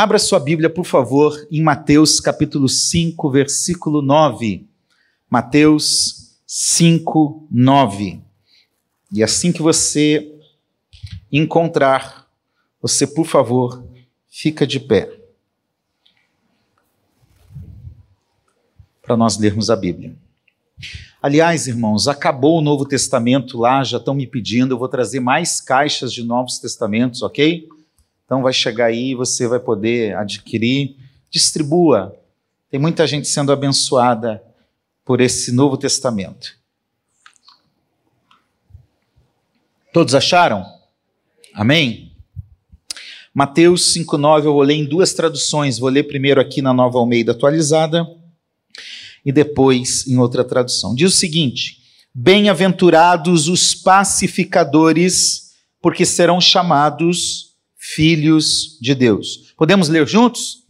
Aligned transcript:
Abra 0.00 0.16
sua 0.16 0.38
Bíblia, 0.38 0.70
por 0.70 0.84
favor, 0.84 1.44
em 1.50 1.60
Mateus 1.60 2.20
capítulo 2.20 2.68
5, 2.68 3.28
versículo 3.32 4.00
9. 4.00 4.64
Mateus 5.28 6.38
5, 6.46 7.48
9. 7.50 8.22
E 9.12 9.24
assim 9.24 9.50
que 9.50 9.60
você 9.60 10.38
encontrar, 11.32 12.28
você, 12.80 13.08
por 13.08 13.26
favor, 13.26 13.84
fica 14.28 14.64
de 14.64 14.78
pé. 14.78 15.18
Para 19.02 19.16
nós 19.16 19.36
lermos 19.36 19.68
a 19.68 19.74
Bíblia. 19.74 20.14
Aliás, 21.20 21.66
irmãos, 21.66 22.06
acabou 22.06 22.58
o 22.58 22.62
Novo 22.62 22.86
Testamento 22.86 23.58
lá, 23.58 23.82
já 23.82 23.98
estão 23.98 24.14
me 24.14 24.28
pedindo, 24.28 24.74
eu 24.74 24.78
vou 24.78 24.88
trazer 24.88 25.18
mais 25.18 25.60
caixas 25.60 26.12
de 26.12 26.22
Novos 26.22 26.60
Testamentos, 26.60 27.20
ok? 27.20 27.68
Então 28.28 28.42
vai 28.42 28.52
chegar 28.52 28.84
aí, 28.84 29.14
você 29.14 29.48
vai 29.48 29.58
poder 29.58 30.14
adquirir, 30.14 30.98
distribua. 31.30 32.14
Tem 32.70 32.78
muita 32.78 33.06
gente 33.06 33.26
sendo 33.26 33.50
abençoada 33.50 34.42
por 35.02 35.18
esse 35.18 35.50
Novo 35.50 35.78
Testamento. 35.78 36.54
Todos 39.94 40.14
acharam? 40.14 40.62
Amém? 41.54 42.12
Mateus 43.32 43.94
5,9 43.94 44.44
eu 44.44 44.52
vou 44.52 44.60
ler 44.60 44.74
em 44.74 44.84
duas 44.84 45.14
traduções. 45.14 45.78
Vou 45.78 45.88
ler 45.88 46.02
primeiro 46.02 46.38
aqui 46.38 46.60
na 46.60 46.74
Nova 46.74 46.98
Almeida 46.98 47.32
atualizada 47.32 48.06
e 49.24 49.32
depois 49.32 50.06
em 50.06 50.18
outra 50.18 50.44
tradução. 50.44 50.94
Diz 50.94 51.14
o 51.14 51.16
seguinte: 51.16 51.78
Bem-aventurados 52.14 53.48
os 53.48 53.74
pacificadores, 53.74 55.52
porque 55.80 56.04
serão 56.04 56.38
chamados 56.42 57.47
filhos 57.94 58.78
de 58.80 58.94
Deus. 58.94 59.54
Podemos 59.56 59.88
ler 59.88 60.06
juntos? 60.06 60.64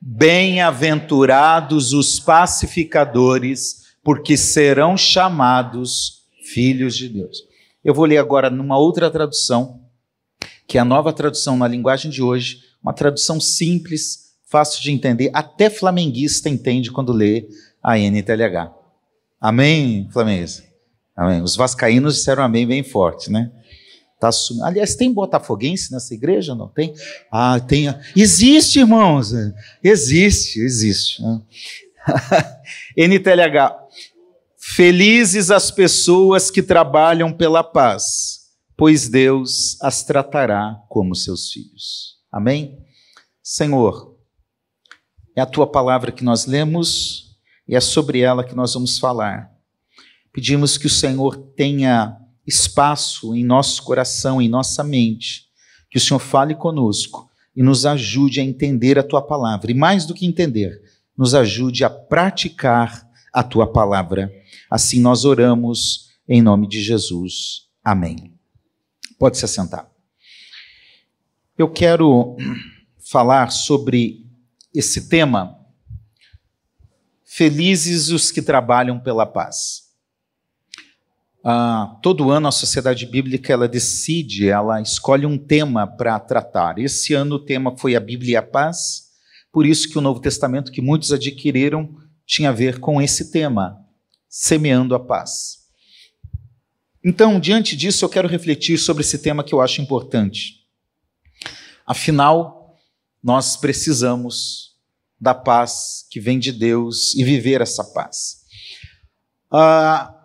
Bem-aventurados 0.00 1.92
os 1.92 2.20
pacificadores, 2.20 3.94
porque 4.04 4.36
serão 4.36 4.96
chamados 4.96 6.22
filhos 6.42 6.96
de 6.96 7.08
Deus. 7.08 7.38
Eu 7.84 7.92
vou 7.92 8.04
ler 8.04 8.18
agora 8.18 8.48
numa 8.48 8.78
outra 8.78 9.10
tradução, 9.10 9.80
que 10.66 10.78
é 10.78 10.80
a 10.80 10.84
nova 10.84 11.12
tradução 11.12 11.56
na 11.56 11.66
linguagem 11.66 12.10
de 12.10 12.22
hoje, 12.22 12.60
uma 12.80 12.92
tradução 12.92 13.40
simples, 13.40 14.30
fácil 14.46 14.80
de 14.80 14.92
entender, 14.92 15.30
até 15.34 15.68
flamenguista 15.68 16.48
entende 16.48 16.92
quando 16.92 17.12
lê 17.12 17.48
a 17.82 17.98
NTLH. 17.98 18.72
Amém, 19.40 20.08
Flamenguista? 20.12 20.64
Amém. 21.16 21.42
Os 21.42 21.56
vascaínos 21.56 22.14
disseram 22.14 22.44
amém 22.44 22.66
bem 22.66 22.82
forte, 22.82 23.30
né? 23.30 23.50
Tá 24.20 24.28
assumindo. 24.28 24.66
Aliás, 24.66 24.94
tem 24.94 25.10
botafoguense 25.10 25.90
nessa 25.90 26.12
igreja? 26.12 26.54
Não 26.54 26.68
tem? 26.68 26.94
Ah, 27.32 27.58
tem. 27.58 27.86
Existe, 28.14 28.80
irmãos. 28.80 29.32
Existe, 29.82 30.60
existe. 30.60 31.22
NTLH. 32.94 33.80
Felizes 34.58 35.50
as 35.50 35.70
pessoas 35.70 36.50
que 36.50 36.62
trabalham 36.62 37.32
pela 37.32 37.64
paz, 37.64 38.50
pois 38.76 39.08
Deus 39.08 39.78
as 39.80 40.04
tratará 40.04 40.78
como 40.90 41.14
seus 41.14 41.50
filhos. 41.50 42.18
Amém? 42.30 42.78
Senhor, 43.42 44.16
é 45.34 45.40
a 45.40 45.46
tua 45.46 45.66
palavra 45.66 46.12
que 46.12 46.22
nós 46.22 46.44
lemos 46.44 47.38
e 47.66 47.74
é 47.74 47.80
sobre 47.80 48.20
ela 48.20 48.44
que 48.44 48.54
nós 48.54 48.74
vamos 48.74 48.98
falar. 48.98 49.50
Pedimos 50.30 50.76
que 50.76 50.86
o 50.86 50.90
Senhor 50.90 51.36
tenha 51.56 52.16
espaço 52.50 53.34
em 53.34 53.44
nosso 53.44 53.82
coração, 53.82 54.42
em 54.42 54.48
nossa 54.48 54.84
mente, 54.84 55.46
que 55.88 55.96
o 55.96 56.00
Senhor 56.00 56.18
fale 56.18 56.54
conosco 56.54 57.30
e 57.56 57.62
nos 57.62 57.86
ajude 57.86 58.40
a 58.40 58.44
entender 58.44 58.98
a 58.98 59.02
tua 59.02 59.22
palavra, 59.22 59.70
e 59.70 59.74
mais 59.74 60.04
do 60.04 60.14
que 60.14 60.26
entender, 60.26 60.82
nos 61.16 61.34
ajude 61.34 61.84
a 61.84 61.90
praticar 61.90 63.08
a 63.32 63.42
tua 63.42 63.70
palavra. 63.70 64.32
Assim 64.70 65.00
nós 65.00 65.24
oramos 65.24 66.10
em 66.28 66.42
nome 66.42 66.66
de 66.66 66.82
Jesus. 66.82 67.68
Amém. 67.84 68.34
Pode 69.18 69.38
se 69.38 69.44
assentar. 69.44 69.90
Eu 71.56 71.70
quero 71.70 72.36
falar 72.98 73.50
sobre 73.50 74.26
esse 74.74 75.08
tema 75.08 75.60
Felizes 77.32 78.08
os 78.08 78.32
que 78.32 78.42
trabalham 78.42 78.98
pela 78.98 79.24
paz. 79.24 79.89
Ah, 81.42 81.98
todo 82.02 82.30
ano 82.30 82.48
a 82.48 82.52
Sociedade 82.52 83.06
Bíblica 83.06 83.52
ela 83.52 83.66
decide, 83.66 84.48
ela 84.48 84.80
escolhe 84.80 85.24
um 85.24 85.38
tema 85.38 85.86
para 85.86 86.18
tratar. 86.20 86.78
Esse 86.78 87.14
ano 87.14 87.36
o 87.36 87.44
tema 87.44 87.76
foi 87.78 87.96
a 87.96 88.00
Bíblia 88.00 88.32
e 88.32 88.36
a 88.36 88.42
paz, 88.42 89.08
por 89.50 89.64
isso 89.64 89.88
que 89.88 89.98
o 89.98 90.02
Novo 90.02 90.20
Testamento 90.20 90.70
que 90.70 90.82
muitos 90.82 91.12
adquiriram 91.12 91.96
tinha 92.26 92.50
a 92.50 92.52
ver 92.52 92.78
com 92.78 93.00
esse 93.00 93.32
tema, 93.32 93.76
semeando 94.28 94.94
a 94.94 95.00
paz. 95.00 95.60
Então, 97.02 97.40
diante 97.40 97.74
disso, 97.74 98.04
eu 98.04 98.08
quero 98.10 98.28
refletir 98.28 98.78
sobre 98.78 99.02
esse 99.02 99.18
tema 99.18 99.42
que 99.42 99.54
eu 99.54 99.60
acho 99.60 99.80
importante. 99.80 100.60
Afinal, 101.86 102.76
nós 103.22 103.56
precisamos 103.56 104.76
da 105.18 105.34
paz 105.34 106.06
que 106.10 106.20
vem 106.20 106.38
de 106.38 106.52
Deus 106.52 107.14
e 107.14 107.24
viver 107.24 107.62
essa 107.62 107.82
paz. 107.82 108.40
Ah, 109.50 110.19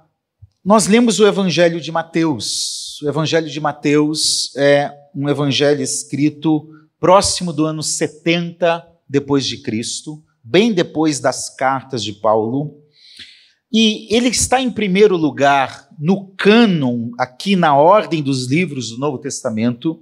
nós 0.65 0.87
lemos 0.87 1.19
o 1.19 1.27
Evangelho 1.27 1.79
de 1.79 1.91
Mateus. 1.91 2.99
O 3.03 3.07
Evangelho 3.07 3.47
de 3.47 3.61
Mateus 3.61 4.51
é 4.57 4.91
um 5.13 5.29
evangelho 5.29 5.83
escrito 5.83 6.67
próximo 6.99 7.53
do 7.53 7.65
ano 7.65 7.83
70 7.83 8.83
depois 9.07 9.45
de 9.45 9.61
Cristo, 9.61 10.23
bem 10.43 10.73
depois 10.73 11.19
das 11.19 11.55
cartas 11.55 12.03
de 12.03 12.13
Paulo. 12.13 12.81
E 13.71 14.07
ele 14.09 14.29
está 14.29 14.59
em 14.59 14.71
primeiro 14.71 15.15
lugar 15.15 15.87
no 15.99 16.33
cânon, 16.35 17.11
aqui 17.19 17.55
na 17.55 17.77
ordem 17.77 18.23
dos 18.23 18.47
livros 18.47 18.89
do 18.89 18.97
Novo 18.97 19.19
Testamento, 19.19 20.01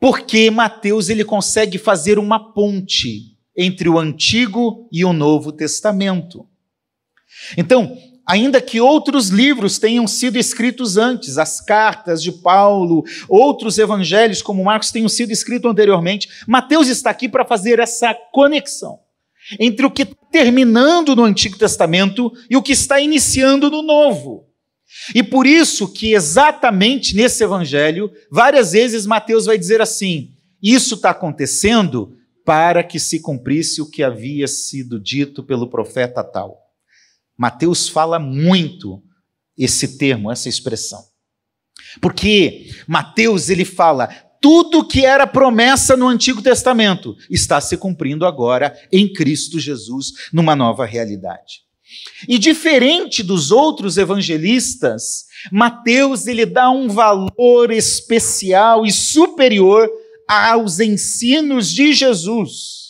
porque 0.00 0.50
Mateus 0.50 1.08
ele 1.08 1.24
consegue 1.24 1.78
fazer 1.78 2.18
uma 2.18 2.52
ponte 2.52 3.38
entre 3.56 3.88
o 3.88 3.96
Antigo 3.96 4.88
e 4.90 5.04
o 5.04 5.12
Novo 5.12 5.52
Testamento. 5.52 6.48
Então, 7.56 7.96
ainda 8.28 8.60
que 8.60 8.78
outros 8.78 9.30
livros 9.30 9.78
tenham 9.78 10.06
sido 10.06 10.36
escritos 10.36 10.98
antes, 10.98 11.38
as 11.38 11.62
cartas 11.62 12.22
de 12.22 12.30
Paulo, 12.30 13.02
outros 13.26 13.78
evangelhos 13.78 14.42
como 14.42 14.62
Marcos 14.62 14.90
tenham 14.90 15.08
sido 15.08 15.32
escritos 15.32 15.70
anteriormente, 15.70 16.28
Mateus 16.46 16.88
está 16.88 17.08
aqui 17.08 17.26
para 17.26 17.46
fazer 17.46 17.78
essa 17.78 18.14
conexão 18.30 19.00
entre 19.58 19.86
o 19.86 19.90
que 19.90 20.02
está 20.02 20.14
terminando 20.30 21.16
no 21.16 21.24
Antigo 21.24 21.56
Testamento 21.56 22.30
e 22.50 22.56
o 22.56 22.62
que 22.62 22.72
está 22.72 23.00
iniciando 23.00 23.70
no 23.70 23.80
Novo. 23.80 24.46
E 25.14 25.22
por 25.22 25.46
isso 25.46 25.90
que 25.90 26.12
exatamente 26.12 27.16
nesse 27.16 27.42
evangelho, 27.42 28.10
várias 28.30 28.72
vezes 28.72 29.06
Mateus 29.06 29.46
vai 29.46 29.56
dizer 29.56 29.80
assim: 29.80 30.32
isso 30.62 30.96
está 30.96 31.10
acontecendo 31.10 32.14
para 32.44 32.82
que 32.82 32.98
se 32.98 33.20
cumprisse 33.20 33.80
o 33.80 33.90
que 33.90 34.02
havia 34.02 34.46
sido 34.46 35.00
dito 35.00 35.42
pelo 35.42 35.68
profeta 35.68 36.22
tal. 36.22 36.67
Mateus 37.38 37.88
fala 37.88 38.18
muito 38.18 39.00
esse 39.56 39.96
termo, 39.96 40.30
essa 40.30 40.48
expressão. 40.48 41.02
Porque 42.00 42.70
Mateus 42.86 43.48
ele 43.48 43.64
fala 43.64 44.08
tudo 44.40 44.86
que 44.86 45.04
era 45.04 45.26
promessa 45.26 45.96
no 45.96 46.06
Antigo 46.06 46.40
Testamento 46.42 47.16
está 47.30 47.60
se 47.60 47.76
cumprindo 47.76 48.26
agora 48.26 48.76
em 48.92 49.12
Cristo 49.12 49.58
Jesus, 49.58 50.28
numa 50.32 50.54
nova 50.54 50.84
realidade. 50.84 51.62
E 52.28 52.38
diferente 52.38 53.22
dos 53.22 53.50
outros 53.50 53.96
evangelistas, 53.96 55.24
Mateus 55.50 56.26
ele 56.26 56.44
dá 56.44 56.70
um 56.70 56.88
valor 56.88 57.70
especial 57.70 58.84
e 58.84 58.92
superior 58.92 59.88
aos 60.28 60.78
ensinos 60.78 61.72
de 61.72 61.92
Jesus. 61.92 62.87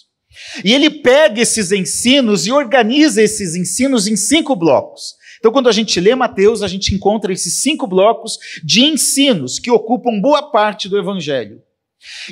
E 0.64 0.72
ele 0.72 0.90
pega 0.90 1.40
esses 1.40 1.72
ensinos 1.72 2.46
e 2.46 2.52
organiza 2.52 3.22
esses 3.22 3.54
ensinos 3.54 4.06
em 4.06 4.16
cinco 4.16 4.54
blocos. 4.56 5.18
Então, 5.38 5.52
quando 5.52 5.68
a 5.68 5.72
gente 5.72 6.00
lê 6.00 6.14
Mateus, 6.14 6.62
a 6.62 6.68
gente 6.68 6.94
encontra 6.94 7.32
esses 7.32 7.60
cinco 7.60 7.86
blocos 7.86 8.38
de 8.64 8.82
ensinos 8.82 9.58
que 9.58 9.70
ocupam 9.70 10.20
boa 10.20 10.50
parte 10.50 10.88
do 10.88 10.98
Evangelho. 10.98 11.62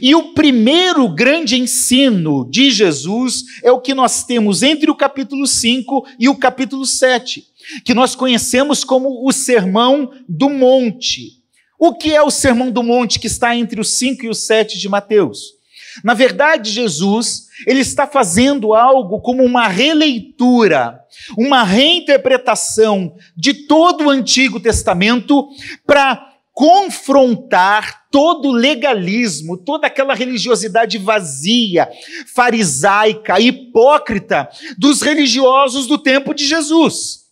E 0.01 0.15
o 0.15 0.33
primeiro 0.33 1.09
grande 1.09 1.57
ensino 1.57 2.49
de 2.49 2.71
Jesus 2.71 3.43
é 3.63 3.71
o 3.71 3.81
que 3.81 3.95
nós 3.95 4.25
temos 4.25 4.62
entre 4.62 4.91
o 4.91 4.95
capítulo 4.95 5.47
5 5.47 6.07
e 6.19 6.29
o 6.29 6.37
capítulo 6.37 6.87
7, 6.87 7.45
que 7.85 7.95
nós 7.95 8.15
conhecemos 8.15 8.85
como 8.85 9.27
o 9.27 9.33
Sermão 9.33 10.11
do 10.29 10.49
Monte. 10.49 11.43
O 11.79 11.95
que 11.95 12.15
é 12.15 12.23
o 12.23 12.31
Sermão 12.31 12.71
do 12.71 12.83
Monte 12.83 13.19
que 13.19 13.27
está 13.27 13.57
entre 13.57 13.81
os 13.81 13.91
5 13.95 14.25
e 14.25 14.29
os 14.29 14.47
7 14.47 14.79
de 14.79 14.89
Mateus? 14.89 15.56
Na 16.05 16.15
verdade, 16.15 16.71
Jesus, 16.71 17.47
ele 17.67 17.81
está 17.81 18.07
fazendo 18.07 18.75
algo 18.75 19.21
como 19.21 19.43
uma 19.43 19.69
releitura, 19.69 21.01
uma 21.37 21.63
reinterpretação 21.63 23.15
de 23.37 23.55
todo 23.67 24.07
o 24.07 24.11
Antigo 24.11 24.61
Testamento 24.61 25.49
para 25.87 26.35
confrontar 26.53 28.07
todo 28.11 28.51
legalismo, 28.51 29.59
toda 29.59 29.89
aquela 29.89 30.15
religiosidade 30.15 30.97
vazia, 30.97 31.87
farisaica, 32.35 33.39
hipócrita 33.39 34.49
dos 34.79 35.03
religiosos 35.03 35.87
do 35.87 35.99
tempo 35.99 36.33
de 36.33 36.47
Jesus. 36.47 37.25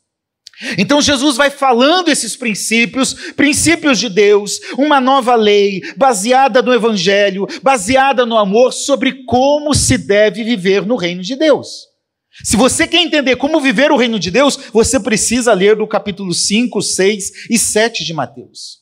Então 0.79 1.03
Jesus 1.03 1.37
vai 1.37 1.51
falando 1.51 2.09
esses 2.09 2.37
princípios, 2.37 3.15
princípios 3.33 3.99
de 3.99 4.09
Deus, 4.09 4.61
uma 4.79 5.01
nova 5.01 5.35
lei, 5.35 5.83
baseada 5.97 6.63
no 6.63 6.73
Evangelho, 6.73 7.47
baseada 7.63 8.25
no 8.25 8.39
amor, 8.39 8.73
sobre 8.73 9.25
como 9.25 9.75
se 9.75 9.99
deve 9.99 10.45
viver 10.45 10.87
no 10.87 10.97
reino 10.97 11.23
de 11.23 11.37
Deus. 11.37 11.95
Se 12.43 12.57
você 12.57 12.87
quer 12.87 13.01
entender 13.01 13.37
como 13.37 13.61
viver 13.61 13.93
o 13.93 13.97
reino 13.97 14.19
de 14.19 14.31
Deus, 14.31 14.59
você 14.73 14.99
precisa 14.99 15.53
ler 15.53 15.77
do 15.77 15.87
capítulo 15.87 16.35
5, 16.35 16.83
6 16.83 17.33
e 17.51 17.59
7 17.59 18.05
de 18.05 18.13
Mateus. 18.13 18.79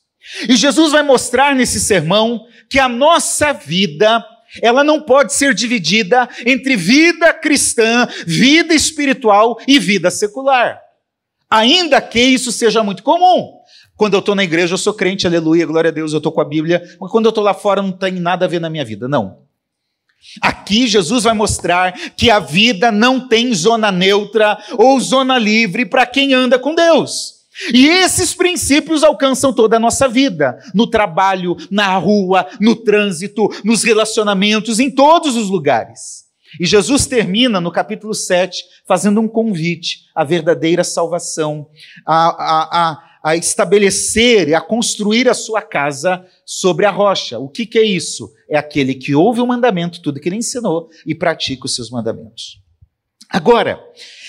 E 0.49 0.57
Jesus 0.57 0.93
vai 0.93 1.03
mostrar 1.03 1.55
nesse 1.55 1.79
sermão 1.79 2.47
que 2.71 2.79
a 2.79 2.89
nossa 2.89 3.53
vida, 3.53 4.25
ela 4.63 4.83
não 4.83 5.03
pode 5.03 5.35
ser 5.35 5.53
dividida 5.53 6.29
entre 6.47 6.77
vida 6.77 7.35
cristã, 7.35 8.09
vida 8.27 8.75
espiritual 8.75 9.59
e 9.67 9.79
vida 9.79 10.11
secular. 10.11 10.81
Ainda 11.53 12.01
que 12.01 12.19
isso 12.19 12.51
seja 12.51 12.83
muito 12.83 13.03
comum. 13.03 13.59
Quando 13.95 14.15
eu 14.15 14.21
estou 14.21 14.35
na 14.35 14.43
igreja, 14.43 14.73
eu 14.73 14.79
sou 14.79 14.95
crente, 14.95 15.27
aleluia, 15.27 15.67
glória 15.67 15.91
a 15.91 15.93
Deus, 15.93 16.15
eu 16.15 16.17
estou 16.17 16.33
com 16.33 16.41
a 16.41 16.47
Bíblia, 16.47 16.83
mas 16.99 17.11
quando 17.11 17.27
eu 17.27 17.29
estou 17.29 17.45
lá 17.45 17.53
fora, 17.53 17.83
não 17.83 17.93
tem 17.93 18.13
nada 18.13 18.47
a 18.47 18.49
ver 18.49 18.59
na 18.59 18.71
minha 18.71 18.87
vida. 18.87 19.07
Não. 19.07 19.41
Aqui 20.41 20.87
Jesus 20.87 21.25
vai 21.25 21.35
mostrar 21.35 21.93
que 22.17 22.31
a 22.31 22.39
vida 22.39 22.91
não 22.91 23.29
tem 23.29 23.53
zona 23.53 23.93
neutra 23.93 24.57
ou 24.79 24.99
zona 24.99 25.39
livre 25.39 25.85
para 25.85 26.07
quem 26.07 26.33
anda 26.33 26.59
com 26.59 26.75
Deus. 26.75 27.43
E 27.71 27.87
esses 27.87 28.33
princípios 28.33 29.05
alcançam 29.05 29.53
toda 29.53 29.77
a 29.77 29.81
nossa 29.81 30.09
vida, 30.09 30.59
no 30.73 30.87
trabalho, 30.87 31.55
na 31.71 31.95
rua, 31.99 32.47
no 32.59 32.75
trânsito, 32.75 33.51
nos 33.63 33.85
relacionamentos, 33.85 34.81
em 34.81 34.91
todos 34.91 35.37
os 35.37 35.51
lugares. 35.51 36.32
E 36.61 36.67
Jesus 36.67 37.07
termina 37.07 37.61
no 37.61 37.73
capítulo 37.73 38.15
7 38.15 38.65
fazendo 38.87 39.21
um 39.21 39.29
convite 39.29 40.05
à 40.15 40.25
verdadeira 40.25 40.85
salvação, 40.85 41.69
a, 42.07 42.29
a, 42.29 42.91
a, 42.93 43.31
a 43.31 43.37
estabelecer 43.37 44.49
e 44.49 44.55
a 44.55 44.61
construir 44.61 45.29
a 45.29 45.35
sua 45.35 45.63
casa 45.63 46.25
sobre 46.45 46.87
a 46.87 46.91
rocha. 46.91 47.39
O 47.39 47.49
que, 47.49 47.67
que 47.67 47.79
é 47.79 47.85
isso? 47.85 48.33
É 48.49 48.57
aquele 48.57 48.95
que 48.95 49.15
ouve 49.15 49.41
o 49.41 49.47
mandamento, 49.47 50.03
tudo 50.03 50.21
que 50.21 50.29
ele 50.29 50.37
ensinou, 50.37 50.89
e 51.07 51.15
pratica 51.15 51.67
os 51.67 51.75
seus 51.75 51.91
mandamentos. 51.91 52.62
Agora, 53.29 53.81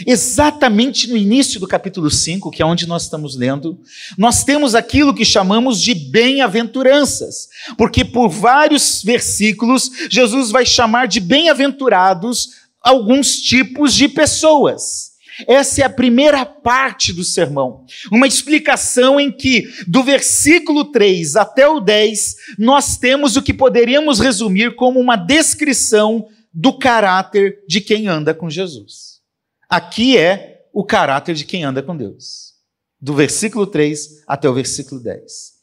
exatamente 0.07 1.09
no 1.09 1.17
início 1.17 1.59
do 1.59 1.67
capítulo 1.67 2.09
5, 2.09 2.49
que 2.51 2.61
é 2.61 2.65
onde 2.65 2.87
nós 2.87 3.03
estamos 3.03 3.35
lendo, 3.35 3.79
nós 4.17 4.43
temos 4.43 4.75
aquilo 4.75 5.13
que 5.13 5.25
chamamos 5.25 5.81
de 5.81 5.93
bem-aventuranças, 5.93 7.49
porque 7.77 8.05
por 8.05 8.29
vários 8.29 9.03
versículos 9.03 9.91
Jesus 10.09 10.51
vai 10.51 10.65
chamar 10.65 11.07
de 11.07 11.19
bem-aventurados 11.19 12.63
alguns 12.81 13.37
tipos 13.37 13.93
de 13.93 14.07
pessoas. 14.07 15.13
Essa 15.47 15.81
é 15.81 15.83
a 15.83 15.89
primeira 15.89 16.45
parte 16.45 17.11
do 17.11 17.23
sermão, 17.23 17.85
uma 18.11 18.27
explicação 18.27 19.19
em 19.19 19.31
que, 19.31 19.67
do 19.87 20.03
versículo 20.03 20.85
3 20.85 21.35
até 21.35 21.67
o 21.67 21.79
10, 21.79 22.35
nós 22.59 22.97
temos 22.97 23.35
o 23.35 23.41
que 23.41 23.53
poderíamos 23.53 24.19
resumir 24.19 24.75
como 24.75 24.99
uma 24.99 25.15
descrição 25.15 26.27
do 26.53 26.77
caráter 26.77 27.63
de 27.67 27.81
quem 27.81 28.07
anda 28.07 28.33
com 28.33 28.49
Jesus. 28.49 29.21
Aqui 29.67 30.17
é 30.17 30.67
o 30.71 30.83
caráter 30.85 31.33
de 31.33 31.45
quem 31.45 31.63
anda 31.63 31.81
com 31.81 31.97
Deus. 31.97 32.53
Do 33.01 33.13
versículo 33.13 33.65
3 33.65 34.23
até 34.27 34.47
o 34.47 34.53
versículo 34.53 35.01
10. 35.01 35.53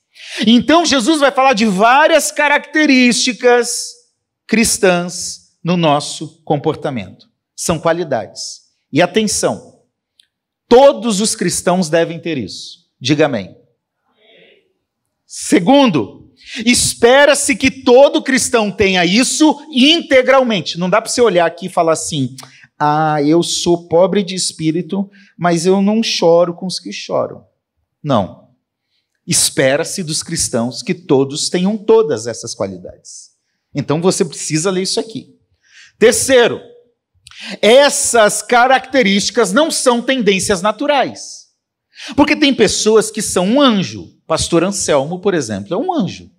Então 0.47 0.85
Jesus 0.85 1.21
vai 1.21 1.31
falar 1.31 1.53
de 1.53 1.65
várias 1.67 2.33
características 2.33 3.93
cristãs 4.47 5.57
no 5.63 5.77
nosso 5.77 6.43
comportamento. 6.43 7.29
São 7.55 7.79
qualidades. 7.79 8.63
E 8.93 9.01
atenção, 9.01 9.81
todos 10.69 11.21
os 11.21 11.37
cristãos 11.37 11.89
devem 11.89 12.19
ter 12.19 12.37
isso. 12.37 12.91
Diga 13.01 13.27
amém. 13.27 13.57
Segundo, 15.25 16.20
Espera-se 16.65 17.55
que 17.55 17.71
todo 17.71 18.23
cristão 18.23 18.71
tenha 18.71 19.05
isso 19.05 19.61
integralmente. 19.71 20.79
Não 20.79 20.91
dá 20.91 21.01
para 21.01 21.11
você 21.11 21.21
olhar 21.21 21.47
aqui 21.47 21.67
e 21.67 21.71
falar 21.71 21.93
assim: 21.93 22.35
ah, 22.79 23.23
eu 23.23 23.43
sou 23.43 23.89
pobre 23.89 24.23
de 24.23 24.35
espírito, 24.35 25.09
mas 25.39 25.67
eu 25.67 25.81
não 25.81 26.03
choro 26.03 26.55
com 26.55 26.67
os 26.67 26.81
que 26.81 26.93
choram. 26.93 27.45
Não. 28.03 28.49
Espera-se 29.27 30.03
dos 30.03 30.23
cristãos 30.23 30.83
que 30.83 30.95
todos 30.95 31.49
tenham 31.49 31.77
todas 31.77 32.27
essas 32.27 32.55
qualidades. 32.55 33.31
Então 33.75 34.01
você 34.01 34.25
precisa 34.25 34.71
ler 34.71 34.83
isso 34.83 34.99
aqui. 34.99 35.37
Terceiro, 35.99 36.61
essas 37.61 38.43
características 38.43 39.53
não 39.53 39.71
são 39.71 40.03
tendências 40.03 40.63
naturais. 40.63 41.49
Porque 42.17 42.35
tem 42.35 42.55
pessoas 42.55 43.11
que 43.11 43.21
são 43.21 43.47
um 43.47 43.61
anjo. 43.61 44.09
Pastor 44.27 44.65
Anselmo, 44.65 45.21
por 45.21 45.35
exemplo, 45.35 45.75
é 45.75 45.77
um 45.77 45.93
anjo. 45.93 46.31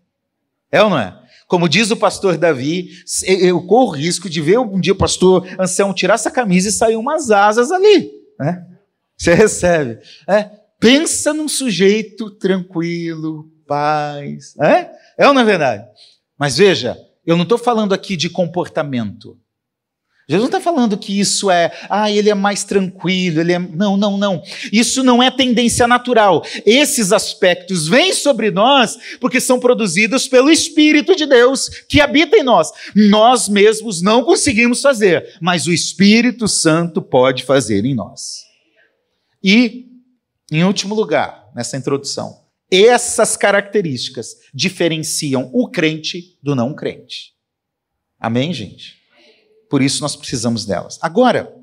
É 0.71 0.81
ou 0.81 0.89
não 0.89 0.97
é? 0.97 1.19
Como 1.47 1.68
diz 1.68 1.91
o 1.91 1.97
pastor 1.97 2.38
Davi, 2.38 2.91
eu 3.25 3.62
corro 3.63 3.91
risco 3.91 4.29
de 4.29 4.39
ver 4.39 4.57
um 4.57 4.79
dia 4.79 4.94
o 4.94 4.97
pastor 4.97 5.45
Anselmo 5.59 5.94
tirar 5.94 6.13
essa 6.13 6.31
camisa 6.31 6.69
e 6.69 6.71
sair 6.71 6.95
umas 6.95 7.29
asas 7.29 7.71
ali. 7.71 8.09
Né? 8.39 8.65
Você 9.18 9.33
recebe. 9.33 10.00
É, 10.27 10.50
pensa 10.79 11.33
num 11.33 11.50
sujeito 11.50 12.31
tranquilo, 12.31 13.51
paz. 13.68 14.56
É, 14.62 14.91
é 15.18 15.27
ou 15.27 15.33
não 15.33 15.41
é 15.41 15.45
verdade? 15.45 15.85
Mas 16.39 16.57
veja, 16.57 16.97
eu 17.25 17.35
não 17.35 17.44
estou 17.44 17.57
falando 17.57 17.94
aqui 17.94 18.15
de 18.15 18.29
comportamento. 18.29 19.38
Jesus 20.31 20.49
não 20.49 20.57
está 20.57 20.61
falando 20.61 20.97
que 20.97 21.19
isso 21.19 21.51
é, 21.51 21.77
ah, 21.89 22.09
ele 22.09 22.29
é 22.29 22.33
mais 22.33 22.63
tranquilo, 22.63 23.41
ele 23.41 23.51
é. 23.51 23.59
Não, 23.59 23.97
não, 23.97 24.17
não. 24.17 24.41
Isso 24.71 25.03
não 25.03 25.21
é 25.21 25.29
tendência 25.29 25.85
natural. 25.89 26.41
Esses 26.65 27.11
aspectos 27.11 27.85
vêm 27.85 28.13
sobre 28.13 28.49
nós 28.49 28.97
porque 29.19 29.41
são 29.41 29.59
produzidos 29.59 30.29
pelo 30.29 30.49
Espírito 30.49 31.17
de 31.17 31.25
Deus 31.25 31.67
que 31.89 31.99
habita 31.99 32.37
em 32.37 32.43
nós. 32.43 32.71
Nós 32.95 33.49
mesmos 33.49 34.01
não 34.01 34.23
conseguimos 34.23 34.81
fazer, 34.81 35.35
mas 35.41 35.67
o 35.67 35.73
Espírito 35.73 36.47
Santo 36.47 37.01
pode 37.01 37.43
fazer 37.43 37.83
em 37.83 37.93
nós. 37.93 38.45
E, 39.43 39.87
em 40.49 40.63
último 40.63 40.95
lugar, 40.95 41.49
nessa 41.53 41.75
introdução, 41.75 42.39
essas 42.71 43.35
características 43.35 44.37
diferenciam 44.53 45.49
o 45.51 45.69
crente 45.69 46.37
do 46.41 46.55
não 46.55 46.73
crente. 46.73 47.33
Amém, 48.17 48.53
gente? 48.53 49.00
Por 49.71 49.81
isso 49.81 50.01
nós 50.01 50.18
precisamos 50.18 50.65
delas. 50.65 51.00
Agora, 51.01 51.56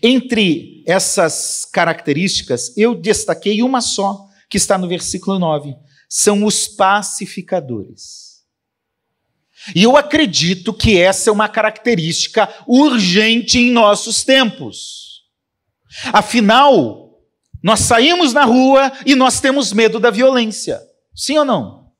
entre 0.00 0.84
essas 0.86 1.64
características, 1.64 2.72
eu 2.76 2.94
destaquei 2.94 3.60
uma 3.60 3.80
só, 3.80 4.24
que 4.48 4.56
está 4.56 4.78
no 4.78 4.86
versículo 4.86 5.36
9. 5.36 5.74
São 6.08 6.44
os 6.44 6.68
pacificadores. 6.68 8.44
E 9.74 9.82
eu 9.82 9.96
acredito 9.96 10.72
que 10.72 10.96
essa 10.96 11.28
é 11.28 11.32
uma 11.32 11.48
característica 11.48 12.48
urgente 12.68 13.58
em 13.58 13.72
nossos 13.72 14.22
tempos. 14.22 15.24
Afinal, 16.12 17.18
nós 17.60 17.80
saímos 17.80 18.32
na 18.32 18.44
rua 18.44 18.92
e 19.04 19.16
nós 19.16 19.40
temos 19.40 19.72
medo 19.72 19.98
da 19.98 20.10
violência. 20.10 20.80
Sim 21.16 21.38
ou 21.38 21.44
não? 21.44 21.90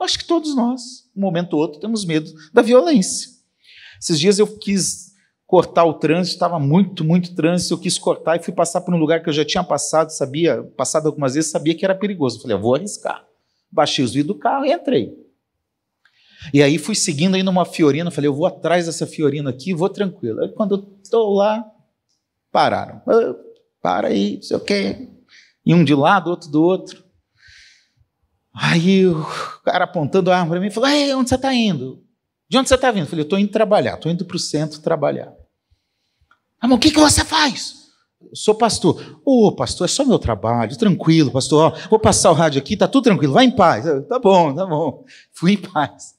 Acho 0.00 0.18
que 0.18 0.24
todos 0.24 0.56
nós, 0.56 0.80
um 1.14 1.20
momento 1.20 1.52
ou 1.52 1.60
outro, 1.60 1.78
temos 1.78 2.06
medo 2.06 2.32
da 2.54 2.62
violência. 2.62 3.35
Esses 4.00 4.18
dias 4.18 4.38
eu 4.38 4.46
quis 4.46 5.06
cortar 5.46 5.84
o 5.84 5.94
trânsito, 5.94 6.34
estava 6.34 6.58
muito, 6.58 7.04
muito 7.04 7.34
trânsito, 7.34 7.74
eu 7.74 7.78
quis 7.78 7.98
cortar 7.98 8.36
e 8.36 8.42
fui 8.42 8.52
passar 8.52 8.80
por 8.80 8.92
um 8.92 8.98
lugar 8.98 9.22
que 9.22 9.28
eu 9.28 9.32
já 9.32 9.44
tinha 9.44 9.62
passado, 9.62 10.10
sabia, 10.10 10.62
passado 10.76 11.06
algumas 11.06 11.34
vezes, 11.34 11.50
sabia 11.50 11.74
que 11.74 11.84
era 11.84 11.94
perigoso. 11.94 12.36
Eu 12.36 12.42
falei, 12.42 12.56
eu 12.56 12.60
vou 12.60 12.74
arriscar. 12.74 13.24
Baixei 13.70 14.04
os 14.04 14.12
vidros 14.12 14.36
do 14.36 14.40
carro 14.40 14.64
e 14.64 14.72
entrei. 14.72 15.14
E 16.52 16.62
aí 16.62 16.78
fui 16.78 16.94
seguindo 16.94 17.34
aí 17.34 17.42
numa 17.42 17.64
fiorina, 17.64 18.10
falei, 18.10 18.28
eu 18.28 18.34
vou 18.34 18.46
atrás 18.46 18.86
dessa 18.86 19.06
fiorina 19.06 19.50
aqui, 19.50 19.72
vou 19.72 19.88
tranquilo. 19.88 20.42
Aí 20.42 20.48
quando 20.50 20.76
eu 20.76 20.98
estou 21.02 21.34
lá, 21.34 21.64
pararam. 22.50 23.02
Para 23.80 24.08
aí, 24.08 24.36
não 24.36 24.42
sei 24.42 24.56
o 24.56 24.60
quê. 24.60 25.08
E 25.64 25.74
um 25.74 25.84
de 25.84 25.94
lado, 25.94 26.30
outro 26.30 26.50
do 26.50 26.62
outro. 26.62 27.04
Aí 28.54 29.06
o 29.06 29.24
cara 29.64 29.84
apontando 29.84 30.30
a 30.30 30.36
arma 30.38 30.50
para 30.50 30.60
mim, 30.60 30.70
falou, 30.70 30.88
Ei, 30.88 31.14
onde 31.14 31.28
você 31.28 31.34
está 31.34 31.52
indo? 31.52 32.05
De 32.48 32.56
onde 32.58 32.68
você 32.68 32.74
está 32.76 32.90
vindo? 32.90 33.04
Eu 33.04 33.08
falei, 33.08 33.22
eu 33.22 33.26
estou 33.26 33.38
indo 33.38 33.50
trabalhar, 33.50 33.94
estou 33.94 34.10
indo 34.10 34.24
para 34.24 34.36
o 34.36 34.40
centro 34.40 34.80
trabalhar. 34.80 35.32
Ah, 36.60 36.68
mas 36.68 36.76
o 36.76 36.80
que, 36.80 36.90
que 36.90 37.00
você 37.00 37.24
faz? 37.24 37.86
Eu 38.20 38.34
sou 38.34 38.54
pastor. 38.54 39.20
Ô, 39.24 39.48
oh, 39.48 39.52
pastor, 39.52 39.84
é 39.84 39.88
só 39.88 40.04
meu 40.04 40.18
trabalho, 40.18 40.76
tranquilo, 40.76 41.30
pastor. 41.30 41.72
Oh, 41.72 41.88
vou 41.88 41.98
passar 41.98 42.30
o 42.30 42.34
rádio 42.34 42.60
aqui, 42.60 42.76
tá 42.76 42.88
tudo 42.88 43.04
tranquilo, 43.04 43.32
vai 43.32 43.44
em 43.44 43.50
paz. 43.50 43.84
tá 44.08 44.18
bom, 44.18 44.54
tá 44.54 44.64
bom. 44.64 45.04
Fui 45.32 45.52
em 45.52 45.56
paz. 45.56 46.14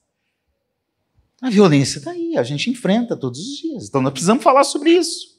A 1.40 1.50
violência 1.50 1.98
está 1.98 2.10
aí, 2.10 2.36
a 2.36 2.42
gente 2.42 2.68
enfrenta 2.68 3.16
todos 3.16 3.40
os 3.40 3.56
dias. 3.56 3.88
Então 3.88 4.02
nós 4.02 4.12
precisamos 4.12 4.42
falar 4.42 4.64
sobre 4.64 4.90
isso. 4.90 5.38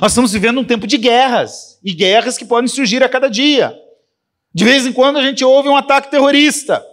Nós 0.00 0.12
estamos 0.12 0.32
vivendo 0.32 0.60
um 0.60 0.64
tempo 0.64 0.86
de 0.86 0.98
guerras, 0.98 1.78
e 1.82 1.94
guerras 1.94 2.36
que 2.36 2.44
podem 2.44 2.68
surgir 2.68 3.02
a 3.02 3.08
cada 3.08 3.28
dia. 3.28 3.74
De 4.52 4.64
vez 4.64 4.84
em 4.84 4.92
quando 4.92 5.18
a 5.18 5.22
gente 5.22 5.44
ouve 5.44 5.68
um 5.68 5.76
ataque 5.76 6.10
terrorista. 6.10 6.84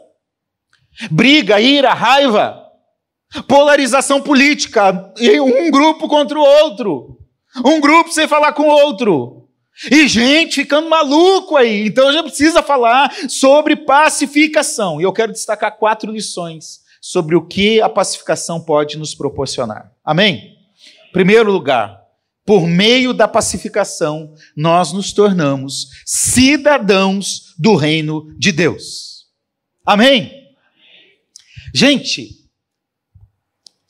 Briga, 1.12 1.60
ira, 1.60 1.94
raiva, 1.94 2.65
polarização 3.44 4.22
política, 4.22 5.14
um 5.42 5.72
grupo 5.72 6.08
contra 6.08 6.38
o 6.38 6.44
outro. 6.44 7.20
Um 7.64 7.80
grupo 7.80 8.12
sem 8.12 8.28
falar 8.28 8.54
com 8.54 8.64
o 8.64 8.72
outro. 8.72 9.48
E 9.92 10.08
gente 10.08 10.56
ficando 10.56 10.90
maluco 10.90 11.56
aí. 11.56 11.86
Então 11.86 12.12
gente 12.12 12.26
precisa 12.26 12.64
falar 12.64 13.14
sobre 13.30 13.76
pacificação. 13.76 15.00
E 15.00 15.04
eu 15.04 15.14
quero 15.14 15.32
destacar 15.32 15.78
quatro 15.78 16.12
lições 16.12 16.82
sobre 17.02 17.36
o 17.36 17.46
que 17.46 17.82
a 17.82 17.90
pacificação 17.90 18.60
pode 18.60 18.98
nos 18.98 19.14
proporcionar. 19.14 19.92
Amém? 20.04 20.56
Primeiro 21.12 21.52
lugar, 21.52 22.02
por 22.46 22.68
meio 22.68 23.14
da 23.14 23.28
pacificação, 23.28 24.34
nós 24.56 24.92
nos 24.92 25.12
tornamos 25.14 25.90
cidadãos 26.06 27.54
do 27.58 27.76
reino 27.76 28.34
de 28.38 28.52
Deus. 28.52 29.26
Amém? 29.86 30.32
Gente, 31.74 32.45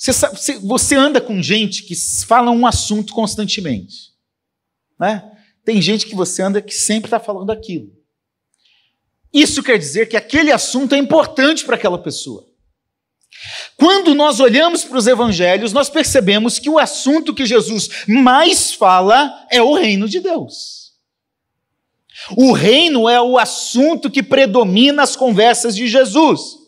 você, 0.06 0.14
sabe, 0.14 0.60
você 0.60 0.96
anda 0.96 1.20
com 1.20 1.42
gente 1.42 1.84
que 1.84 1.96
fala 2.26 2.52
um 2.52 2.68
assunto 2.68 3.14
constantemente. 3.14 4.14
Né? 5.00 5.24
Tem 5.64 5.82
gente 5.82 6.06
que 6.06 6.16
você 6.16 6.42
anda 6.44 6.62
que 6.62 6.74
sempre 6.74 7.08
está 7.08 7.20
falando 7.20 7.50
aquilo. 7.52 7.92
Isso 9.34 9.64
quer 9.64 9.78
dizer 9.78 10.08
que 10.08 10.16
aquele 10.16 10.52
assunto 10.52 10.94
é 10.94 10.98
importante 10.98 11.66
para 11.66 11.76
aquela 11.76 11.98
pessoa. 11.98 12.48
Quando 13.76 14.16
nós 14.16 14.40
olhamos 14.40 14.84
para 14.84 14.98
os 14.98 15.08
evangelhos, 15.08 15.74
nós 15.74 15.90
percebemos 15.90 16.60
que 16.60 16.70
o 16.70 16.80
assunto 16.80 17.34
que 17.34 17.46
Jesus 17.46 17.90
mais 18.08 18.74
fala 18.74 19.46
é 19.52 19.62
o 19.62 19.74
reino 19.74 20.08
de 20.08 20.20
Deus. 20.20 20.94
O 22.38 22.54
reino 22.54 23.10
é 23.10 23.22
o 23.22 23.38
assunto 23.38 24.10
que 24.10 24.24
predomina 24.24 25.04
as 25.04 25.16
conversas 25.16 25.76
de 25.76 25.88
Jesus. 25.88 26.65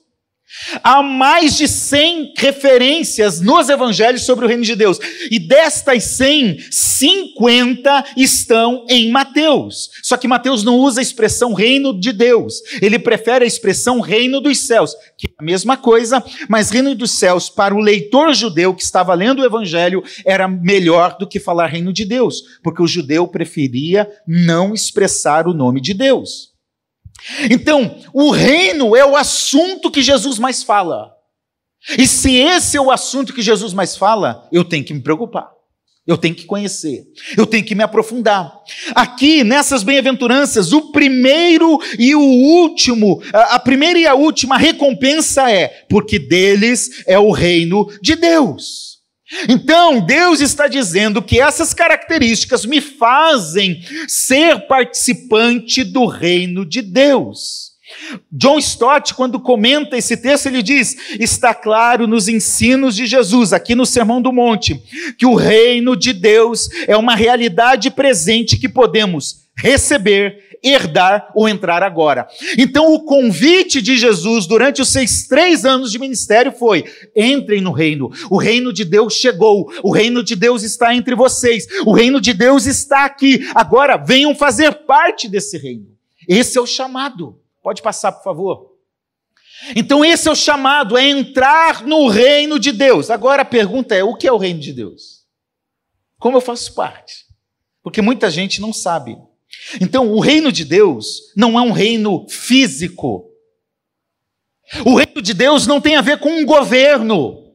Há 0.84 1.04
mais 1.04 1.56
de 1.58 1.68
100 1.68 2.34
referências 2.38 3.42
nos 3.42 3.70
evangelhos 3.70 4.24
sobre 4.24 4.46
o 4.46 4.48
reino 4.48 4.63
de 4.63 4.75
Deus. 4.75 4.98
E 5.30 5.38
destas 5.38 6.04
100, 6.04 6.60
50 6.72 8.06
estão 8.16 8.86
em 8.89 9.12
Mateus. 9.12 9.89
Só 10.01 10.18
que 10.18 10.27
Mateus 10.27 10.63
não 10.63 10.77
usa 10.77 11.00
a 11.00 11.04
expressão 11.04 11.54
reino 11.54 11.98
de 11.98 12.12
Deus. 12.12 12.62
Ele 12.82 12.98
prefere 12.98 13.44
a 13.44 13.48
expressão 13.48 14.00
reino 14.00 14.39
dos 14.39 14.60
céus, 14.60 14.96
que 15.18 15.27
é 15.27 15.30
a 15.38 15.44
mesma 15.44 15.77
coisa, 15.77 16.24
mas 16.50 16.70
reino 16.70 16.96
dos 16.96 17.12
céus 17.12 17.50
para 17.50 17.75
o 17.75 17.80
leitor 17.80 18.34
judeu 18.34 18.74
que 18.74 18.84
estava 18.84 19.13
lendo 19.13 19.42
o 19.42 19.46
evangelho 19.46 20.04
era 20.25 20.48
melhor 20.48 21.18
do 21.18 21.27
que 21.27 21.39
falar 21.39 21.68
reino 21.68 21.92
de 21.92 22.06
Deus, 22.06 22.42
porque 22.63 22.82
o 22.82 22.88
judeu 22.88 23.27
preferia 23.27 24.10
não 24.25 24.74
expressar 24.74 25.48
o 25.48 25.54
nome 25.54 25.82
de 25.82 25.94
Deus. 25.94 26.57
Então, 27.50 28.00
o 28.14 28.32
reino 28.32 28.96
é 28.96 29.06
o 29.06 29.16
assunto 29.16 29.92
que 29.92 30.02
Jesus 30.02 30.40
mais 30.40 30.64
fala. 30.64 31.12
E 31.98 32.08
se 32.08 32.36
esse 32.36 32.78
é 32.78 32.82
o 32.82 32.92
assunto 32.92 33.34
que 33.34 33.42
Jesus 33.42 33.74
mais 33.74 33.96
fala, 33.96 34.48
eu 34.52 34.64
tenho 34.64 34.84
que 34.84 34.94
me 34.94 35.02
preocupar. 35.02 35.58
Eu 36.08 36.18
tenho 36.18 36.34
que 36.34 36.46
conhecer, 36.46 37.04
eu 37.38 37.46
tenho 37.46 37.66
que 37.66 37.76
me 37.76 37.84
aprofundar. 37.84 38.54
Aqui, 38.96 39.44
nessas 39.44 39.84
bem-aventuranças, 39.84 40.72
o 40.72 40.90
primeiro 40.94 41.78
e 42.00 42.16
o 42.16 42.22
último, 42.22 43.22
a 43.34 43.60
primeira 43.60 44.00
e 44.00 44.08
a 44.08 44.16
última 44.16 44.58
recompensa 44.58 45.52
é: 45.52 45.68
porque 45.90 46.18
deles 46.18 47.04
é 47.06 47.20
o 47.20 47.30
reino 47.32 47.86
de 48.02 48.16
Deus. 48.16 48.87
Então, 49.50 50.00
Deus 50.00 50.40
está 50.40 50.68
dizendo 50.68 51.22
que 51.22 51.40
essas 51.40 51.74
características 51.74 52.66
me 52.66 52.80
fazem 52.80 53.82
ser 54.08 54.68
participante 54.68 55.84
do 55.84 56.06
reino 56.06 56.66
de 56.66 56.82
Deus. 56.82 57.68
John 58.32 58.58
Stott, 58.60 59.14
quando 59.14 59.40
comenta 59.40 59.98
esse 59.98 60.18
texto, 60.18 60.48
ele 60.48 60.62
diz: 60.62 60.96
está 61.20 61.54
claro 61.54 62.08
nos 62.08 62.28
ensinos 62.28 62.96
de 62.96 63.06
Jesus, 63.06 63.54
aqui 63.54 63.76
no 63.76 63.86
Sermão 63.86 64.22
do 64.22 64.32
Monte, 64.32 64.82
que 65.18 65.26
o 65.26 65.36
reino 65.36 65.96
de 65.96 66.14
Deus 66.14 66.70
é 66.88 66.96
uma 66.96 67.16
realidade 67.16 67.90
presente 67.90 68.58
que 68.58 68.70
podemos 68.70 69.48
receber 69.58 70.47
herdar 70.64 71.32
ou 71.36 71.48
entrar 71.48 71.84
agora. 71.84 72.28
Então, 72.58 72.94
o 72.94 73.04
convite 73.04 73.82
de 73.82 73.98
Jesus 73.98 74.46
durante 74.46 74.82
os 74.82 74.90
seis, 74.90 75.28
três 75.28 75.66
anos 75.66 75.92
de 75.92 76.00
ministério 76.00 76.52
foi: 76.52 76.84
entrem 77.16 77.62
no 77.62 77.72
reino. 77.72 78.10
O 78.30 78.38
reino 78.38 78.74
de 78.74 78.84
Deus 78.84 79.14
chegou. 79.14 79.72
O 79.84 79.92
reino 79.92 80.24
de 80.24 80.36
Deus 80.36 80.64
está 80.64 80.94
entre 80.94 81.16
vocês. 81.16 81.68
O 81.86 81.94
reino 81.94 82.20
de 82.20 82.34
Deus 82.34 82.66
está 82.66 83.06
aqui. 83.06 83.50
Agora, 83.54 83.98
venham 83.98 84.36
fazer 84.36 84.86
parte 84.86 85.28
desse 85.28 85.58
reino. 85.58 85.88
Esse 86.28 86.58
é 86.58 86.62
o 86.62 86.68
chamado. 86.68 87.40
Pode 87.64 87.82
passar, 87.82 88.12
por 88.12 88.24
favor. 88.24 88.78
Então, 89.76 90.06
esse 90.06 90.28
é 90.28 90.32
o 90.32 90.36
chamado, 90.36 90.98
é 90.98 91.08
entrar 91.08 91.84
no 91.84 92.08
reino 92.08 92.60
de 92.60 92.72
Deus. 92.72 93.10
Agora 93.10 93.42
a 93.42 93.46
pergunta 93.46 93.96
é: 93.96 94.04
o 94.04 94.16
que 94.16 94.28
é 94.28 94.32
o 94.32 94.38
reino 94.38 94.60
de 94.60 94.72
Deus? 94.72 95.26
Como 96.20 96.38
eu 96.38 96.42
faço 96.42 96.74
parte? 96.74 97.26
Porque 97.84 98.02
muita 98.02 98.30
gente 98.30 98.60
não 98.60 98.74
sabe. 98.74 99.18
Então, 99.82 100.12
o 100.12 100.20
reino 100.20 100.51
de 100.51 100.63
Deus 100.63 101.34
não 101.36 101.58
é 101.58 101.62
um 101.62 101.72
reino 101.72 102.27
físico. 102.30 103.25
O 104.86 104.96
reino 104.96 105.22
de 105.22 105.34
Deus 105.34 105.66
não 105.66 105.80
tem 105.80 105.96
a 105.96 106.01
ver 106.01 106.20
com 106.20 106.30
um 106.30 106.46
governo, 106.46 107.54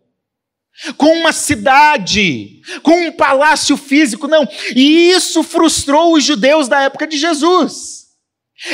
com 0.97 1.15
uma 1.19 1.33
cidade, 1.33 2.61
com 2.83 3.09
um 3.09 3.13
palácio 3.13 3.77
físico, 3.77 4.27
não. 4.27 4.49
E 4.75 5.11
isso 5.11 5.43
frustrou 5.43 6.15
os 6.15 6.25
judeus 6.25 6.69
da 6.69 6.83
época 6.83 7.07
de 7.07 7.19
Jesus. 7.19 8.02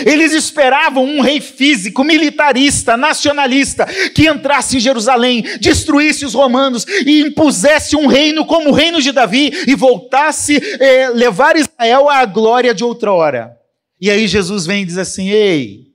Eles 0.05 0.33
esperavam 0.33 1.05
um 1.05 1.21
rei 1.21 1.41
físico, 1.41 2.05
militarista, 2.05 2.97
nacionalista, 2.97 3.87
que 4.15 4.29
entrasse 4.29 4.77
em 4.77 4.81
Jerusalém, 4.81 5.43
destruísse 5.61 6.27
os 6.27 6.35
romanos 6.35 6.85
e 7.07 7.21
impusesse 7.23 7.97
um 7.97 8.07
reino 8.07 8.45
como 8.45 8.71
o 8.71 8.75
reino 8.75 9.01
de 9.01 9.13
Davi 9.13 9.51
e 9.67 9.75
voltasse 9.75 10.61
eh, 10.79 11.09
levar 11.11 11.57
Israel 11.57 12.09
à 12.09 12.25
glória 12.27 12.75
de 12.75 12.85
outrora. 12.85 13.57
E 14.01 14.11
aí 14.11 14.29
Jesus 14.29 14.67
vem 14.67 14.83
e 14.83 14.87
diz 14.87 14.99
assim: 14.99 15.31
Ei, 15.31 15.89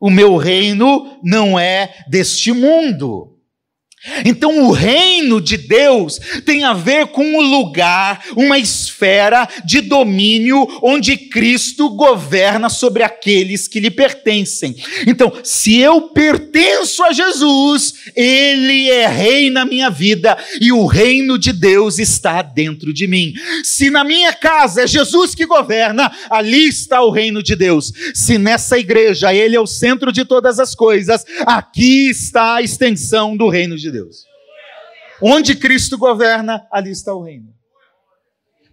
o 0.00 0.10
meu 0.10 0.36
reino 0.36 1.18
não 1.22 1.58
é 1.58 1.94
deste 2.08 2.52
mundo. 2.52 3.36
Então, 4.24 4.64
o 4.64 4.70
reino 4.70 5.40
de 5.40 5.56
Deus 5.56 6.20
tem 6.44 6.62
a 6.62 6.72
ver 6.72 7.08
com 7.08 7.36
o 7.36 7.40
lugar, 7.40 8.22
uma 8.36 8.56
esfera 8.96 9.46
de 9.64 9.82
domínio 9.82 10.66
onde 10.82 11.16
Cristo 11.16 11.90
governa 11.90 12.70
sobre 12.70 13.02
aqueles 13.02 13.68
que 13.68 13.78
lhe 13.78 13.90
pertencem. 13.90 14.74
Então, 15.06 15.32
se 15.44 15.78
eu 15.78 16.08
pertenço 16.08 17.04
a 17.04 17.12
Jesus, 17.12 17.94
Ele 18.14 18.90
é 18.90 19.06
rei 19.06 19.50
na 19.50 19.64
minha 19.64 19.90
vida 19.90 20.36
e 20.60 20.72
o 20.72 20.86
reino 20.86 21.38
de 21.38 21.52
Deus 21.52 21.98
está 21.98 22.40
dentro 22.40 22.92
de 22.92 23.06
mim. 23.06 23.34
Se 23.62 23.90
na 23.90 24.02
minha 24.02 24.32
casa 24.32 24.82
é 24.82 24.86
Jesus 24.86 25.34
que 25.34 25.44
governa, 25.44 26.10
ali 26.30 26.66
está 26.66 27.02
o 27.02 27.10
reino 27.10 27.42
de 27.42 27.54
Deus. 27.54 27.92
Se 28.14 28.38
nessa 28.38 28.78
igreja 28.78 29.34
Ele 29.34 29.54
é 29.54 29.60
o 29.60 29.66
centro 29.66 30.10
de 30.10 30.24
todas 30.24 30.58
as 30.58 30.74
coisas, 30.74 31.24
aqui 31.46 32.08
está 32.08 32.56
a 32.56 32.62
extensão 32.62 33.36
do 33.36 33.48
reino 33.48 33.76
de 33.76 33.90
Deus. 33.90 34.24
Onde 35.20 35.54
Cristo 35.54 35.96
governa, 35.96 36.66
ali 36.70 36.90
está 36.90 37.14
o 37.14 37.22
reino. 37.22 37.55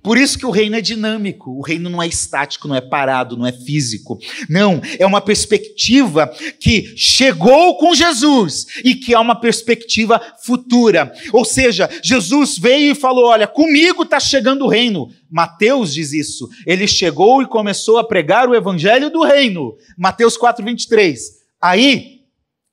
Por 0.04 0.18
isso 0.18 0.38
que 0.38 0.46
o 0.46 0.52
reino 0.52 0.76
é 0.76 0.82
dinâmico, 0.82 1.52
o 1.52 1.62
reino 1.62 1.90
não 1.90 2.04
é 2.04 2.08
estático, 2.08 2.68
não 2.68 2.76
é 2.76 2.82
parado, 2.82 3.38
não 3.38 3.48
é 3.48 3.54
físico. 3.54 4.20
Não, 4.50 4.82
é 5.00 5.06
uma 5.06 5.22
perspectiva 5.22 6.28
que 6.60 6.94
chegou 6.98 7.78
com 7.78 7.96
Jesus 7.96 8.68
e 8.84 8.96
que 8.96 9.14
é 9.14 9.20
uma 9.20 9.40
perspectiva 9.40 10.22
futura. 10.44 11.14
Ou 11.32 11.46
seja, 11.46 11.90
Jesus 12.04 12.58
veio 12.58 12.92
e 12.92 12.96
falou: 12.96 13.28
Olha, 13.28 13.48
comigo 13.48 14.04
está 14.04 14.20
chegando 14.20 14.66
o 14.66 14.70
reino. 14.70 15.10
Mateus 15.32 15.94
diz 15.94 16.12
isso. 16.12 16.50
Ele 16.68 16.86
chegou 16.86 17.42
e 17.42 17.48
começou 17.48 17.98
a 17.98 18.04
pregar 18.04 18.50
o 18.50 18.56
evangelho 18.56 19.10
do 19.10 19.24
reino. 19.24 19.76
Mateus 19.98 20.38
4,23. 20.38 21.18
Aí 21.62 22.13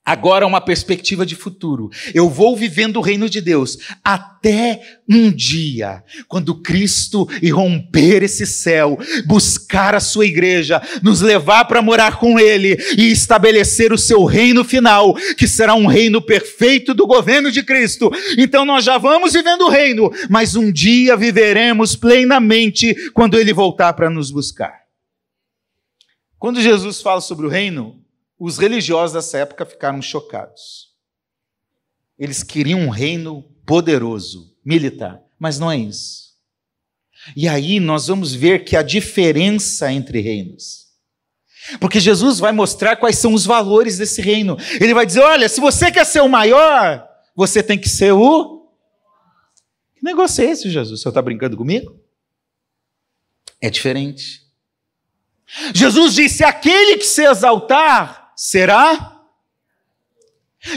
Agora 0.05 0.47
uma 0.47 0.63
perspectiva 0.63 1.27
de 1.27 1.37
futuro. 1.37 1.91
Eu 2.15 2.29
vou 2.29 2.57
vivendo 2.57 2.97
o 2.97 3.03
reino 3.03 3.29
de 3.29 3.41
Deus 3.41 3.79
até 4.03 4.81
um 5.09 5.31
dia, 5.31 6.03
quando 6.27 6.63
Cristo 6.63 7.29
irromper 7.43 8.23
esse 8.23 8.47
céu, 8.47 8.99
buscar 9.27 9.95
a 9.95 10.01
sua 10.01 10.25
igreja, 10.25 10.81
nos 11.03 11.21
levar 11.21 11.67
para 11.67 11.83
morar 11.83 12.19
com 12.19 12.41
Ele 12.41 12.77
e 12.97 13.13
estabelecer 13.13 13.93
o 13.93 13.99
seu 13.99 14.25
reino 14.25 14.65
final, 14.65 15.15
que 15.37 15.47
será 15.47 15.75
um 15.75 15.87
reino 15.87 16.23
perfeito 16.23 16.95
do 16.95 17.07
governo 17.07 17.53
de 17.53 17.63
Cristo. 17.63 18.11
Então 18.39 18.65
nós 18.65 18.85
já 18.85 18.97
vamos 18.97 19.35
vivendo 19.35 19.67
o 19.67 19.71
reino, 19.71 20.11
mas 20.31 20.57
um 20.57 20.73
dia 20.73 21.15
viveremos 21.15 21.95
plenamente 21.95 22.95
quando 23.13 23.39
Ele 23.39 23.53
voltar 23.53 23.93
para 23.93 24.09
nos 24.09 24.31
buscar. 24.31 24.81
Quando 26.39 26.63
Jesus 26.63 27.03
fala 27.03 27.21
sobre 27.21 27.45
o 27.45 27.51
reino, 27.51 28.00
os 28.41 28.57
religiosos 28.57 29.13
dessa 29.13 29.37
época 29.37 29.67
ficaram 29.67 30.01
chocados. 30.01 30.95
Eles 32.19 32.43
queriam 32.43 32.81
um 32.81 32.89
reino 32.89 33.43
poderoso, 33.67 34.57
militar, 34.65 35.23
mas 35.39 35.59
não 35.59 35.71
é 35.71 35.77
isso. 35.77 36.31
E 37.37 37.47
aí 37.47 37.79
nós 37.79 38.07
vamos 38.07 38.35
ver 38.35 38.65
que 38.65 38.77
a 38.77 38.83
diferença 38.83 39.93
entre 39.93 40.21
reinos. 40.21 40.89
Porque 41.79 42.01
Jesus 42.01 42.39
vai 42.39 42.51
mostrar 42.51 42.97
quais 42.97 43.19
são 43.19 43.35
os 43.35 43.45
valores 43.45 43.99
desse 43.99 44.23
reino. 44.23 44.57
Ele 44.81 44.95
vai 44.95 45.05
dizer: 45.05 45.21
olha, 45.21 45.47
se 45.47 45.61
você 45.61 45.93
quer 45.93 46.07
ser 46.07 46.21
o 46.21 46.29
maior, 46.29 47.07
você 47.37 47.63
tem 47.63 47.79
que 47.79 47.91
ser 47.91 48.13
o. 48.13 48.71
Que 49.95 50.03
negócio 50.03 50.43
é 50.43 50.51
esse, 50.51 50.71
Jesus? 50.71 51.03
Você 51.03 51.09
está 51.09 51.21
brincando 51.21 51.59
comigo? 51.59 52.01
É 53.61 53.69
diferente. 53.69 54.47
Jesus 55.75 56.15
disse: 56.15 56.43
aquele 56.43 56.97
que 56.97 57.07
se 57.07 57.23
exaltar 57.23 58.20
será. 58.41 59.19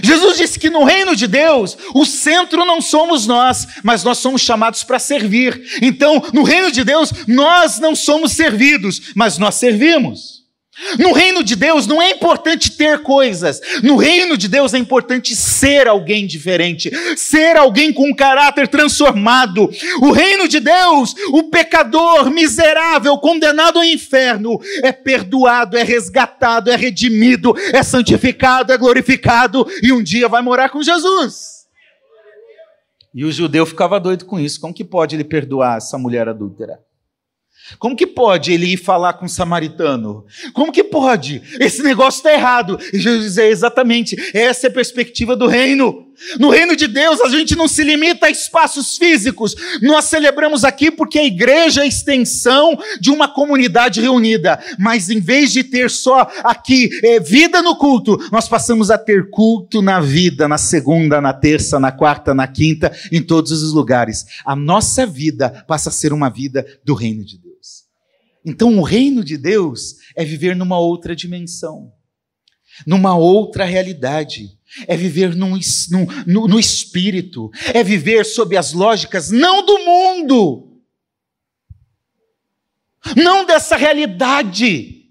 Jesus 0.03 0.38
disse 0.38 0.60
que 0.60 0.70
no 0.70 0.84
reino 0.84 1.15
de 1.15 1.27
Deus, 1.27 1.77
o 1.93 2.05
centro 2.05 2.65
não 2.65 2.82
somos 2.82 3.25
nós, 3.25 3.65
mas 3.82 4.03
nós 4.03 4.17
somos 4.17 4.41
chamados 4.41 4.84
para 4.84 5.00
servir. 5.00 5.79
Então, 5.82 6.22
no 6.34 6.43
reino 6.43 6.70
de 6.74 6.84
Deus, 6.84 7.13
nós 7.25 7.79
não 7.79 7.96
somos 7.96 8.34
servidos, 8.34 9.13
mas 9.15 9.38
nós 9.38 9.55
servimos. 9.55 10.42
No 10.98 11.13
reino 11.13 11.44
de 11.44 11.56
Deus 11.56 11.86
não 11.86 12.01
é 12.01 12.12
importante 12.12 12.72
ter 12.72 13.03
coisas, 13.03 13.62
no 13.84 13.96
reino 13.96 14.36
de 14.36 14.48
Deus 14.48 14.74
é 14.74 14.77
importante 14.80 15.36
ser 15.36 15.88
alguém 15.88 16.25
diferente, 16.25 16.92
ser 17.15 17.56
alguém 17.56 17.94
com 17.94 18.10
um 18.10 18.15
caráter 18.15 18.68
transformado. 18.68 19.70
O 20.01 20.12
reino 20.12 20.48
de 20.48 20.60
Deus, 20.60 21.13
o 21.32 21.44
pecador 21.44 22.32
miserável, 22.32 23.18
condenado 23.20 23.77
ao 23.77 23.86
inferno, 23.86 24.60
é 24.82 24.92
perdoado, 24.92 25.77
é 25.77 25.84
resgatado, 25.84 26.72
é 26.72 26.75
redimido, 26.75 27.53
é 27.72 27.84
santificado, 27.84 28.74
é 28.74 28.77
glorificado 28.77 29.68
e 29.82 29.92
um 29.92 30.01
dia 30.01 30.27
vai 30.27 30.42
morar 30.42 30.70
com 30.70 30.82
Jesus. 30.82 31.63
E 33.13 33.24
o 33.24 33.32
judeu 33.32 33.63
ficava 33.65 34.00
doido 34.00 34.25
com 34.25 34.39
isso. 34.39 34.60
Como 34.60 34.74
que 34.74 34.84
pode 34.84 35.15
ele 35.15 35.24
perdoar 35.24 35.77
essa 35.77 36.00
mulher 36.00 36.27
adúltera? 36.27 36.80
Como 37.79 37.96
que 37.96 38.05
pode 38.05 38.51
ele 38.51 38.74
ir 38.74 38.77
falar 38.77 39.13
com 39.13 39.25
o 39.25 39.29
samaritano? 39.29 40.25
Como 40.53 40.72
que 40.72 40.84
pode? 40.84 41.41
Esse 41.60 41.82
negócio 41.82 42.20
está 42.20 42.34
errado. 42.34 42.77
E 42.93 43.00
Jesus 43.00 43.24
diz: 43.24 43.38
é 43.38 43.48
exatamente, 43.50 44.15
essa 44.34 44.67
é 44.67 44.70
a 44.70 44.74
perspectiva 44.74 45.36
do 45.36 45.48
reino. 45.48 46.08
No 46.39 46.50
reino 46.50 46.75
de 46.75 46.88
Deus, 46.88 47.22
a 47.22 47.29
gente 47.29 47.55
não 47.55 47.67
se 47.67 47.84
limita 47.84 48.27
a 48.27 48.29
espaços 48.29 48.98
físicos. 48.98 49.55
Nós 49.82 50.05
celebramos 50.05 50.63
aqui 50.63 50.91
porque 50.91 51.20
a 51.20 51.25
igreja 51.25 51.82
é 51.82 51.84
a 51.84 51.88
extensão 51.88 52.77
de 53.00 53.10
uma 53.10 53.27
comunidade 53.27 54.01
reunida. 54.01 54.62
Mas 54.79 55.10
em 55.10 55.20
vez 55.20 55.51
de 55.51 55.63
ter 55.63 55.89
só 55.89 56.29
aqui 56.43 56.89
é, 57.03 57.20
vida 57.20 57.62
no 57.62 57.75
culto, 57.75 58.17
nós 58.32 58.48
passamos 58.48 58.91
a 58.91 58.98
ter 58.98 59.29
culto 59.29 59.82
na 59.82 60.00
vida, 60.00 60.48
na 60.48 60.58
segunda, 60.58 61.22
na 61.22 61.34
terça, 61.34 61.79
na 61.79 61.91
quarta, 61.91 62.34
na 62.34 62.48
quinta, 62.48 62.91
em 63.12 63.22
todos 63.22 63.51
os 63.51 63.74
lugares. 63.74 64.25
A 64.46 64.55
nossa 64.55 65.05
vida 65.05 65.63
passa 65.67 65.89
a 65.89 65.91
ser 65.91 66.13
uma 66.13 66.29
vida 66.29 66.65
do 66.84 66.93
reino 66.93 67.24
de 67.24 67.38
Deus. 67.38 67.84
Então, 68.46 68.77
o 68.77 68.82
reino 68.82 69.24
de 69.24 69.38
Deus 69.38 69.96
é 70.15 70.25
viver 70.25 70.55
numa 70.55 70.77
outra 70.77 71.15
dimensão, 71.15 71.91
numa 72.86 73.15
outra 73.15 73.63
realidade. 73.63 74.58
É 74.88 74.98
viver 74.98 75.36
num, 75.36 75.60
no, 76.25 76.48
no 76.48 76.60
espírito, 76.60 77.51
é 77.74 77.84
viver 77.84 78.25
sob 78.25 78.58
as 78.58 78.74
lógicas 78.74 79.30
não 79.30 79.65
do 79.65 79.77
mundo, 79.80 80.82
não 83.15 83.46
dessa 83.46 83.75
realidade, 83.75 85.02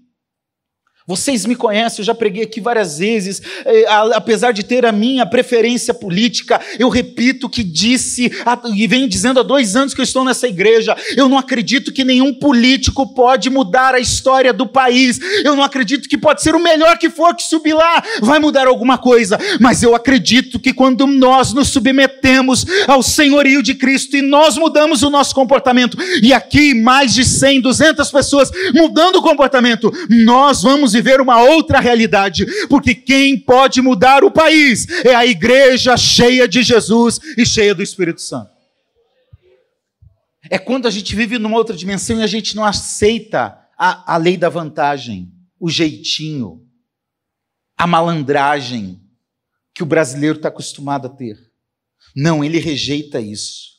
vocês 1.05 1.45
me 1.45 1.55
conhecem, 1.55 1.99
eu 1.99 2.05
já 2.05 2.15
preguei 2.15 2.43
aqui 2.43 2.61
várias 2.61 2.97
vezes, 2.97 3.41
eh, 3.65 3.85
apesar 4.13 4.53
de 4.53 4.63
ter 4.63 4.85
a 4.85 4.91
minha 4.91 5.25
preferência 5.25 5.93
política, 5.93 6.61
eu 6.79 6.87
repito 6.87 7.47
o 7.47 7.49
que 7.49 7.61
disse 7.61 8.31
e 8.73 8.87
venho 8.87 9.07
dizendo 9.09 9.39
há 9.39 9.43
dois 9.43 9.75
anos 9.75 9.93
que 9.93 9.99
eu 9.99 10.03
estou 10.03 10.23
nessa 10.23 10.47
igreja. 10.47 10.95
Eu 11.17 11.27
não 11.27 11.37
acredito 11.37 11.91
que 11.91 12.05
nenhum 12.05 12.33
político 12.33 13.13
pode 13.13 13.49
mudar 13.49 13.93
a 13.93 13.99
história 13.99 14.53
do 14.53 14.65
país. 14.65 15.19
Eu 15.43 15.57
não 15.57 15.63
acredito 15.63 16.07
que 16.07 16.17
pode 16.17 16.41
ser 16.41 16.55
o 16.55 16.59
melhor 16.59 16.97
que 16.97 17.09
for 17.09 17.35
que 17.35 17.43
subir 17.43 17.73
lá 17.73 18.01
vai 18.21 18.39
mudar 18.39 18.67
alguma 18.67 18.97
coisa. 18.97 19.37
Mas 19.59 19.83
eu 19.83 19.93
acredito 19.93 20.57
que 20.57 20.73
quando 20.73 21.05
nós 21.05 21.51
nos 21.51 21.67
submetemos 21.67 22.65
ao 22.87 23.03
senhorio 23.03 23.61
de 23.61 23.75
Cristo 23.75 24.15
e 24.15 24.21
nós 24.21 24.57
mudamos 24.57 25.03
o 25.03 25.09
nosso 25.09 25.35
comportamento, 25.35 25.97
e 26.21 26.31
aqui 26.31 26.73
mais 26.73 27.13
de 27.13 27.25
100, 27.25 27.59
200 27.59 28.09
pessoas 28.09 28.49
mudando 28.73 29.17
o 29.17 29.21
comportamento, 29.21 29.91
nós 30.09 30.61
vamos 30.61 30.92
viver 30.93 31.19
uma 31.19 31.41
outra 31.41 31.79
realidade, 31.79 32.45
porque 32.67 32.95
quem 32.95 33.37
pode 33.37 33.81
mudar 33.81 34.23
o 34.23 34.31
país 34.31 34.87
é 35.03 35.13
a 35.13 35.25
igreja 35.25 35.97
cheia 35.97 36.47
de 36.47 36.63
Jesus 36.63 37.19
e 37.37 37.45
cheia 37.45 37.75
do 37.75 37.83
Espírito 37.83 38.21
Santo. 38.21 38.51
É 40.49 40.57
quando 40.57 40.87
a 40.87 40.91
gente 40.91 41.15
vive 41.15 41.37
numa 41.37 41.57
outra 41.57 41.75
dimensão 41.75 42.19
e 42.19 42.23
a 42.23 42.27
gente 42.27 42.55
não 42.55 42.63
aceita 42.63 43.57
a, 43.77 44.13
a 44.13 44.17
lei 44.17 44.37
da 44.37 44.49
vantagem, 44.49 45.31
o 45.59 45.69
jeitinho, 45.69 46.61
a 47.77 47.87
malandragem 47.87 49.01
que 49.73 49.83
o 49.83 49.85
brasileiro 49.85 50.37
está 50.37 50.49
acostumado 50.49 51.07
a 51.07 51.09
ter. 51.09 51.37
Não, 52.15 52.43
ele 52.43 52.59
rejeita 52.59 53.19
isso. 53.19 53.73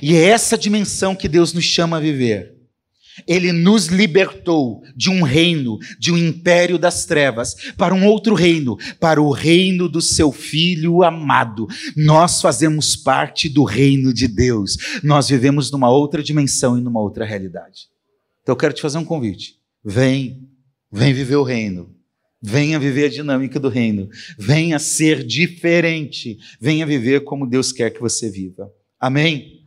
E 0.00 0.14
é 0.14 0.28
essa 0.28 0.56
dimensão 0.56 1.14
que 1.14 1.28
Deus 1.28 1.52
nos 1.52 1.64
chama 1.64 1.96
a 1.96 2.00
viver. 2.00 2.56
Ele 3.26 3.52
nos 3.52 3.86
libertou 3.86 4.82
de 4.96 5.10
um 5.10 5.22
reino, 5.22 5.78
de 5.98 6.12
um 6.12 6.16
império 6.16 6.78
das 6.78 7.04
trevas, 7.04 7.54
para 7.76 7.94
um 7.94 8.06
outro 8.06 8.34
reino, 8.34 8.76
para 8.98 9.20
o 9.20 9.30
reino 9.30 9.88
do 9.88 10.00
seu 10.00 10.32
Filho 10.32 11.02
amado. 11.02 11.66
Nós 11.96 12.40
fazemos 12.40 12.96
parte 12.96 13.48
do 13.48 13.64
reino 13.64 14.12
de 14.12 14.26
Deus. 14.26 14.76
Nós 15.02 15.28
vivemos 15.28 15.70
numa 15.70 15.90
outra 15.90 16.22
dimensão 16.22 16.78
e 16.78 16.80
numa 16.80 17.00
outra 17.00 17.24
realidade. 17.24 17.88
Então 18.42 18.52
eu 18.52 18.56
quero 18.56 18.74
te 18.74 18.82
fazer 18.82 18.98
um 18.98 19.04
convite. 19.04 19.56
Vem, 19.84 20.48
vem 20.90 21.12
viver 21.12 21.36
o 21.36 21.42
reino. 21.42 21.94
Venha 22.42 22.78
viver 22.78 23.04
a 23.04 23.08
dinâmica 23.08 23.60
do 23.60 23.68
reino. 23.68 24.08
Venha 24.36 24.78
ser 24.80 25.24
diferente. 25.24 26.38
Venha 26.60 26.84
viver 26.84 27.20
como 27.22 27.46
Deus 27.46 27.70
quer 27.70 27.90
que 27.90 28.00
você 28.00 28.28
viva. 28.28 28.68
Amém? 28.98 29.60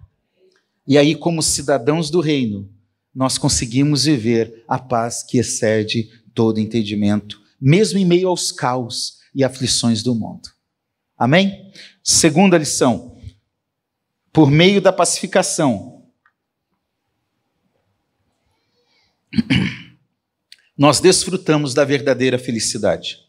E 0.85 0.97
aí, 0.97 1.15
como 1.15 1.41
cidadãos 1.41 2.11
do 2.11 2.19
reino, 2.19 2.69
nós 3.15 3.37
conseguimos 3.37 4.03
viver 4.03 4.65
a 4.67 4.77
paz 4.77 5.23
que 5.23 5.37
excede 5.37 6.09
todo 6.33 6.59
entendimento, 6.59 7.41
mesmo 7.59 7.97
em 7.97 8.03
meio 8.05 8.27
aos 8.27 8.51
caos 8.51 9.19
e 9.33 9.43
aflições 9.43 10.03
do 10.03 10.13
mundo. 10.13 10.49
Amém? 11.17 11.71
Segunda 12.03 12.57
lição. 12.57 13.15
Por 14.33 14.51
meio 14.51 14.81
da 14.81 14.91
pacificação, 14.91 16.03
nós 20.77 20.99
desfrutamos 20.99 21.73
da 21.73 21.85
verdadeira 21.85 22.37
felicidade. 22.37 23.19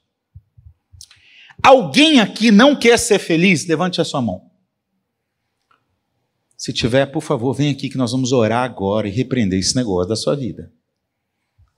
Alguém 1.62 2.18
aqui 2.18 2.50
não 2.50 2.76
quer 2.76 2.98
ser 2.98 3.20
feliz? 3.20 3.64
Levante 3.66 4.00
a 4.00 4.04
sua 4.04 4.20
mão. 4.20 4.45
Se 6.56 6.72
tiver, 6.72 7.06
por 7.06 7.22
favor, 7.22 7.52
vem 7.52 7.70
aqui 7.70 7.88
que 7.88 7.98
nós 7.98 8.12
vamos 8.12 8.32
orar 8.32 8.64
agora 8.64 9.06
e 9.06 9.10
repreender 9.10 9.58
esse 9.58 9.76
negócio 9.76 10.08
da 10.08 10.16
sua 10.16 10.34
vida. 10.34 10.72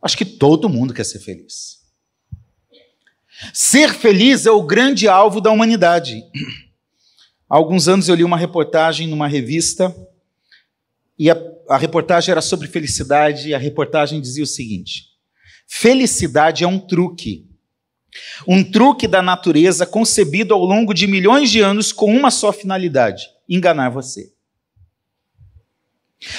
Acho 0.01 0.17
que 0.17 0.25
todo 0.25 0.69
mundo 0.69 0.95
quer 0.95 1.05
ser 1.05 1.19
feliz. 1.19 1.79
Ser 3.53 3.93
feliz 3.93 4.47
é 4.47 4.51
o 4.51 4.62
grande 4.62 5.09
alvo 5.09 5.41
da 5.41 5.51
humanidade. 5.51 6.23
Há 7.51 7.57
alguns 7.57 7.88
anos 7.88 8.09
eu 8.09 8.14
li 8.14 8.23
uma 8.23 8.37
reportagem 8.37 9.09
numa 9.09 9.27
revista 9.27 9.95
e 11.19 11.31
a, 11.31 11.37
a 11.69 11.77
reportagem 11.77 12.31
era 12.31 12.41
sobre 12.41 12.69
felicidade 12.69 13.49
e 13.49 13.55
a 13.55 13.59
reportagem 13.59 14.21
dizia 14.21 14.45
o 14.45 14.47
seguinte: 14.47 15.07
felicidade 15.67 16.62
é 16.62 16.69
um 16.69 16.79
truque. 16.79 17.47
Um 18.47 18.64
truque 18.64 19.07
da 19.07 19.23
natureza 19.23 19.85
concebido 19.85 20.55
ao 20.55 20.64
longo 20.64 20.95
de 20.95 21.07
milhões 21.07 21.51
de 21.51 21.61
anos 21.61 21.93
com 21.93 22.14
uma 22.14 22.31
só 22.31 22.53
finalidade: 22.53 23.29
enganar 23.49 23.91
você. 23.91 24.38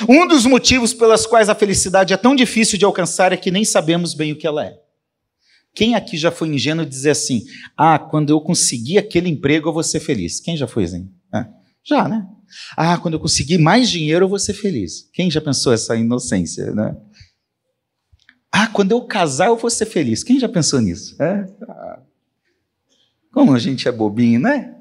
Um 0.08 0.28
dos 0.28 0.46
motivos 0.46 0.94
pelas 0.94 1.26
quais 1.26 1.50
a 1.50 1.56
felicidade 1.56 2.14
é 2.14 2.18
tão 2.18 2.36
difícil 2.36 2.78
de 2.78 2.86
alcançar 2.86 3.32
é 3.32 3.38
que 3.38 3.52
nem 3.52 3.64
sabemos 3.64 4.14
bem 4.14 4.32
o 4.32 4.36
que 4.36 4.46
ela 4.46 4.66
é. 4.66 4.78
Quem 5.74 5.96
aqui 5.96 6.18
já 6.18 6.32
foi 6.32 6.50
ingênuo 6.50 6.86
dizer 6.86 7.12
assim: 7.12 7.44
ah, 7.78 7.98
quando 7.98 8.32
eu 8.32 8.42
conseguir 8.42 8.98
aquele 8.98 9.30
emprego 9.30 9.70
eu 9.70 9.74
vou 9.74 9.84
ser 9.84 10.00
feliz? 10.00 10.40
Quem 10.40 10.58
já 10.58 10.68
foi 10.68 10.84
assim? 10.84 11.10
É. 11.34 11.46
Já, 11.84 12.08
né? 12.08 12.28
Ah, 12.76 12.98
quando 12.98 13.14
eu 13.14 13.20
conseguir 13.20 13.58
mais 13.58 13.90
dinheiro 13.90 14.26
eu 14.26 14.30
vou 14.30 14.40
ser 14.40 14.54
feliz. 14.54 15.10
Quem 15.14 15.32
já 15.32 15.40
pensou 15.40 15.72
essa 15.72 15.96
inocência, 15.96 16.74
né? 16.74 16.98
Ah, 18.52 18.68
quando 18.68 18.92
eu 18.92 19.02
casar 19.04 19.48
eu 19.48 19.56
vou 19.56 19.70
ser 19.70 19.86
feliz. 19.86 20.24
Quem 20.24 20.40
já 20.40 20.50
pensou 20.50 20.82
nisso? 20.82 21.16
É? 21.22 21.46
Como 23.32 23.54
a 23.54 23.60
gente 23.60 23.88
é 23.88 23.92
bobinho, 23.92 24.40
né? 24.40 24.76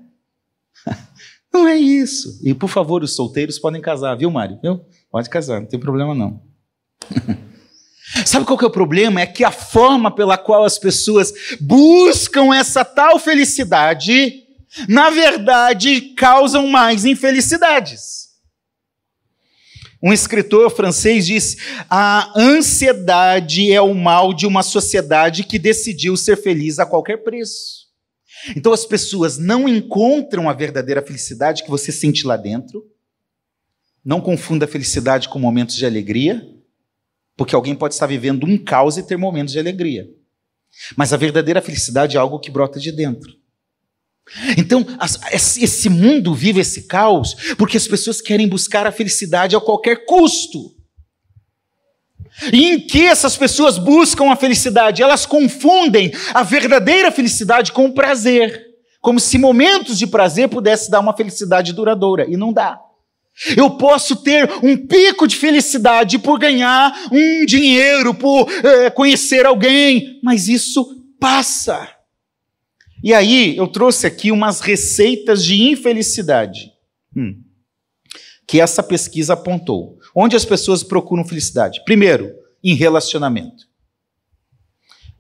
Não 1.53 1.67
é 1.67 1.77
isso. 1.77 2.41
E, 2.43 2.55
por 2.55 2.69
favor, 2.69 3.03
os 3.03 3.15
solteiros 3.15 3.59
podem 3.59 3.81
casar, 3.81 4.15
viu, 4.17 4.31
Mário? 4.31 4.59
Viu? 4.63 4.81
Pode 5.11 5.31
casar, 5.31 5.61
não 5.61 5.69
tem 5.69 5.81
problema 5.81 6.15
não. 6.15 6.43
Sabe 8.25 8.47
qual 8.47 8.59
que 8.59 8.65
é 8.65 8.69
o 8.69 8.73
problema? 8.73 9.21
É 9.21 9.27
que 9.27 9.45
a 9.45 9.51
forma 9.51 10.11
pela 10.11 10.39
qual 10.39 10.65
as 10.65 10.79
pessoas 10.79 11.33
buscam 11.61 12.55
essa 12.55 12.85
tal 12.85 13.19
felicidade, 13.19 14.45
na 14.89 15.11
verdade, 15.11 16.01
causam 16.15 16.67
mais 16.67 17.05
infelicidades. 17.05 18.29
Um 20.03 20.13
escritor 20.13 20.71
francês 20.71 21.27
disse: 21.27 21.59
a 21.91 22.33
ansiedade 22.39 23.73
é 23.73 23.81
o 23.81 23.95
mal 23.95 24.33
de 24.33 24.47
uma 24.47 24.63
sociedade 24.63 25.45
que 25.45 25.59
decidiu 25.59 26.17
ser 26.17 26.37
feliz 26.37 26.79
a 26.79 26.87
qualquer 26.87 27.19
preço. 27.19 27.78
Então 28.57 28.73
as 28.73 28.85
pessoas 28.85 29.39
não 29.39 29.69
encontram 29.69 30.49
a 30.49 30.53
verdadeira 30.53 31.03
felicidade 31.03 31.63
que 31.63 31.71
você 31.71 31.93
sente 31.93 32.27
lá 32.27 32.37
dentro. 32.37 32.85
Não 34.05 34.21
confunda 34.21 34.65
a 34.65 34.69
felicidade 34.69 35.29
com 35.29 35.39
momentos 35.39 35.77
de 35.77 35.85
alegria, 35.85 36.47
porque 37.37 37.55
alguém 37.55 37.75
pode 37.75 37.95
estar 37.95 38.07
vivendo 38.07 38.47
um 38.47 38.57
caos 38.57 38.97
e 38.97 39.03
ter 39.03 39.17
momentos 39.17 39.53
de 39.53 39.59
alegria. 39.59 40.09
Mas 40.97 41.13
a 41.13 41.17
verdadeira 41.17 41.61
felicidade 41.61 42.17
é 42.17 42.21
algo 42.21 42.39
que 42.39 42.51
brota 42.51 42.79
de 42.79 42.93
dentro. 42.93 43.37
Então, 44.57 44.87
esse 45.33 45.89
mundo 45.89 46.35
vive 46.35 46.61
esse 46.61 46.83
caos 46.83 47.35
porque 47.57 47.77
as 47.77 47.89
pessoas 47.89 48.21
querem 48.21 48.49
buscar 48.49 48.87
a 48.87 48.93
felicidade 48.93 49.57
a 49.57 49.61
qualquer 49.61 50.05
custo. 50.05 50.78
E 52.53 52.67
em 52.67 52.81
que 52.81 53.05
essas 53.05 53.37
pessoas 53.37 53.79
buscam 53.79 54.31
a 54.31 54.37
felicidade? 54.37 55.03
Elas 55.03 55.27
confundem 55.27 56.13
a 56.33 56.43
verdadeira 56.43 57.11
felicidade 57.11 57.73
com 57.73 57.87
o 57.87 57.93
prazer, 57.93 58.65
como 59.01 59.19
se 59.19 59.39
momentos 59.39 59.99
de 59.99 60.07
prazer 60.07 60.49
pudesse 60.49 60.91
dar 60.91 61.01
uma 61.01 61.17
felicidade 61.17 61.73
duradoura, 61.73 62.27
e 62.29 62.37
não 62.37 62.53
dá. 62.53 62.79
Eu 63.57 63.71
posso 63.71 64.17
ter 64.17 64.51
um 64.63 64.77
pico 64.77 65.27
de 65.27 65.37
felicidade 65.37 66.19
por 66.19 66.39
ganhar 66.39 66.93
um 67.13 67.47
dinheiro, 67.47 68.13
por 68.13 68.49
é, 68.51 68.91
conhecer 68.91 69.47
alguém, 69.47 70.19
mas 70.23 70.49
isso 70.49 70.85
passa. 71.21 71.89
E 73.03 73.15
aí 73.15 73.57
eu 73.57 73.69
trouxe 73.69 74.07
aqui 74.07 74.33
umas 74.33 74.61
receitas 74.61 75.45
de 75.45 75.71
infelicidade 75.71 76.73
hum, 77.17 77.41
que 78.47 78.61
essa 78.61 78.83
pesquisa 78.83 79.35
apontou. 79.35 79.98
Onde 80.21 80.35
as 80.35 80.45
pessoas 80.45 80.83
procuram 80.83 81.25
felicidade? 81.25 81.81
Primeiro, 81.85 82.35
em 82.61 82.75
relacionamento. 82.75 83.69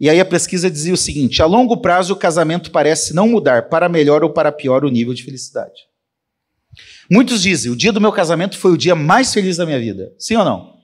E 0.00 0.10
aí 0.10 0.18
a 0.18 0.24
pesquisa 0.24 0.68
dizia 0.68 0.92
o 0.92 0.96
seguinte: 0.96 1.40
a 1.40 1.46
longo 1.46 1.76
prazo 1.76 2.14
o 2.14 2.16
casamento 2.16 2.72
parece 2.72 3.14
não 3.14 3.28
mudar 3.28 3.68
para 3.68 3.88
melhor 3.88 4.24
ou 4.24 4.32
para 4.32 4.50
pior 4.50 4.84
o 4.84 4.88
nível 4.88 5.14
de 5.14 5.22
felicidade. 5.22 5.86
Muitos 7.08 7.42
dizem: 7.42 7.70
o 7.70 7.76
dia 7.76 7.92
do 7.92 8.00
meu 8.00 8.10
casamento 8.10 8.58
foi 8.58 8.72
o 8.72 8.76
dia 8.76 8.96
mais 8.96 9.32
feliz 9.32 9.56
da 9.56 9.64
minha 9.64 9.78
vida. 9.78 10.12
Sim 10.18 10.34
ou 10.34 10.44
não? 10.44 10.80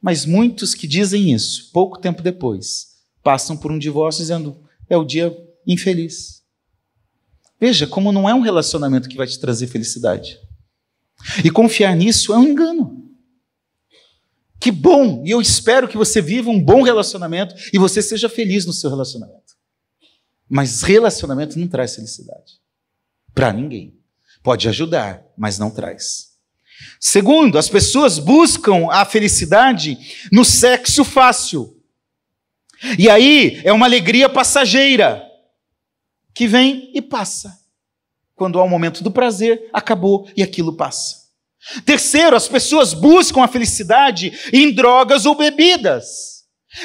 Mas 0.00 0.24
muitos 0.24 0.74
que 0.74 0.86
dizem 0.86 1.34
isso, 1.34 1.70
pouco 1.74 2.00
tempo 2.00 2.22
depois, 2.22 2.96
passam 3.22 3.58
por 3.58 3.70
um 3.70 3.78
divórcio 3.78 4.22
dizendo: 4.22 4.58
é 4.88 4.96
o 4.96 5.04
dia 5.04 5.36
infeliz. 5.66 6.42
Veja 7.60 7.86
como 7.86 8.10
não 8.10 8.26
é 8.26 8.34
um 8.34 8.40
relacionamento 8.40 9.06
que 9.06 9.18
vai 9.18 9.26
te 9.26 9.38
trazer 9.38 9.66
felicidade. 9.66 10.45
E 11.44 11.50
confiar 11.50 11.94
nisso 11.96 12.32
é 12.32 12.38
um 12.38 12.44
engano. 12.44 13.06
Que 14.60 14.70
bom! 14.70 15.22
E 15.24 15.30
eu 15.30 15.40
espero 15.40 15.88
que 15.88 15.96
você 15.96 16.20
viva 16.20 16.50
um 16.50 16.62
bom 16.62 16.82
relacionamento 16.82 17.54
e 17.72 17.78
você 17.78 18.00
seja 18.00 18.28
feliz 18.28 18.64
no 18.64 18.72
seu 18.72 18.90
relacionamento. 18.90 19.54
Mas 20.48 20.82
relacionamento 20.82 21.58
não 21.58 21.68
traz 21.68 21.94
felicidade. 21.94 22.54
Para 23.34 23.52
ninguém. 23.52 23.98
Pode 24.42 24.68
ajudar, 24.68 25.24
mas 25.36 25.58
não 25.58 25.70
traz. 25.70 26.36
Segundo, 27.00 27.58
as 27.58 27.68
pessoas 27.68 28.18
buscam 28.18 28.88
a 28.90 29.04
felicidade 29.04 29.98
no 30.30 30.44
sexo 30.44 31.04
fácil. 31.04 31.82
E 32.98 33.08
aí 33.08 33.60
é 33.64 33.72
uma 33.72 33.86
alegria 33.86 34.28
passageira 34.28 35.22
que 36.34 36.46
vem 36.46 36.90
e 36.94 37.00
passa. 37.00 37.58
Quando 38.36 38.60
há 38.60 38.62
o 38.62 38.66
um 38.66 38.70
momento 38.70 39.02
do 39.02 39.10
prazer, 39.10 39.68
acabou 39.72 40.28
e 40.36 40.42
aquilo 40.42 40.76
passa. 40.76 41.26
Terceiro, 41.84 42.36
as 42.36 42.46
pessoas 42.46 42.94
buscam 42.94 43.42
a 43.42 43.48
felicidade 43.48 44.32
em 44.52 44.70
drogas 44.70 45.26
ou 45.26 45.34
bebidas. 45.34 46.36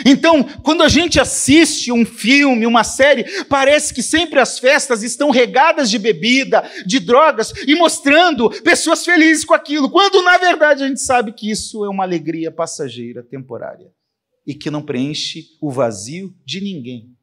Então, 0.05 0.43
quando 0.63 0.81
a 0.81 0.87
gente 0.87 1.19
assiste 1.19 1.91
um 1.91 2.05
filme, 2.05 2.65
uma 2.65 2.83
série, 2.83 3.25
parece 3.43 3.93
que 3.93 4.01
sempre 4.01 4.39
as 4.39 4.57
festas 4.57 5.03
estão 5.03 5.29
regadas 5.29 5.89
de 5.89 5.99
bebida, 5.99 6.63
de 6.85 6.99
drogas 6.99 7.51
e 7.67 7.75
mostrando 7.75 8.49
pessoas 8.61 9.03
felizes 9.03 9.43
com 9.43 9.53
aquilo, 9.53 9.89
quando 9.89 10.23
na 10.23 10.37
verdade 10.37 10.83
a 10.83 10.87
gente 10.87 11.01
sabe 11.01 11.33
que 11.33 11.51
isso 11.51 11.83
é 11.83 11.89
uma 11.89 12.03
alegria 12.03 12.49
passageira, 12.49 13.21
temporária 13.21 13.91
e 14.47 14.55
que 14.55 14.71
não 14.71 14.81
preenche 14.81 15.45
o 15.61 15.69
vazio 15.69 16.33
de 16.45 16.61
ninguém 16.61 17.13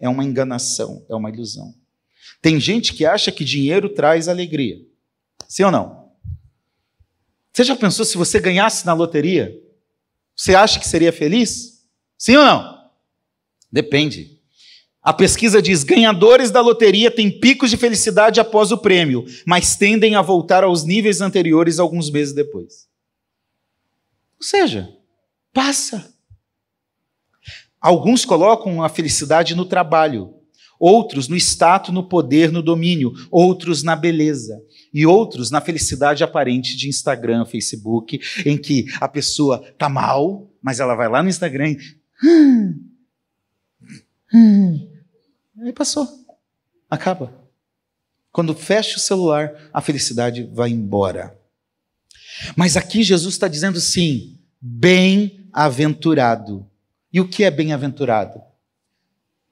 é 0.00 0.08
uma 0.08 0.24
enganação, 0.24 1.04
é 1.08 1.14
uma 1.14 1.30
ilusão. 1.30 1.74
Tem 2.40 2.58
gente 2.58 2.94
que 2.94 3.04
acha 3.04 3.30
que 3.30 3.44
dinheiro 3.44 3.88
traz 3.88 4.28
alegria. 4.28 4.76
Sim 5.48 5.64
ou 5.64 5.70
não? 5.70 6.10
Você 7.52 7.64
já 7.64 7.76
pensou 7.76 8.04
se 8.04 8.16
você 8.16 8.38
ganhasse 8.38 8.86
na 8.86 8.92
loteria? 8.92 9.54
Você 10.36 10.54
acha 10.54 10.78
que 10.78 10.88
seria 10.88 11.12
feliz? 11.12 11.84
Sim 12.16 12.36
ou 12.36 12.44
não? 12.44 12.90
Depende. 13.70 14.40
A 15.02 15.12
pesquisa 15.12 15.62
diz: 15.62 15.82
ganhadores 15.82 16.50
da 16.50 16.60
loteria 16.60 17.10
têm 17.10 17.30
picos 17.40 17.70
de 17.70 17.76
felicidade 17.76 18.40
após 18.40 18.70
o 18.70 18.78
prêmio, 18.78 19.24
mas 19.46 19.76
tendem 19.76 20.14
a 20.14 20.22
voltar 20.22 20.62
aos 20.62 20.84
níveis 20.84 21.20
anteriores 21.20 21.78
alguns 21.78 22.10
meses 22.10 22.34
depois. 22.34 22.88
Ou 24.38 24.44
seja, 24.44 24.94
passa. 25.52 26.14
Alguns 27.80 28.24
colocam 28.24 28.82
a 28.82 28.88
felicidade 28.88 29.54
no 29.54 29.64
trabalho, 29.64 30.34
outros 30.80 31.28
no 31.28 31.36
status, 31.36 31.92
no 31.92 32.02
poder, 32.02 32.50
no 32.50 32.62
domínio, 32.62 33.12
outros 33.30 33.82
na 33.82 33.94
beleza 33.94 34.58
e 34.92 35.06
outros 35.06 35.50
na 35.50 35.60
felicidade 35.60 36.24
aparente 36.24 36.74
de 36.74 36.88
Instagram, 36.88 37.44
Facebook, 37.44 38.18
em 38.46 38.56
que 38.56 38.86
a 38.98 39.06
pessoa 39.06 39.58
tá 39.76 39.90
mal, 39.90 40.50
mas 40.62 40.80
ela 40.80 40.94
vai 40.94 41.08
lá 41.08 41.22
no 41.22 41.28
Instagram 41.28 41.72
e 41.72 41.78
hum, 42.24 42.82
hum, 44.34 44.88
aí 45.62 45.74
passou, 45.74 46.08
acaba. 46.88 47.38
Quando 48.32 48.54
fecha 48.54 48.96
o 48.96 49.00
celular, 49.00 49.52
a 49.72 49.82
felicidade 49.82 50.48
vai 50.52 50.70
embora. 50.70 51.36
Mas 52.56 52.76
aqui 52.76 53.02
Jesus 53.02 53.34
está 53.34 53.48
dizendo 53.48 53.80
sim, 53.80 54.38
bem-aventurado 54.60 56.64
e 57.12 57.20
o 57.20 57.28
que 57.28 57.42
é 57.44 57.50
bem-aventurado? 57.50 58.40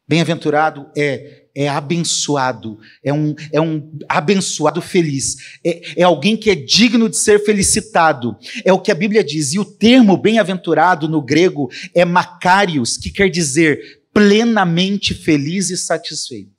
Bem-aventurado 0.09 0.87
é, 0.97 1.45
é 1.55 1.69
abençoado, 1.69 2.79
é 3.05 3.13
um, 3.13 3.35
é 3.53 3.61
um 3.61 3.93
abençoado 4.09 4.81
feliz, 4.81 5.37
é, 5.63 6.01
é 6.01 6.03
alguém 6.03 6.37
que 6.37 6.49
é 6.49 6.55
digno 6.55 7.09
de 7.11 7.17
ser 7.19 7.45
felicitado, 7.45 8.37
é 8.65 8.73
o 8.73 8.81
que 8.81 8.91
a 8.91 8.95
Bíblia 8.95 9.23
diz. 9.23 9.53
E 9.53 9.59
o 9.59 9.65
termo 9.65 10.17
bem-aventurado 10.17 11.09
no 11.09 11.21
grego 11.21 11.69
é 11.95 12.05
macarios, 12.05 12.97
que 12.97 13.11
quer 13.11 13.29
dizer 13.29 14.01
plenamente 14.15 15.13
feliz 15.13 15.69
e 15.69 15.77
satisfeito. 15.77 16.59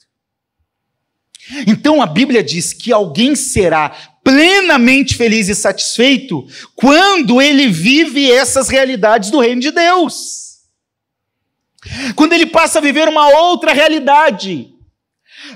Então 1.65 2.01
a 2.01 2.05
Bíblia 2.05 2.43
diz 2.43 2.73
que 2.73 2.91
alguém 2.91 3.35
será 3.35 3.89
plenamente 4.23 5.15
feliz 5.15 5.49
e 5.49 5.55
satisfeito 5.55 6.45
quando 6.75 7.41
ele 7.41 7.67
vive 7.67 8.31
essas 8.31 8.69
realidades 8.69 9.31
do 9.31 9.39
reino 9.39 9.61
de 9.61 9.71
Deus. 9.71 10.48
Quando 12.15 12.33
ele 12.33 12.45
passa 12.45 12.79
a 12.79 12.81
viver 12.81 13.07
uma 13.07 13.27
outra 13.41 13.73
realidade. 13.73 14.67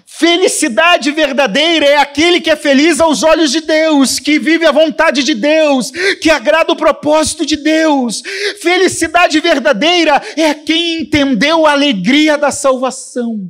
Felicidade 0.05 1.11
verdadeira 1.11 1.85
é 1.85 1.97
aquele 1.97 2.39
que 2.39 2.49
é 2.49 2.55
feliz 2.55 3.01
aos 3.01 3.21
olhos 3.21 3.51
de 3.51 3.61
Deus, 3.61 4.17
que 4.17 4.39
vive 4.39 4.65
a 4.65 4.71
vontade 4.71 5.23
de 5.23 5.33
Deus, 5.33 5.91
que 6.21 6.29
agrada 6.29 6.71
o 6.71 6.77
propósito 6.77 7.45
de 7.45 7.57
Deus. 7.57 8.21
Felicidade 8.61 9.39
verdadeira 9.41 10.21
é 10.37 10.53
quem 10.53 11.01
entendeu 11.01 11.65
a 11.65 11.71
alegria 11.71 12.37
da 12.37 12.51
salvação 12.51 13.49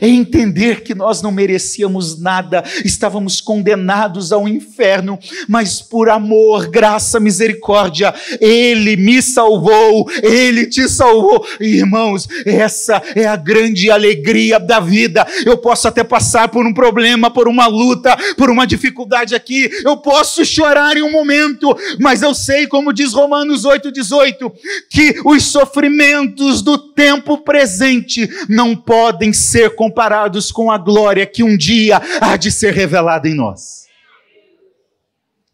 é 0.00 0.08
entender 0.08 0.82
que 0.82 0.94
nós 0.94 1.22
não 1.22 1.30
merecíamos 1.30 2.20
nada, 2.20 2.62
estávamos 2.84 3.40
condenados 3.40 4.32
ao 4.32 4.48
inferno, 4.48 5.18
mas 5.48 5.80
por 5.80 6.08
amor, 6.08 6.68
graça, 6.68 7.20
misericórdia, 7.20 8.14
Ele 8.40 8.96
me 8.96 9.20
salvou, 9.22 10.08
Ele 10.22 10.66
te 10.66 10.88
salvou. 10.88 11.46
Irmãos, 11.60 12.28
essa 12.44 13.02
é 13.14 13.26
a 13.26 13.36
grande 13.36 13.90
alegria 13.90 14.58
da 14.58 14.80
vida. 14.80 15.26
Eu 15.44 15.58
posso 15.58 15.88
até 15.88 16.02
passar 16.02 16.48
por 16.48 16.66
um 16.66 16.74
problema, 16.74 17.30
por 17.30 17.48
uma 17.48 17.66
luta, 17.66 18.16
por 18.36 18.50
uma 18.50 18.66
dificuldade 18.66 19.34
aqui, 19.34 19.70
eu 19.84 19.96
posso 19.96 20.44
chorar 20.44 20.96
em 20.96 21.02
um 21.02 21.12
momento, 21.12 21.76
mas 22.00 22.22
eu 22.22 22.34
sei, 22.34 22.66
como 22.66 22.92
diz 22.92 23.12
Romanos 23.12 23.64
8,18, 23.64 24.52
que 24.90 25.20
os 25.24 25.44
sofrimentos 25.44 26.62
do 26.62 26.78
tempo 26.78 27.38
presente 27.38 28.28
não 28.48 28.74
podem 28.76 29.32
ser 29.32 29.73
comparados 29.74 30.50
com 30.50 30.70
a 30.70 30.78
glória 30.78 31.26
que 31.26 31.42
um 31.42 31.56
dia 31.56 32.00
há 32.20 32.36
de 32.36 32.50
ser 32.50 32.72
revelada 32.72 33.28
em 33.28 33.34
nós. 33.34 33.84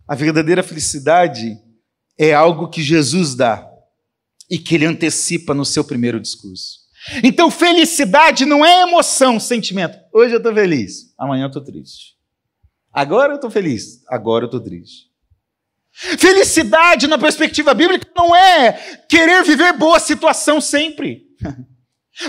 A 0.06 0.14
verdadeira 0.14 0.62
felicidade 0.62 1.58
é 2.18 2.34
algo 2.34 2.68
que 2.68 2.82
Jesus 2.82 3.34
dá 3.34 3.66
e 4.50 4.58
que 4.58 4.74
ele 4.74 4.86
antecipa 4.86 5.54
no 5.54 5.64
seu 5.64 5.84
primeiro 5.84 6.20
discurso. 6.20 6.80
Então, 7.22 7.50
felicidade 7.50 8.44
não 8.44 8.64
é 8.64 8.82
emoção, 8.82 9.40
sentimento. 9.40 9.98
Hoje 10.12 10.34
eu 10.34 10.38
estou 10.38 10.52
feliz, 10.52 11.14
amanhã 11.16 11.44
eu 11.44 11.48
estou 11.48 11.62
triste. 11.62 12.16
Agora 12.92 13.32
eu 13.32 13.36
estou 13.36 13.50
feliz, 13.50 14.02
agora 14.08 14.44
eu 14.44 14.46
estou 14.46 14.60
triste. 14.60 15.08
Felicidade 15.92 17.06
na 17.06 17.18
perspectiva 17.18 17.72
bíblica 17.72 18.08
não 18.14 18.34
é 18.34 18.72
querer 19.08 19.44
viver 19.44 19.72
boa 19.74 19.98
situação 19.98 20.60
sempre. 20.60 21.26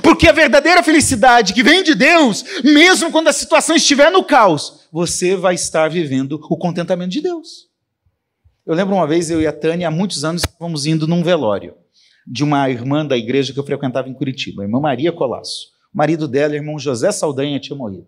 Porque 0.01 0.27
a 0.27 0.31
verdadeira 0.31 0.81
felicidade 0.81 1.53
que 1.53 1.63
vem 1.63 1.83
de 1.83 1.93
Deus, 1.93 2.43
mesmo 2.63 3.11
quando 3.11 3.27
a 3.27 3.33
situação 3.33 3.75
estiver 3.75 4.11
no 4.11 4.23
caos, 4.23 4.87
você 4.91 5.35
vai 5.35 5.55
estar 5.55 5.89
vivendo 5.89 6.39
o 6.49 6.57
contentamento 6.57 7.11
de 7.11 7.21
Deus. 7.21 7.69
Eu 8.65 8.75
lembro 8.75 8.95
uma 8.95 9.07
vez, 9.07 9.29
eu 9.29 9.41
e 9.41 9.47
a 9.47 9.51
Tânia, 9.51 9.87
há 9.87 9.91
muitos 9.91 10.23
anos, 10.23 10.43
estávamos 10.43 10.85
indo 10.85 11.07
num 11.07 11.23
velório 11.23 11.75
de 12.25 12.43
uma 12.43 12.69
irmã 12.69 13.05
da 13.05 13.17
igreja 13.17 13.51
que 13.51 13.59
eu 13.59 13.65
frequentava 13.65 14.07
em 14.07 14.13
Curitiba, 14.13 14.61
a 14.61 14.65
irmã 14.65 14.79
Maria 14.79 15.11
Colasso. 15.11 15.71
O 15.93 15.97
marido 15.97 16.27
dela, 16.27 16.53
o 16.53 16.55
irmão 16.55 16.79
José 16.79 17.11
Saldanha, 17.11 17.59
tinha 17.59 17.75
morrido. 17.75 18.07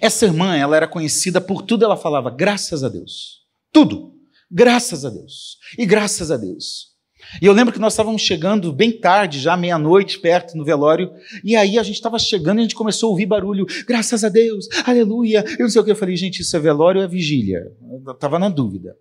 Essa 0.00 0.26
irmã, 0.26 0.54
ela 0.54 0.76
era 0.76 0.86
conhecida 0.86 1.40
por 1.40 1.62
tudo, 1.62 1.84
ela 1.84 1.96
falava, 1.96 2.30
graças 2.30 2.84
a 2.84 2.88
Deus. 2.88 3.42
Tudo. 3.72 4.14
Graças 4.50 5.04
a 5.04 5.10
Deus. 5.10 5.58
E 5.76 5.84
graças 5.84 6.30
a 6.30 6.36
Deus. 6.36 6.95
E 7.40 7.46
eu 7.46 7.52
lembro 7.52 7.72
que 7.72 7.78
nós 7.78 7.92
estávamos 7.92 8.22
chegando 8.22 8.72
bem 8.72 8.92
tarde, 8.92 9.40
já 9.40 9.56
meia-noite, 9.56 10.18
perto 10.18 10.56
no 10.56 10.64
velório, 10.64 11.12
e 11.44 11.54
aí 11.56 11.78
a 11.78 11.82
gente 11.82 11.96
estava 11.96 12.18
chegando 12.18 12.58
e 12.58 12.60
a 12.60 12.62
gente 12.62 12.74
começou 12.74 13.08
a 13.08 13.10
ouvir 13.10 13.26
barulho, 13.26 13.66
graças 13.86 14.24
a 14.24 14.28
Deus, 14.28 14.68
aleluia. 14.84 15.44
Eu 15.58 15.64
não 15.64 15.68
sei 15.68 15.80
o 15.80 15.84
que, 15.84 15.90
eu 15.90 15.96
falei, 15.96 16.16
gente, 16.16 16.40
isso 16.40 16.56
é 16.56 16.60
velório 16.60 17.00
ou 17.00 17.04
é 17.04 17.08
vigília? 17.08 17.72
Estava 18.08 18.38
na 18.38 18.48
dúvida. 18.48 18.96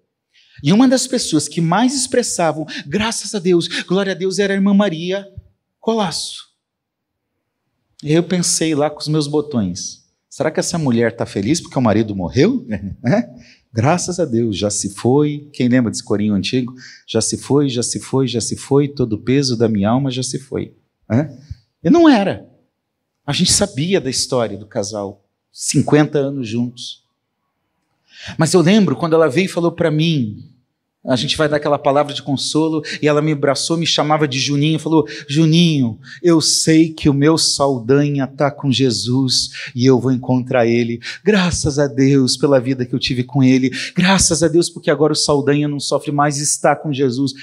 E 0.63 0.71
uma 0.71 0.87
das 0.87 1.05
pessoas 1.05 1.47
que 1.47 1.61
mais 1.61 1.95
expressavam, 1.95 2.65
graças 2.87 3.35
a 3.35 3.39
Deus, 3.39 3.67
glória 3.83 4.11
a 4.11 4.15
Deus, 4.15 4.39
era 4.39 4.53
a 4.53 4.55
irmã 4.55 4.73
Maria 4.73 5.27
Colasso. 5.79 6.45
E 8.03 8.13
eu 8.13 8.23
pensei 8.23 8.75
lá 8.75 8.89
com 8.89 8.99
os 8.99 9.07
meus 9.07 9.27
botões, 9.27 10.03
será 10.29 10.51
que 10.51 10.59
essa 10.59 10.77
mulher 10.77 11.11
está 11.11 11.25
feliz 11.25 11.61
porque 11.61 11.77
o 11.77 11.81
marido 11.81 12.15
morreu? 12.15 12.65
Graças 13.75 14.21
a 14.21 14.25
Deus, 14.25 14.57
já 14.57 14.69
se 14.69 14.91
foi. 14.91 15.49
Quem 15.51 15.67
lembra 15.67 15.91
desse 15.91 16.01
corinho 16.01 16.33
antigo? 16.33 16.73
Já 17.05 17.19
se 17.19 17.35
foi, 17.35 17.67
já 17.67 17.83
se 17.83 17.99
foi, 17.99 18.25
já 18.25 18.39
se 18.39 18.55
foi, 18.55 18.87
todo 18.87 19.13
o 19.13 19.21
peso 19.21 19.57
da 19.57 19.67
minha 19.67 19.89
alma 19.89 20.09
já 20.09 20.23
se 20.23 20.39
foi. 20.39 20.73
E 21.83 21.89
não 21.89 22.07
era. 22.07 22.49
A 23.27 23.33
gente 23.33 23.51
sabia 23.51 23.99
da 23.99 24.09
história 24.09 24.57
do 24.57 24.65
casal, 24.65 25.25
50 25.51 26.17
anos 26.17 26.47
juntos. 26.47 27.03
Mas 28.37 28.53
eu 28.53 28.61
lembro 28.61 28.95
quando 28.95 29.11
ela 29.11 29.27
veio 29.27 29.43
e 29.43 29.49
falou 29.49 29.73
para 29.73 29.91
mim, 29.91 30.54
a 31.07 31.15
gente 31.15 31.37
vai 31.37 31.47
dar 31.47 31.57
aquela 31.57 31.77
palavra 31.77 32.13
de 32.13 32.21
consolo, 32.21 32.81
e 33.01 33.07
ela 33.07 33.21
me 33.21 33.31
abraçou, 33.31 33.77
me 33.77 33.85
chamava 33.85 34.27
de 34.27 34.39
Juninho, 34.39 34.79
falou: 34.79 35.05
Juninho, 35.27 35.99
eu 36.21 36.41
sei 36.41 36.89
que 36.89 37.09
o 37.09 37.13
meu 37.13 37.37
Saldanha 37.37 38.25
está 38.25 38.49
com 38.49 38.71
Jesus 38.71 39.49
e 39.75 39.85
eu 39.85 39.99
vou 39.99 40.11
encontrar 40.11 40.65
ele. 40.65 40.99
Graças 41.23 41.77
a 41.77 41.87
Deus 41.87 42.35
pela 42.35 42.59
vida 42.59 42.85
que 42.85 42.93
eu 42.93 42.99
tive 42.99 43.23
com 43.23 43.43
ele, 43.43 43.71
graças 43.95 44.41
a 44.41 44.47
Deus 44.47 44.69
porque 44.69 44.89
agora 44.89 45.13
o 45.13 45.15
Saldanha 45.15 45.67
não 45.67 45.79
sofre 45.79 46.11
mais, 46.11 46.37
está 46.37 46.75
com 46.75 46.91
Jesus. 46.91 47.33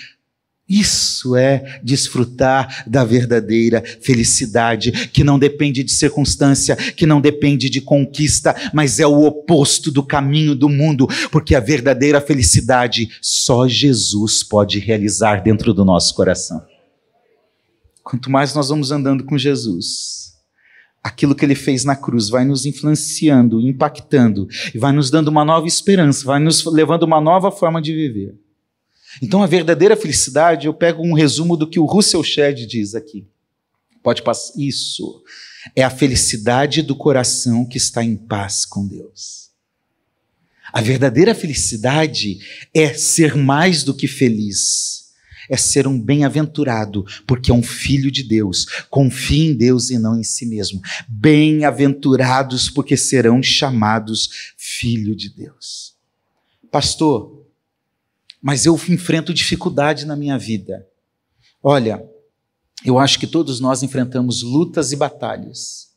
Isso 0.69 1.37
é 1.37 1.81
desfrutar 1.83 2.85
da 2.89 3.05
verdadeira 3.05 3.83
felicidade, 4.01 4.91
que 5.09 5.25
não 5.25 5.39
depende 5.39 5.83
de 5.83 5.93
circunstância, 5.93 6.77
que 6.77 7.05
não 7.05 7.21
depende 7.21 7.69
de 7.69 7.81
conquista, 7.81 8.55
mas 8.73 9.01
é 9.01 9.07
o 9.07 9.25
oposto 9.25 9.91
do 9.91 10.03
caminho 10.03 10.55
do 10.55 10.69
mundo, 10.69 11.07
porque 11.31 11.55
a 11.55 11.61
verdadeira 11.61 12.21
felicidade 12.21 13.11
só 13.21 13.67
Jesus 13.67 14.43
pode 14.43 14.79
realizar 14.79 15.43
dentro 15.43 15.75
do 15.75 15.85
nosso 15.85 16.15
coração. 16.15 16.65
Quanto 18.03 18.31
mais 18.31 18.55
nós 18.55 18.69
vamos 18.69 18.91
andando 18.91 19.25
com 19.25 19.37
Jesus, 19.37 20.33
aquilo 21.03 21.35
que 21.35 21.45
ele 21.45 21.55
fez 21.55 21.85
na 21.85 21.97
cruz 21.97 22.29
vai 22.29 22.45
nos 22.45 22.65
influenciando, 22.65 23.61
impactando, 23.61 24.47
e 24.75 24.79
vai 24.79 24.93
nos 24.93 25.11
dando 25.11 25.29
uma 25.29 25.45
nova 25.45 25.67
esperança, 25.67 26.25
vai 26.25 26.41
nos 26.41 26.65
levando 26.65 27.03
uma 27.03 27.21
nova 27.21 27.51
forma 27.51 27.83
de 27.83 27.93
viver. 27.93 28.35
Então, 29.21 29.43
a 29.43 29.47
verdadeira 29.47 29.97
felicidade, 29.97 30.67
eu 30.67 30.75
pego 30.75 31.03
um 31.03 31.13
resumo 31.13 31.57
do 31.57 31.69
que 31.69 31.79
o 31.79 31.85
Russell 31.85 32.23
Shedd 32.23 32.67
diz 32.67 32.95
aqui. 32.95 33.27
Pode 34.03 34.23
passar. 34.23 34.53
Isso. 34.59 35.23
É 35.77 35.83
a 35.83 35.91
felicidade 35.91 36.83
do 36.83 36.97
coração 36.97 37.65
que 37.65 37.77
está 37.77 38.03
em 38.03 38.17
paz 38.17 38.65
com 38.65 38.87
Deus. 38.87 39.51
A 40.73 40.81
verdadeira 40.81 41.35
felicidade 41.35 42.39
é 42.73 42.95
ser 42.95 43.37
mais 43.37 43.85
do 43.85 43.95
que 43.95 44.09
feliz. 44.09 45.03
É 45.51 45.57
ser 45.57 45.87
um 45.87 46.01
bem-aventurado, 46.01 47.05
porque 47.27 47.51
é 47.51 47.55
um 47.55 47.63
filho 47.63 48.11
de 48.11 48.23
Deus. 48.23 48.65
Confie 48.89 49.51
em 49.51 49.55
Deus 49.55 49.91
e 49.91 49.99
não 49.99 50.19
em 50.19 50.23
si 50.23 50.47
mesmo. 50.47 50.81
Bem-aventurados, 51.09 52.71
porque 52.71 52.97
serão 52.97 53.43
chamados 53.43 54.55
filho 54.57 55.15
de 55.15 55.29
Deus. 55.29 55.95
Pastor, 56.71 57.42
mas 58.43 58.67
eu 58.67 58.75
enfrento 58.89 59.33
dificuldade 59.33 60.05
na 60.05 60.17
minha 60.17 60.37
vida. 60.37 60.85
Olha, 61.63 62.05
eu 62.85 62.99
acho 62.99 63.21
que 63.21 63.27
todos 63.27 63.61
nós 63.61 63.85
enfrentamos 63.85 64.43
lutas 64.43 64.91
e 64.91 64.97
batalhas. 64.97 65.93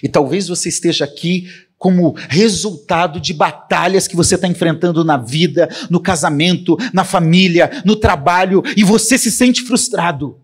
E 0.00 0.08
talvez 0.08 0.46
você 0.46 0.68
esteja 0.68 1.04
aqui 1.04 1.48
como 1.76 2.12
resultado 2.12 3.20
de 3.20 3.32
batalhas 3.32 4.06
que 4.06 4.14
você 4.14 4.36
está 4.36 4.46
enfrentando 4.46 5.04
na 5.04 5.16
vida, 5.16 5.68
no 5.90 6.00
casamento, 6.00 6.76
na 6.92 7.04
família, 7.04 7.82
no 7.84 7.96
trabalho, 7.96 8.62
e 8.76 8.84
você 8.84 9.18
se 9.18 9.30
sente 9.30 9.62
frustrado. 9.62 10.40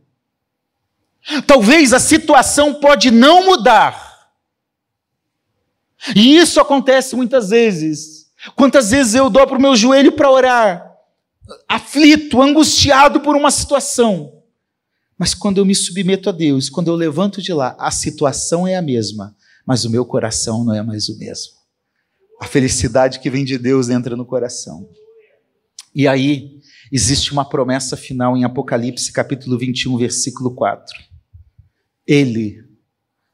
Talvez 1.47 1.93
a 1.93 2.01
situação 2.01 2.75
pode 2.75 3.11
não 3.13 3.47
mudar. 3.47 4.33
E 6.15 6.37
isso 6.37 6.61
acontece 6.61 7.15
muitas 7.15 7.51
vezes. 7.51 8.27
Quantas 8.57 8.91
vezes 8.91 9.15
eu 9.15 9.31
dou 9.31 9.47
para 9.47 9.57
o 9.57 9.63
meu 9.63 9.77
joelho 9.77 10.13
para 10.13 10.31
orar 10.31 10.94
aflito, 11.69 12.41
angustiado 12.41 13.21
por 13.21 13.37
uma 13.37 13.51
situação. 13.51 14.43
Mas 15.19 15.35
quando 15.35 15.59
eu 15.59 15.65
me 15.65 15.75
submeto 15.75 16.29
a 16.29 16.33
Deus, 16.33 16.69
quando 16.69 16.89
eu 16.89 16.95
levanto 16.95 17.41
de 17.41 17.53
lá, 17.53 17.77
a 17.79 17.91
situação 17.91 18.67
é 18.67 18.77
a 18.77 18.83
mesma, 18.83 19.37
mas 19.67 19.85
o 19.85 19.91
meu 19.91 20.05
coração 20.05 20.65
não 20.65 20.75
é 20.75 20.83
mais 20.83 21.09
o 21.09 21.19
mesmo. 21.19 21.55
A 22.41 22.47
felicidade 22.47 23.21
que 23.21 23.31
vem 23.31 23.45
de 23.45 23.57
Deus 23.57 23.89
entra 23.89 24.17
no 24.17 24.27
coração. 24.27 24.89
E 25.95 26.09
aí, 26.09 26.61
existe 26.91 27.33
uma 27.33 27.49
promessa 27.49 27.97
final 27.97 28.37
em 28.37 28.45
Apocalipse, 28.45 29.13
capítulo 29.13 29.57
21, 29.57 29.97
versículo 29.97 30.51
4. 30.51 30.93
Ele, 32.07 32.65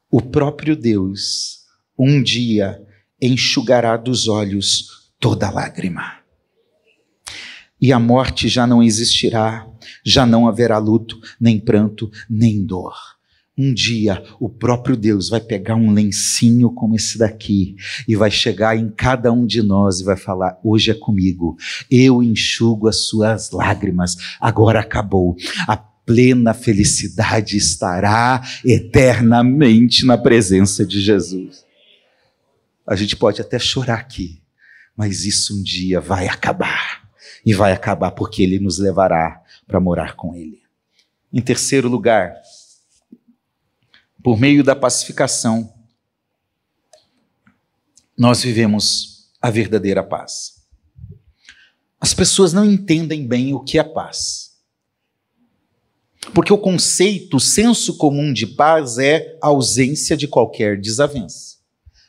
o 0.09 0.21
próprio 0.21 0.75
Deus, 0.75 1.61
um 1.97 2.21
dia 2.21 2.81
enxugará 3.19 3.97
dos 3.97 4.27
olhos 4.27 5.11
toda 5.19 5.49
lágrima 5.49 6.20
e 7.81 7.91
a 7.91 7.99
morte 7.99 8.47
já 8.47 8.67
não 8.67 8.83
existirá, 8.83 9.67
já 10.05 10.25
não 10.25 10.47
haverá 10.47 10.77
luto, 10.77 11.19
nem 11.39 11.59
pranto, 11.59 12.11
nem 12.29 12.63
dor. 12.63 12.93
Um 13.57 13.73
dia 13.73 14.23
o 14.39 14.47
próprio 14.47 14.95
Deus 14.95 15.29
vai 15.29 15.41
pegar 15.41 15.75
um 15.75 15.91
lencinho 15.91 16.71
como 16.71 16.95
esse 16.95 17.17
daqui 17.17 17.75
e 18.07 18.15
vai 18.15 18.31
chegar 18.31 18.77
em 18.77 18.89
cada 18.89 19.31
um 19.31 19.45
de 19.45 19.61
nós 19.61 19.99
e 19.99 20.03
vai 20.03 20.15
falar: 20.15 20.57
Hoje 20.63 20.91
é 20.91 20.93
comigo, 20.93 21.57
eu 21.89 22.23
enxugo 22.23 22.87
as 22.87 23.07
suas 23.07 23.51
lágrimas, 23.51 24.15
agora 24.39 24.79
acabou. 24.79 25.35
A 25.67 25.75
plena 25.75 26.53
felicidade 26.53 27.57
estará 27.57 28.41
eternamente 28.63 30.05
na 30.05 30.17
presença 30.17 30.85
de 30.85 31.01
Jesus. 31.01 31.65
A 32.87 32.95
gente 32.95 33.15
pode 33.15 33.41
até 33.41 33.59
chorar 33.59 33.99
aqui, 33.99 34.41
mas 34.95 35.25
isso 35.25 35.59
um 35.59 35.61
dia 35.61 35.99
vai 35.99 36.27
acabar 36.27 37.01
e 37.45 37.53
vai 37.53 37.71
acabar 37.71 38.11
porque 38.11 38.43
ele 38.43 38.59
nos 38.59 38.77
levará 38.77 39.41
para 39.67 39.79
morar 39.79 40.15
com 40.15 40.35
ele. 40.35 40.61
Em 41.31 41.41
terceiro 41.41 41.87
lugar, 41.87 42.35
por 44.23 44.39
meio 44.39 44.63
da 44.63 44.75
pacificação, 44.75 45.73
nós 48.17 48.43
vivemos 48.43 49.31
a 49.41 49.49
verdadeira 49.49 50.03
paz. 50.03 50.61
As 51.99 52.13
pessoas 52.13 52.53
não 52.53 52.65
entendem 52.65 53.27
bem 53.27 53.53
o 53.53 53.59
que 53.59 53.79
é 53.79 53.83
paz. 53.83 54.51
Porque 56.33 56.53
o 56.53 56.57
conceito, 56.57 57.37
o 57.37 57.39
senso 57.39 57.97
comum 57.97 58.31
de 58.31 58.45
paz 58.45 58.97
é 58.99 59.37
a 59.41 59.47
ausência 59.47 60.15
de 60.15 60.27
qualquer 60.27 60.79
desavença. 60.79 61.57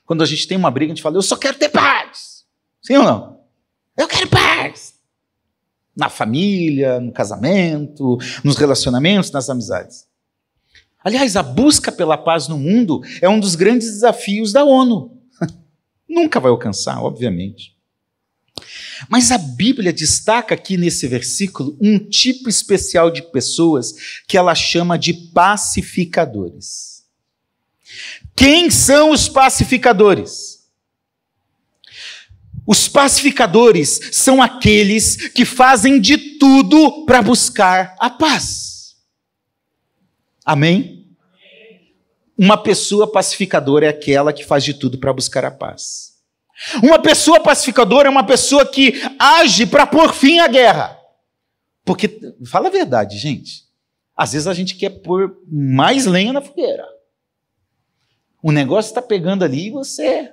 Quando 0.04 0.22
a 0.22 0.26
gente 0.26 0.46
tem 0.46 0.58
uma 0.58 0.70
briga, 0.70 0.92
a 0.92 0.94
gente 0.94 1.02
fala, 1.02 1.16
eu 1.16 1.22
só 1.22 1.36
quero 1.36 1.58
ter 1.58 1.70
paz. 1.70 2.44
Sim 2.82 2.96
ou 2.96 3.04
não? 3.04 3.40
Eu 3.96 4.08
quero 4.08 4.28
paz 4.28 4.91
na 5.96 6.08
família, 6.08 7.00
no 7.00 7.12
casamento, 7.12 8.18
nos 8.42 8.56
relacionamentos, 8.56 9.30
nas 9.30 9.48
amizades. 9.50 10.06
Aliás, 11.04 11.36
a 11.36 11.42
busca 11.42 11.90
pela 11.90 12.16
paz 12.16 12.48
no 12.48 12.56
mundo 12.56 13.00
é 13.20 13.28
um 13.28 13.40
dos 13.40 13.54
grandes 13.54 13.88
desafios 13.88 14.52
da 14.52 14.64
ONU. 14.64 15.18
Nunca 16.08 16.38
vai 16.38 16.50
alcançar, 16.50 17.02
obviamente. 17.02 17.72
Mas 19.08 19.32
a 19.32 19.38
Bíblia 19.38 19.92
destaca 19.92 20.54
aqui 20.54 20.76
nesse 20.76 21.08
versículo 21.08 21.76
um 21.80 21.98
tipo 21.98 22.48
especial 22.48 23.10
de 23.10 23.22
pessoas 23.22 23.94
que 24.28 24.36
ela 24.36 24.54
chama 24.54 24.96
de 24.96 25.12
pacificadores. 25.12 27.02
Quem 28.36 28.70
são 28.70 29.10
os 29.10 29.28
pacificadores? 29.28 30.61
Os 32.66 32.88
pacificadores 32.88 34.10
são 34.12 34.40
aqueles 34.40 35.28
que 35.30 35.44
fazem 35.44 36.00
de 36.00 36.38
tudo 36.38 37.04
para 37.04 37.20
buscar 37.20 37.96
a 37.98 38.08
paz. 38.08 38.96
Amém? 40.44 41.02
Uma 42.38 42.56
pessoa 42.56 43.10
pacificadora 43.10 43.86
é 43.86 43.88
aquela 43.88 44.32
que 44.32 44.44
faz 44.44 44.64
de 44.64 44.74
tudo 44.74 44.98
para 44.98 45.12
buscar 45.12 45.44
a 45.44 45.50
paz. 45.50 46.12
Uma 46.82 47.00
pessoa 47.00 47.40
pacificadora 47.40 48.08
é 48.08 48.10
uma 48.10 48.24
pessoa 48.24 48.64
que 48.64 48.94
age 49.18 49.66
para 49.66 49.86
pôr 49.86 50.12
fim 50.12 50.38
à 50.38 50.46
guerra. 50.46 50.98
Porque, 51.84 52.34
fala 52.46 52.68
a 52.68 52.70
verdade, 52.70 53.18
gente. 53.18 53.64
Às 54.16 54.32
vezes 54.32 54.46
a 54.46 54.54
gente 54.54 54.76
quer 54.76 54.90
pôr 54.90 55.36
mais 55.50 56.06
lenha 56.06 56.32
na 56.32 56.40
fogueira. 56.40 56.86
O 58.42 58.52
negócio 58.52 58.90
está 58.90 59.02
pegando 59.02 59.44
ali 59.44 59.66
e 59.66 59.70
você 59.70 60.32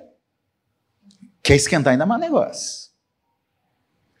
quer 1.42 1.56
esquentar 1.56 1.92
ainda 1.92 2.06
mais 2.06 2.20
negócio. 2.20 2.90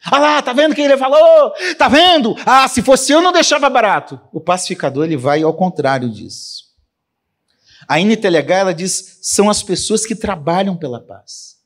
Ah 0.04 0.18
lá, 0.18 0.42
tá 0.42 0.52
vendo 0.52 0.72
o 0.72 0.74
que 0.74 0.80
ele 0.80 0.96
falou? 0.96 1.52
Tá 1.76 1.88
vendo? 1.88 2.34
Ah, 2.46 2.66
se 2.68 2.82
fosse 2.82 3.12
eu 3.12 3.20
não 3.20 3.32
deixava 3.32 3.68
barato. 3.68 4.18
O 4.32 4.40
pacificador 4.40 5.04
ele 5.04 5.16
vai 5.16 5.42
ao 5.42 5.52
contrário 5.52 6.08
disso. 6.08 6.70
A 7.86 8.00
NTLH 8.00 8.54
ela 8.54 8.74
diz 8.74 9.18
são 9.22 9.50
as 9.50 9.62
pessoas 9.62 10.06
que 10.06 10.14
trabalham 10.14 10.76
pela 10.76 11.00
paz. 11.00 11.56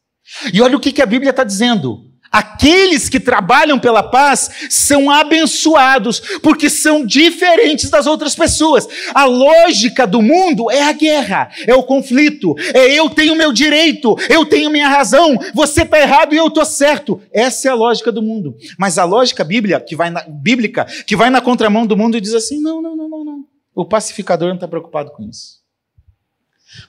E 0.53 0.61
olha 0.61 0.77
o 0.77 0.81
que, 0.81 0.93
que 0.93 1.03
a 1.03 1.07
Bíblia 1.07 1.31
está 1.31 1.45
dizendo. 1.45 2.11
Aqueles 2.35 3.09
que 3.09 3.20
trabalham 3.20 3.79
pela 3.79 4.03
paz 4.03 4.51
são 4.68 5.09
abençoados, 5.09 6.18
porque 6.42 6.68
são 6.68 7.07
diferentes 7.07 7.88
das 7.88 8.09
outras 8.09 8.35
pessoas. 8.35 8.88
A 9.14 9.25
lógica 9.25 10.05
do 10.05 10.20
mundo 10.20 10.68
é 10.68 10.83
a 10.83 10.90
guerra, 10.90 11.49
é 11.64 11.73
o 11.77 11.85
conflito, 11.85 12.57
é 12.75 12.92
eu 12.92 13.09
tenho 13.09 13.37
meu 13.37 13.53
direito, 13.53 14.16
eu 14.29 14.44
tenho 14.44 14.68
minha 14.68 14.88
razão, 14.88 15.38
você 15.55 15.83
está 15.83 16.01
errado 16.01 16.35
e 16.35 16.37
eu 16.37 16.49
estou 16.49 16.64
certo. 16.64 17.23
Essa 17.33 17.68
é 17.68 17.70
a 17.70 17.77
lógica 17.77 18.11
do 18.11 18.20
mundo. 18.20 18.57
Mas 18.77 18.99
a 18.99 19.05
lógica 19.05 19.44
bíblica 19.44 19.79
que 19.79 19.94
vai 19.94 20.11
na, 20.11 20.25
bíblica, 20.27 20.87
que 21.07 21.14
vai 21.14 21.31
na 21.31 21.40
contramão 21.40 21.87
do 21.87 21.97
mundo 21.97 22.16
e 22.16 22.20
diz 22.20 22.35
assim: 22.35 22.61
não, 22.61 22.83
não, 22.83 22.97
não, 22.97 23.09
não, 23.09 23.25
não. 23.25 23.44
O 23.73 23.85
pacificador 23.85 24.49
não 24.49 24.57
está 24.57 24.66
preocupado 24.66 25.12
com 25.12 25.23
isso. 25.23 25.62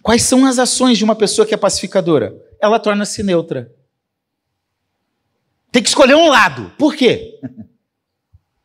Quais 0.02 0.24
são 0.24 0.44
as 0.44 0.58
ações 0.58 0.98
de 0.98 1.04
uma 1.04 1.16
pessoa 1.16 1.46
que 1.46 1.54
é 1.54 1.58
pacificadora? 1.58 2.36
Ela 2.60 2.80
torna-se 2.80 3.22
neutra. 3.22 3.72
Tem 5.76 5.84
que 5.84 5.90
escolher 5.90 6.16
um 6.16 6.30
lado. 6.30 6.72
Por 6.78 6.96
quê? 6.96 7.38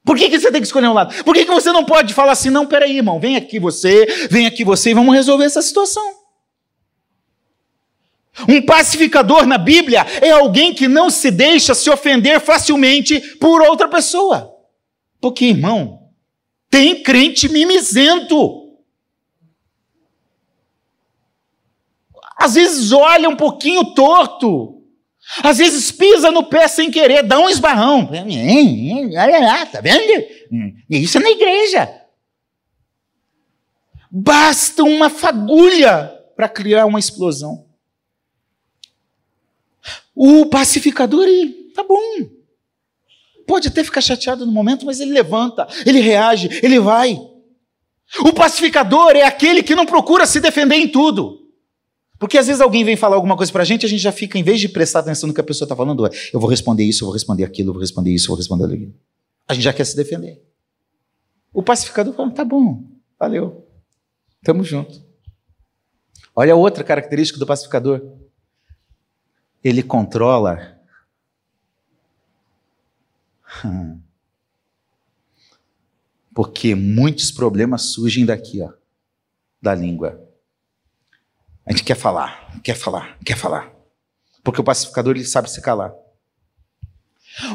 Por 0.04 0.16
que, 0.16 0.30
que 0.30 0.38
você 0.38 0.52
tem 0.52 0.60
que 0.60 0.66
escolher 0.68 0.86
um 0.86 0.92
lado? 0.92 1.24
Por 1.24 1.34
que, 1.34 1.44
que 1.44 1.50
você 1.50 1.72
não 1.72 1.84
pode 1.84 2.14
falar 2.14 2.30
assim, 2.30 2.50
não, 2.50 2.64
peraí, 2.64 2.98
irmão, 2.98 3.18
vem 3.18 3.34
aqui 3.34 3.58
você, 3.58 4.28
vem 4.30 4.46
aqui 4.46 4.62
você 4.62 4.90
e 4.90 4.94
vamos 4.94 5.12
resolver 5.12 5.44
essa 5.44 5.60
situação? 5.60 6.04
Um 8.48 8.62
pacificador 8.62 9.44
na 9.44 9.58
Bíblia 9.58 10.06
é 10.22 10.30
alguém 10.30 10.72
que 10.72 10.86
não 10.86 11.10
se 11.10 11.32
deixa 11.32 11.74
se 11.74 11.90
ofender 11.90 12.40
facilmente 12.40 13.18
por 13.38 13.60
outra 13.60 13.88
pessoa. 13.88 14.56
Porque, 15.20 15.46
irmão, 15.46 16.12
tem 16.70 17.02
crente 17.02 17.48
mimizento. 17.48 18.78
Às 22.36 22.54
vezes 22.54 22.92
olha 22.92 23.28
um 23.28 23.36
pouquinho 23.36 23.96
torto. 23.96 24.79
Às 25.42 25.58
vezes 25.58 25.92
pisa 25.92 26.30
no 26.30 26.44
pé 26.44 26.66
sem 26.66 26.90
querer, 26.90 27.22
dá 27.22 27.38
um 27.38 27.48
esbarrão. 27.48 28.08
Olha 28.10 29.38
lá, 29.40 29.66
tá 29.66 29.80
vendo? 29.80 30.24
Isso 30.88 31.18
é 31.18 31.20
na 31.20 31.30
igreja. 31.30 31.88
Basta 34.10 34.82
uma 34.82 35.08
fagulha 35.08 36.12
para 36.34 36.48
criar 36.48 36.86
uma 36.86 36.98
explosão. 36.98 37.64
O 40.14 40.46
pacificador, 40.46 41.24
ele, 41.26 41.70
tá 41.74 41.84
bom. 41.84 42.00
Pode 43.46 43.68
até 43.68 43.84
ficar 43.84 44.00
chateado 44.00 44.44
no 44.44 44.52
momento, 44.52 44.84
mas 44.84 45.00
ele 45.00 45.12
levanta, 45.12 45.66
ele 45.86 46.00
reage, 46.00 46.60
ele 46.62 46.80
vai. 46.80 47.18
O 48.20 48.32
pacificador 48.32 49.12
é 49.12 49.22
aquele 49.22 49.62
que 49.62 49.76
não 49.76 49.86
procura 49.86 50.26
se 50.26 50.40
defender 50.40 50.74
em 50.74 50.88
tudo. 50.88 51.39
Porque 52.20 52.36
às 52.36 52.46
vezes 52.46 52.60
alguém 52.60 52.84
vem 52.84 52.96
falar 52.98 53.16
alguma 53.16 53.34
coisa 53.34 53.50
pra 53.50 53.64
gente, 53.64 53.86
a 53.86 53.88
gente 53.88 54.02
já 54.02 54.12
fica, 54.12 54.38
em 54.38 54.42
vez 54.42 54.60
de 54.60 54.68
prestar 54.68 54.98
atenção 54.98 55.26
no 55.26 55.32
que 55.32 55.40
a 55.40 55.44
pessoa 55.44 55.64
está 55.64 55.74
falando, 55.74 56.06
eu 56.34 56.38
vou 56.38 56.50
responder 56.50 56.84
isso, 56.84 57.02
eu 57.02 57.06
vou 57.06 57.14
responder 57.14 57.44
aquilo, 57.44 57.70
eu 57.70 57.72
vou 57.72 57.80
responder 57.80 58.10
isso, 58.10 58.26
eu 58.26 58.28
vou 58.28 58.36
responder 58.36 58.66
aquilo. 58.66 58.94
A 59.48 59.54
gente 59.54 59.62
já 59.62 59.72
quer 59.72 59.86
se 59.86 59.96
defender. 59.96 60.44
O 61.50 61.62
pacificador 61.62 62.12
fala, 62.12 62.30
tá 62.30 62.44
bom, 62.44 62.84
valeu, 63.18 63.66
tamo 64.44 64.62
junto. 64.62 65.02
Olha 66.36 66.54
outra 66.54 66.84
característica 66.84 67.38
do 67.38 67.46
pacificador. 67.46 68.02
Ele 69.64 69.82
controla. 69.82 70.78
Porque 76.34 76.74
muitos 76.74 77.30
problemas 77.30 77.94
surgem 77.94 78.26
daqui, 78.26 78.60
ó, 78.60 78.70
da 79.60 79.74
língua. 79.74 80.29
A 81.66 81.72
gente 81.72 81.84
quer 81.84 81.94
falar, 81.94 82.60
quer 82.62 82.74
falar, 82.74 83.18
quer 83.24 83.36
falar. 83.36 83.72
Porque 84.42 84.60
o 84.60 84.64
pacificador 84.64 85.16
ele 85.16 85.24
sabe 85.24 85.50
se 85.50 85.60
calar. 85.60 85.92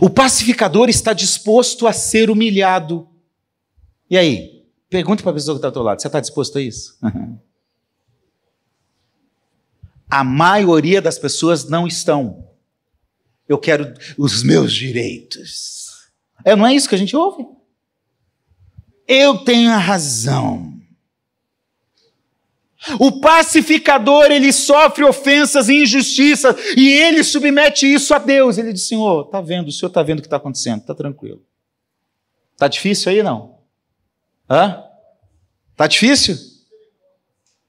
O 0.02 0.10
pacificador 0.10 0.90
está 0.90 1.14
disposto 1.14 1.88
a 1.88 1.94
ser 1.94 2.30
humilhado. 2.30 3.10
E 4.10 4.18
aí? 4.18 4.66
Pergunte 4.90 5.24
para 5.24 5.32
a 5.32 5.36
pessoa 5.36 5.56
que 5.56 5.60
está 5.60 5.68
ao 5.68 5.74
teu 5.74 5.82
lado: 5.82 6.02
você 6.02 6.08
está 6.08 6.20
disposto 6.20 6.58
a 6.58 6.62
isso? 6.62 6.98
a 10.10 10.24
maioria 10.24 11.02
das 11.02 11.18
pessoas 11.18 11.68
não 11.68 11.86
estão. 11.88 12.48
Eu 13.48 13.58
quero 13.58 13.94
os 14.18 14.44
meus 14.44 14.74
direitos. 14.74 16.10
É, 16.44 16.56
não 16.56 16.66
é 16.66 16.74
isso 16.74 16.88
que 16.88 16.96
a 16.96 16.98
gente 16.98 17.16
ouve? 17.16 17.46
Eu 19.08 19.40
tenho 19.40 19.72
a 19.72 19.78
razão. 19.78 20.75
O 23.00 23.20
pacificador, 23.20 24.32
ele 24.32 24.54
sofre 24.54 25.04
ofensas 25.04 25.70
e 25.70 25.84
injustiças 25.84 26.56
e 26.78 26.88
ele 26.88 27.24
submete 27.24 27.92
isso 27.92 28.14
a 28.14 28.20
Deus. 28.20 28.58
Ele 28.58 28.72
diz: 28.74 28.88
Senhor, 28.88 29.26
está 29.26 29.42
vendo, 29.42 29.68
o 29.68 29.72
Senhor 29.72 29.90
está 29.90 30.04
vendo 30.04 30.20
o 30.20 30.22
que 30.22 30.28
está 30.28 30.38
acontecendo, 30.38 30.82
está 30.82 30.94
tranquilo. 30.94 31.42
Está 32.54 32.68
difícil 32.68 33.12
aí, 33.12 33.24
não? 33.24 33.58
Hã? 34.50 34.84
Está 35.72 35.88
difícil? 35.88 36.38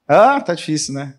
Ah, 0.07 0.37
está 0.37 0.53
difícil, 0.53 0.93
né? 0.93 1.17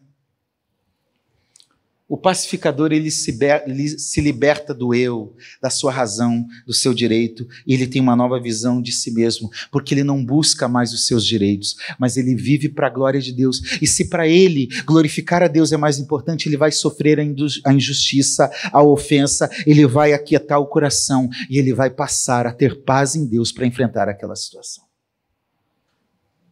O 2.08 2.16
pacificador 2.16 2.90
ele 2.90 3.10
se, 3.10 3.36
ele 3.66 3.88
se, 3.98 4.20
liberta 4.22 4.72
do 4.72 4.94
eu, 4.94 5.36
da 5.60 5.68
sua 5.68 5.92
razão, 5.92 6.46
do 6.66 6.72
seu 6.72 6.94
direito, 6.94 7.46
e 7.66 7.74
ele 7.74 7.86
tem 7.86 8.00
uma 8.00 8.16
nova 8.16 8.40
visão 8.40 8.80
de 8.80 8.92
si 8.92 9.10
mesmo, 9.10 9.50
porque 9.70 9.92
ele 9.92 10.02
não 10.02 10.24
busca 10.24 10.66
mais 10.66 10.94
os 10.94 11.06
seus 11.06 11.26
direitos, 11.26 11.76
mas 11.98 12.16
ele 12.16 12.34
vive 12.34 12.70
para 12.70 12.86
a 12.86 12.90
glória 12.90 13.20
de 13.20 13.30
Deus. 13.30 13.60
E 13.82 13.86
se 13.86 14.08
para 14.08 14.26
ele 14.26 14.68
glorificar 14.86 15.42
a 15.42 15.48
Deus 15.48 15.70
é 15.70 15.76
mais 15.76 15.98
importante, 15.98 16.48
ele 16.48 16.56
vai 16.56 16.72
sofrer 16.72 17.20
a 17.20 17.72
injustiça, 17.72 18.50
a 18.72 18.82
ofensa, 18.82 19.50
ele 19.66 19.86
vai 19.86 20.14
aquietar 20.14 20.58
o 20.58 20.66
coração 20.66 21.28
e 21.50 21.58
ele 21.58 21.74
vai 21.74 21.90
passar 21.90 22.46
a 22.46 22.54
ter 22.54 22.84
paz 22.84 23.14
em 23.14 23.26
Deus 23.26 23.52
para 23.52 23.66
enfrentar 23.66 24.08
aquela 24.08 24.34
situação. 24.34 24.84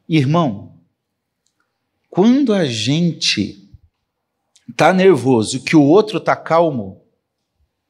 Irmão, 0.06 0.74
quando 2.10 2.52
a 2.52 2.66
gente 2.66 3.65
está 4.68 4.92
nervoso 4.92 5.56
e 5.56 5.60
que 5.60 5.76
o 5.76 5.82
outro 5.82 6.18
está 6.18 6.36
calmo, 6.36 7.02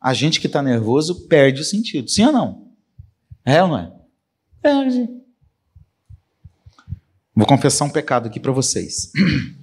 a 0.01 0.15
gente 0.15 0.41
que 0.41 0.47
está 0.47 0.63
nervoso 0.63 1.27
perde 1.27 1.61
o 1.61 1.65
sentido. 1.65 2.09
Sim 2.09 2.27
ou 2.27 2.33
não? 2.33 2.73
É 3.45 3.63
ou 3.63 3.69
não 3.69 3.79
é? 3.79 3.93
Perde. 4.61 5.09
Vou 7.35 7.47
confessar 7.47 7.85
um 7.85 7.91
pecado 7.91 8.27
aqui 8.29 8.41
para 8.41 8.53
vocês. 8.53 9.13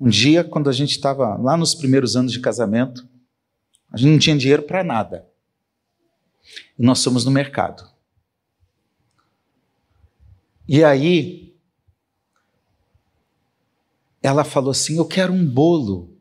Um 0.00 0.08
dia, 0.08 0.44
quando 0.44 0.70
a 0.70 0.72
gente 0.72 0.92
estava 0.92 1.34
lá 1.36 1.56
nos 1.56 1.74
primeiros 1.74 2.14
anos 2.14 2.30
de 2.30 2.38
casamento, 2.38 3.04
a 3.90 3.96
gente 3.96 4.12
não 4.12 4.18
tinha 4.20 4.38
dinheiro 4.38 4.62
para 4.62 4.84
nada. 4.84 5.26
E 6.78 6.82
nós 6.84 7.02
fomos 7.02 7.24
no 7.24 7.32
mercado. 7.32 7.90
E 10.68 10.84
aí, 10.84 11.47
ela 14.22 14.44
falou 14.44 14.70
assim: 14.70 14.96
Eu 14.96 15.06
quero 15.06 15.32
um 15.32 15.44
bolo. 15.44 16.16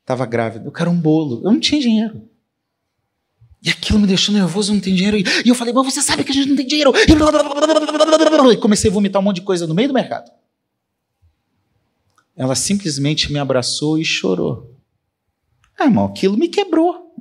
Estava 0.00 0.26
grávida, 0.26 0.66
eu 0.66 0.72
quero 0.72 0.90
um 0.90 1.00
bolo. 1.00 1.40
Eu 1.44 1.52
não 1.52 1.60
tinha 1.60 1.80
dinheiro. 1.80 2.28
E 3.62 3.70
aquilo 3.70 4.00
me 4.00 4.08
deixou 4.08 4.34
nervoso, 4.34 4.72
não 4.72 4.80
tenho 4.80 4.96
dinheiro. 4.96 5.16
E 5.16 5.48
eu 5.48 5.54
falei, 5.54 5.72
mas 5.72 5.94
você 5.94 6.02
sabe 6.02 6.24
que 6.24 6.32
a 6.32 6.34
gente 6.34 6.48
não 6.48 6.56
tem 6.56 6.66
dinheiro. 6.66 6.92
E 8.52 8.56
comecei 8.56 8.90
a 8.90 8.92
vomitar 8.92 9.22
um 9.22 9.24
monte 9.24 9.36
de 9.36 9.42
coisa 9.42 9.68
no 9.68 9.74
meio 9.74 9.86
do 9.86 9.94
mercado. 9.94 10.30
Ela 12.36 12.56
simplesmente 12.56 13.32
me 13.32 13.38
abraçou 13.38 13.98
e 13.98 14.04
chorou. 14.04 14.76
Ah, 15.78 15.84
irmão, 15.84 16.06
aquilo 16.06 16.36
me 16.36 16.48
quebrou. 16.48 17.14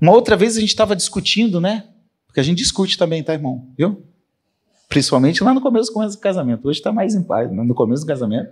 Uma 0.00 0.12
outra 0.12 0.34
vez 0.34 0.56
a 0.56 0.60
gente 0.60 0.70
estava 0.70 0.96
discutindo, 0.96 1.60
né? 1.60 1.88
Porque 2.26 2.40
a 2.40 2.42
gente 2.42 2.58
discute 2.58 2.96
também, 2.96 3.22
tá, 3.22 3.34
irmão? 3.34 3.70
Viu? 3.76 4.02
Principalmente 4.90 5.44
lá 5.44 5.54
no 5.54 5.60
começo, 5.60 5.92
começo 5.92 6.16
do 6.16 6.20
casamento. 6.20 6.66
Hoje 6.66 6.80
está 6.80 6.90
mais 6.90 7.14
em 7.14 7.22
paz, 7.22 7.48
mas 7.52 7.64
no 7.64 7.74
começo 7.76 8.02
do 8.02 8.08
casamento. 8.08 8.50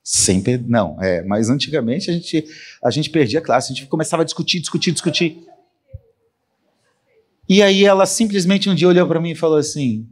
Sempre, 0.00 0.56
não, 0.56 0.96
é, 1.02 1.22
mas 1.22 1.50
antigamente 1.50 2.08
a 2.08 2.14
gente, 2.14 2.44
a 2.82 2.88
gente 2.88 3.10
perdia 3.10 3.40
a 3.40 3.42
classe, 3.42 3.72
a 3.72 3.74
gente 3.74 3.88
começava 3.88 4.22
a 4.22 4.24
discutir, 4.24 4.60
discutir, 4.60 4.92
discutir. 4.92 5.44
E 7.48 7.60
aí 7.60 7.84
ela 7.84 8.06
simplesmente 8.06 8.70
um 8.70 8.76
dia 8.76 8.86
olhou 8.86 9.06
para 9.08 9.20
mim 9.20 9.30
e 9.30 9.34
falou 9.34 9.58
assim, 9.58 10.08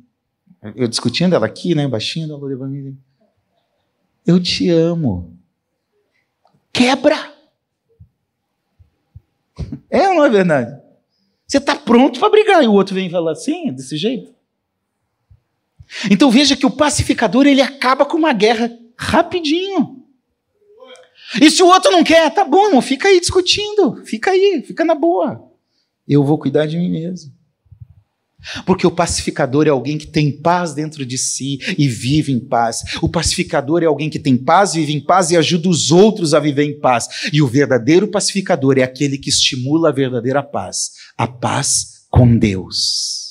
eu 0.74 0.88
discutindo 0.88 1.36
ela 1.36 1.46
aqui, 1.46 1.72
né, 1.72 1.86
baixinho, 1.86 2.28
ela 2.28 2.38
olhou 2.38 2.58
para 2.58 2.68
mim, 2.68 2.98
eu 4.26 4.42
te 4.42 4.68
amo. 4.68 5.38
Quebra! 6.72 7.16
É 9.90 10.08
ou 10.08 10.14
não 10.14 10.24
é 10.24 10.30
verdade? 10.30 10.80
Você 11.46 11.58
está 11.58 11.76
pronto 11.76 12.18
para 12.18 12.30
brigar 12.30 12.64
e 12.64 12.66
o 12.66 12.72
outro 12.72 12.94
vem 12.94 13.10
falar 13.10 13.32
assim, 13.32 13.72
desse 13.72 13.96
jeito. 13.96 14.32
Então 16.10 16.30
veja 16.30 16.56
que 16.56 16.66
o 16.66 16.70
pacificador 16.70 17.46
ele 17.46 17.60
acaba 17.60 18.04
com 18.04 18.16
uma 18.16 18.32
guerra 18.32 18.70
rapidinho. 18.96 20.04
E 21.40 21.50
se 21.50 21.62
o 21.62 21.66
outro 21.66 21.90
não 21.90 22.02
quer, 22.02 22.30
tá 22.30 22.44
bom, 22.44 22.66
irmão, 22.66 22.82
fica 22.82 23.08
aí 23.08 23.20
discutindo, 23.20 24.02
fica 24.04 24.30
aí, 24.30 24.62
fica 24.66 24.84
na 24.84 24.94
boa. 24.94 25.48
Eu 26.08 26.24
vou 26.24 26.38
cuidar 26.38 26.66
de 26.66 26.76
mim 26.76 26.90
mesmo. 26.90 27.32
Porque 28.64 28.86
o 28.86 28.90
pacificador 28.90 29.66
é 29.66 29.70
alguém 29.70 29.98
que 29.98 30.06
tem 30.06 30.32
paz 30.32 30.72
dentro 30.72 31.04
de 31.04 31.18
si 31.18 31.58
e 31.76 31.86
vive 31.88 32.32
em 32.32 32.40
paz. 32.40 32.82
O 33.02 33.08
pacificador 33.08 33.82
é 33.82 33.86
alguém 33.86 34.08
que 34.08 34.18
tem 34.18 34.36
paz, 34.36 34.72
vive 34.72 34.94
em 34.94 35.00
paz 35.00 35.30
e 35.30 35.36
ajuda 35.36 35.68
os 35.68 35.90
outros 35.90 36.32
a 36.32 36.40
viver 36.40 36.64
em 36.64 36.80
paz. 36.80 37.28
E 37.32 37.42
o 37.42 37.46
verdadeiro 37.46 38.08
pacificador 38.08 38.78
é 38.78 38.82
aquele 38.82 39.18
que 39.18 39.28
estimula 39.28 39.90
a 39.90 39.92
verdadeira 39.92 40.42
paz, 40.42 40.92
a 41.16 41.26
paz 41.26 42.06
com 42.10 42.36
Deus. 42.36 43.29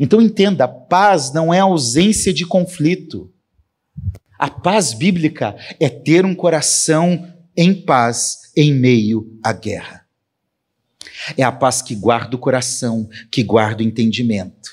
Então 0.00 0.20
entenda, 0.20 0.66
paz 0.66 1.32
não 1.32 1.52
é 1.52 1.60
ausência 1.60 2.32
de 2.32 2.46
conflito. 2.46 3.32
A 4.38 4.50
paz 4.50 4.92
bíblica 4.92 5.56
é 5.78 5.88
ter 5.88 6.24
um 6.24 6.34
coração 6.34 7.32
em 7.56 7.74
paz 7.74 8.52
em 8.56 8.74
meio 8.74 9.38
à 9.42 9.52
guerra. 9.52 10.04
É 11.36 11.42
a 11.42 11.52
paz 11.52 11.80
que 11.80 11.94
guarda 11.94 12.36
o 12.36 12.38
coração, 12.38 13.08
que 13.30 13.42
guarda 13.42 13.82
o 13.82 13.86
entendimento. 13.86 14.70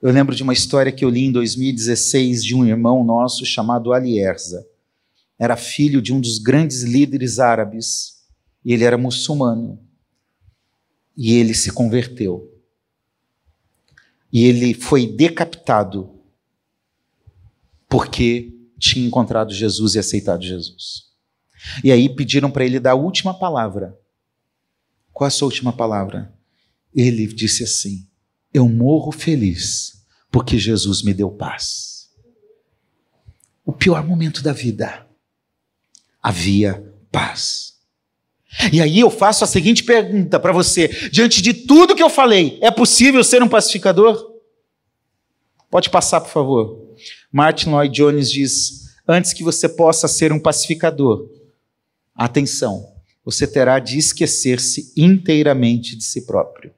Eu 0.00 0.12
lembro 0.12 0.34
de 0.34 0.42
uma 0.42 0.52
história 0.52 0.92
que 0.92 1.04
eu 1.04 1.10
li 1.10 1.24
em 1.24 1.32
2016 1.32 2.44
de 2.44 2.54
um 2.54 2.64
irmão 2.64 3.02
nosso 3.02 3.44
chamado 3.44 3.92
Alierza. 3.92 4.66
Era 5.38 5.56
filho 5.56 6.00
de 6.00 6.12
um 6.12 6.20
dos 6.20 6.38
grandes 6.38 6.82
líderes 6.82 7.38
árabes 7.38 8.14
e 8.64 8.72
ele 8.72 8.84
era 8.84 8.96
muçulmano. 8.98 9.80
E 11.16 11.34
ele 11.34 11.54
se 11.54 11.70
converteu. 11.70 12.53
E 14.34 14.44
ele 14.46 14.74
foi 14.74 15.06
decapitado 15.06 16.10
porque 17.88 18.52
tinha 18.76 19.06
encontrado 19.06 19.54
Jesus 19.54 19.94
e 19.94 20.00
aceitado 20.00 20.42
Jesus. 20.42 21.04
E 21.84 21.92
aí 21.92 22.12
pediram 22.12 22.50
para 22.50 22.64
ele 22.64 22.80
dar 22.80 22.90
a 22.90 22.96
última 22.96 23.32
palavra. 23.32 23.96
Qual 25.12 25.28
a 25.28 25.30
sua 25.30 25.46
última 25.46 25.72
palavra? 25.72 26.34
Ele 26.92 27.28
disse 27.28 27.62
assim: 27.62 28.08
Eu 28.52 28.68
morro 28.68 29.12
feliz 29.12 30.04
porque 30.32 30.58
Jesus 30.58 31.04
me 31.04 31.14
deu 31.14 31.30
paz. 31.30 32.10
O 33.64 33.72
pior 33.72 34.04
momento 34.04 34.42
da 34.42 34.52
vida, 34.52 35.06
havia 36.20 36.92
paz. 37.12 37.73
E 38.72 38.80
aí 38.80 39.00
eu 39.00 39.10
faço 39.10 39.44
a 39.44 39.46
seguinte 39.46 39.84
pergunta 39.84 40.38
para 40.38 40.52
você: 40.52 40.88
diante 41.10 41.42
de 41.42 41.52
tudo 41.52 41.94
que 41.94 42.02
eu 42.02 42.10
falei, 42.10 42.58
é 42.62 42.70
possível 42.70 43.22
ser 43.24 43.42
um 43.42 43.48
pacificador? 43.48 44.32
Pode 45.70 45.90
passar, 45.90 46.20
por 46.20 46.30
favor. 46.30 46.94
Martin 47.32 47.70
Lloyd 47.70 47.94
Jones 47.94 48.30
diz: 48.30 48.94
antes 49.08 49.32
que 49.32 49.42
você 49.42 49.68
possa 49.68 50.06
ser 50.06 50.32
um 50.32 50.38
pacificador, 50.38 51.28
atenção, 52.14 52.86
você 53.24 53.46
terá 53.46 53.78
de 53.78 53.98
esquecer-se 53.98 54.92
inteiramente 54.96 55.96
de 55.96 56.04
si 56.04 56.26
próprio. 56.26 56.72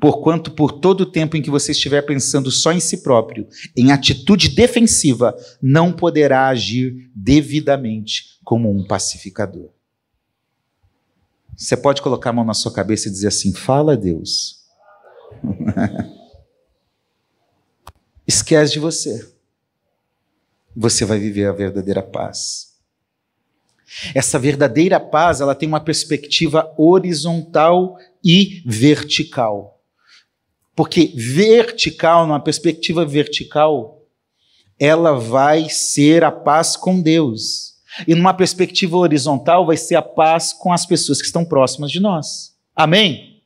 Porquanto, 0.00 0.52
por 0.52 0.72
todo 0.72 1.00
o 1.00 1.10
tempo 1.10 1.36
em 1.36 1.42
que 1.42 1.50
você 1.50 1.72
estiver 1.72 2.02
pensando 2.02 2.52
só 2.52 2.72
em 2.72 2.78
si 2.78 3.02
próprio, 3.02 3.48
em 3.76 3.90
atitude 3.90 4.50
defensiva, 4.50 5.36
não 5.60 5.92
poderá 5.92 6.48
agir 6.48 7.10
devidamente 7.12 8.38
como 8.44 8.70
um 8.70 8.86
pacificador. 8.86 9.70
Você 11.58 11.76
pode 11.76 12.00
colocar 12.00 12.30
a 12.30 12.32
mão 12.32 12.44
na 12.44 12.54
sua 12.54 12.72
cabeça 12.72 13.08
e 13.08 13.10
dizer 13.10 13.26
assim: 13.26 13.52
Fala, 13.52 13.96
Deus. 13.96 14.60
Esquece 18.24 18.74
de 18.74 18.78
você. 18.78 19.28
Você 20.76 21.04
vai 21.04 21.18
viver 21.18 21.46
a 21.46 21.52
verdadeira 21.52 22.00
paz. 22.00 22.68
Essa 24.14 24.38
verdadeira 24.38 25.00
paz, 25.00 25.40
ela 25.40 25.54
tem 25.54 25.68
uma 25.68 25.80
perspectiva 25.80 26.72
horizontal 26.78 27.96
e 28.22 28.62
vertical. 28.64 29.82
Porque 30.76 31.12
vertical, 31.16 32.24
numa 32.24 32.38
perspectiva 32.38 33.04
vertical, 33.04 34.06
ela 34.78 35.18
vai 35.18 35.68
ser 35.68 36.22
a 36.22 36.30
paz 36.30 36.76
com 36.76 37.00
Deus. 37.00 37.77
E 38.06 38.14
numa 38.14 38.34
perspectiva 38.34 38.96
horizontal, 38.96 39.66
vai 39.66 39.76
ser 39.76 39.96
a 39.96 40.02
paz 40.02 40.52
com 40.52 40.72
as 40.72 40.86
pessoas 40.86 41.20
que 41.20 41.26
estão 41.26 41.44
próximas 41.44 41.90
de 41.90 42.00
nós. 42.00 42.56
Amém? 42.74 43.42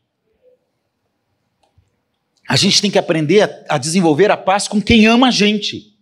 A 2.49 2.57
gente 2.57 2.83
tem 2.83 2.91
que 2.91 2.99
aprender 2.99 3.65
a, 3.69 3.79
desenvolver 3.79 4.31
a 4.31 4.37
paz 4.37 4.69
com 4.69 4.81
quem 4.81 5.07
ama 5.07 5.29
a 5.29 5.31
gente. 5.31 5.97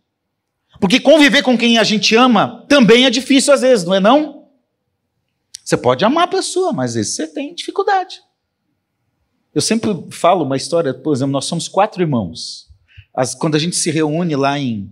Porque 0.81 0.99
conviver 0.99 1.43
com 1.43 1.57
quem 1.57 1.79
a 1.79 1.85
gente 1.85 2.17
ama 2.17 2.65
também 2.69 3.05
é 3.05 3.11
difícil 3.11 3.53
às 3.53 3.61
vezes, 3.61 3.85
não 3.85 3.95
é 3.95 4.01
não? 4.01 4.49
Você 5.63 5.77
pode 5.77 6.05
amar 6.05 6.25
a 6.25 6.29
pessoa, 6.29 6.73
mas 6.73 6.93
às 6.93 6.95
vezes 6.97 7.15
você 7.15 7.29
tem 7.29 7.55
dificuldade. 7.55 8.21
Eu 9.55 9.61
sempre 9.61 9.91
falo 10.11 10.45
uma 10.45 10.57
história, 10.57 10.95
por 10.95 11.13
exemplo, 11.13 11.33
nós 11.33 11.45
somos 11.45 11.69
quatro 11.69 12.03
irmãos. 12.03 12.69
As, 13.15 13.35
quando 13.35 13.57
a 13.57 13.59
gente 13.59 13.77
se 13.77 13.91
reúne 13.91 14.35
lá 14.35 14.59
em, 14.59 14.91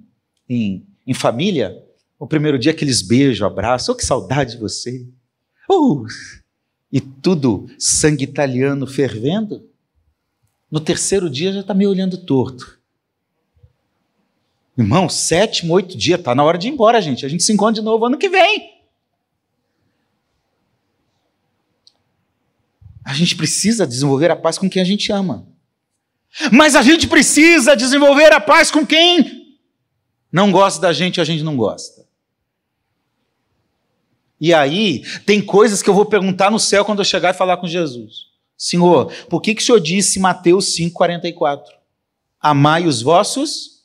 em, 0.49 0.87
em 1.07 1.15
família, 1.15 1.77
o 2.19 2.27
primeiro 2.27 2.59
dia 2.59 2.73
aqueles 2.73 3.01
beijos, 3.01 3.43
abraços, 3.43 3.89
oh, 3.89 3.95
que 3.95 4.05
saudade 4.05 4.53
de 4.53 4.59
você. 4.59 5.07
Uh, 5.71 6.05
e 6.91 7.01
tudo 7.01 7.69
sangue 7.79 8.25
italiano 8.25 8.87
fervendo. 8.87 9.69
No 10.71 10.81
terceiro 10.81 11.31
dia 11.31 11.53
já 11.53 11.61
está 11.61 11.73
me 11.73 11.87
olhando 11.87 12.19
torto. 12.19 12.79
Irmão, 14.77 15.09
sétimo, 15.09 15.75
oito 15.75 15.97
dias, 15.97 16.21
tá 16.23 16.35
na 16.35 16.45
hora 16.45 16.59
de 16.59 16.69
ir 16.69 16.71
embora, 16.71 17.01
gente. 17.01 17.25
A 17.25 17.29
gente 17.29 17.43
se 17.43 17.53
encontra 17.53 17.81
de 17.81 17.83
novo 17.83 18.05
ano 18.05 18.19
que 18.19 18.29
vem. 18.29 18.79
A 23.05 23.15
gente 23.15 23.37
precisa 23.37 23.87
desenvolver 23.87 24.31
a 24.31 24.37
paz 24.37 24.59
com 24.59 24.69
quem 24.69 24.83
a 24.83 24.85
gente 24.85 25.11
ama. 25.11 25.47
Mas 26.53 26.77
a 26.77 26.83
gente 26.83 27.09
precisa 27.09 27.75
desenvolver 27.75 28.33
a 28.33 28.41
paz 28.41 28.71
com 28.71 28.87
quem 28.87 29.57
não 30.31 30.53
gosta 30.53 30.81
da 30.81 30.93
gente, 30.93 31.21
a 31.21 31.25
gente 31.25 31.43
não 31.43 31.57
gosta. 31.57 32.08
E 34.41 34.55
aí, 34.55 35.03
tem 35.27 35.41
coisas 35.41 35.83
que 35.83 35.91
eu 35.91 35.95
vou 35.95 36.07
perguntar 36.07 36.51
no 36.51 36.59
céu 36.59 36.85
quando 36.85 37.01
eu 37.01 37.05
chegar 37.05 37.35
e 37.35 37.37
falar 37.39 37.57
com 37.57 37.67
Jesus. 37.67 38.29
Senhor, 38.57 39.13
por 39.29 39.41
que, 39.41 39.55
que 39.55 39.63
o 39.63 39.65
Senhor 39.65 39.81
disse 39.81 40.19
em 40.19 40.23
Mateus 40.23 40.77
5,44? 40.77 41.63
Amai 42.41 42.87
os 42.87 43.03
vossos 43.03 43.79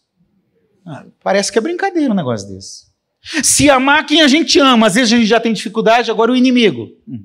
ah, 0.86 1.06
parece 1.24 1.51
que 1.51 1.58
é 1.58 1.62
brincadeira 1.62 2.12
um 2.12 2.16
negócio 2.16 2.47
desse. 2.49 2.86
Se 3.41 3.70
amar 3.70 4.06
quem 4.06 4.22
a 4.22 4.28
gente 4.28 4.60
ama, 4.60 4.88
às 4.88 4.95
vezes 4.95 5.14
a 5.14 5.18
gente 5.18 5.28
já 5.28 5.39
tem 5.39 5.54
dificuldade, 5.54 6.12
agora 6.12 6.32
o 6.32 6.36
inimigo. 6.36 6.91
Hum. 7.08 7.24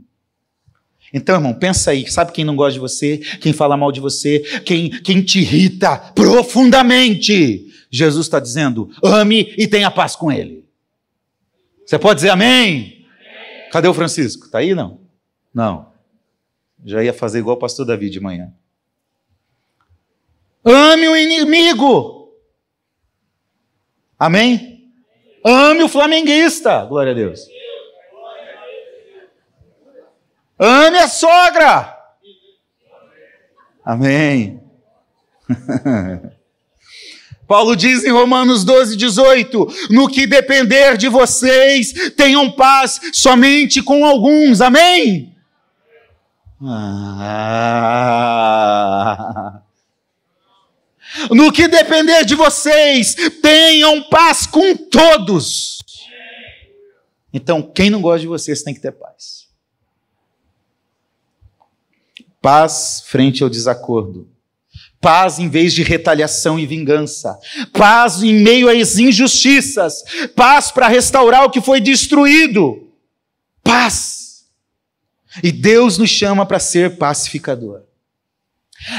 Então, 1.13 1.37
irmão, 1.37 1.55
pensa 1.55 1.91
aí, 1.91 2.09
sabe 2.09 2.33
quem 2.33 2.45
não 2.45 2.55
gosta 2.55 2.75
de 2.75 2.79
você, 2.79 3.19
quem 3.41 3.53
fala 3.53 3.77
mal 3.77 3.91
de 3.91 3.99
você, 3.99 4.41
quem, 4.65 4.91
quem 4.91 5.23
te 5.23 5.41
irrita 5.41 5.97
profundamente? 6.15 7.67
Jesus 7.91 8.27
está 8.27 8.39
dizendo: 8.39 8.91
ame 9.03 9.55
e 9.57 9.67
tenha 9.67 9.91
paz 9.91 10.15
com 10.15 10.31
ele. 10.31 10.65
Você 11.85 11.99
pode 11.99 12.17
dizer 12.17 12.31
amém? 12.31 12.98
Cadê 13.71 13.89
o 13.89 13.95
Francisco? 13.95 14.47
Está 14.47 14.59
aí 14.59 14.75
não? 14.75 15.01
Não. 15.53 15.93
Já 16.85 17.03
ia 17.03 17.13
fazer 17.13 17.41
igual 17.41 17.57
o 17.57 17.61
pastor 17.61 17.85
Davi 17.85 18.09
de 18.09 18.21
manhã. 18.21 18.53
Ame 20.65 21.09
o 21.09 21.17
inimigo. 21.17 22.33
Amém? 24.19 24.93
Ame 25.45 25.83
o 25.83 25.89
flamenguista, 25.89 26.85
glória 26.85 27.13
a 27.13 27.15
Deus. 27.15 27.47
Ame 30.59 30.99
a 30.99 31.09
sogra. 31.09 31.97
Amém. 33.85 34.61
Paulo 37.49 37.75
diz 37.75 38.05
em 38.05 38.13
Romanos 38.13 38.63
12, 38.63 38.95
18: 38.95 39.67
No 39.89 40.07
que 40.07 40.27
depender 40.27 40.99
de 40.99 41.09
vocês, 41.09 42.13
tenham 42.15 42.53
paz 42.53 43.01
somente 43.11 43.83
com 43.83 44.05
alguns. 44.05 44.61
Amém? 44.61 45.35
Ah. 46.63 47.63
No 51.31 51.51
que 51.51 51.67
depender 51.67 52.23
de 52.27 52.35
vocês, 52.35 53.15
tenham 53.41 54.03
paz 54.11 54.47
com 54.47 54.77
todos. 54.77 55.79
Então, 57.33 57.63
quem 57.63 57.89
não 57.89 58.03
gosta 58.03 58.21
de 58.21 58.27
vocês 58.27 58.63
tem 58.63 58.75
que 58.75 58.81
ter 58.81 58.93
paz. 58.93 59.49
Paz 62.43 63.03
frente 63.07 63.43
ao 63.43 63.49
desacordo. 63.49 64.29
Paz 65.01 65.39
em 65.39 65.49
vez 65.49 65.73
de 65.73 65.83
retaliação 65.83 66.59
e 66.59 66.67
vingança. 66.67 67.39
Paz 67.73 68.23
em 68.23 68.35
meio 68.35 68.69
às 68.69 68.99
injustiças. 68.99 70.03
Paz 70.35 70.71
para 70.71 70.89
restaurar 70.89 71.45
o 71.45 71.51
que 71.51 71.61
foi 71.61 71.81
destruído. 71.81 72.89
Paz. 73.63 74.45
E 75.43 75.53
Deus 75.53 75.99
nos 75.99 76.11
chama 76.11 76.45
para 76.45 76.59
ser 76.59 76.97
pacificador. 76.97 77.83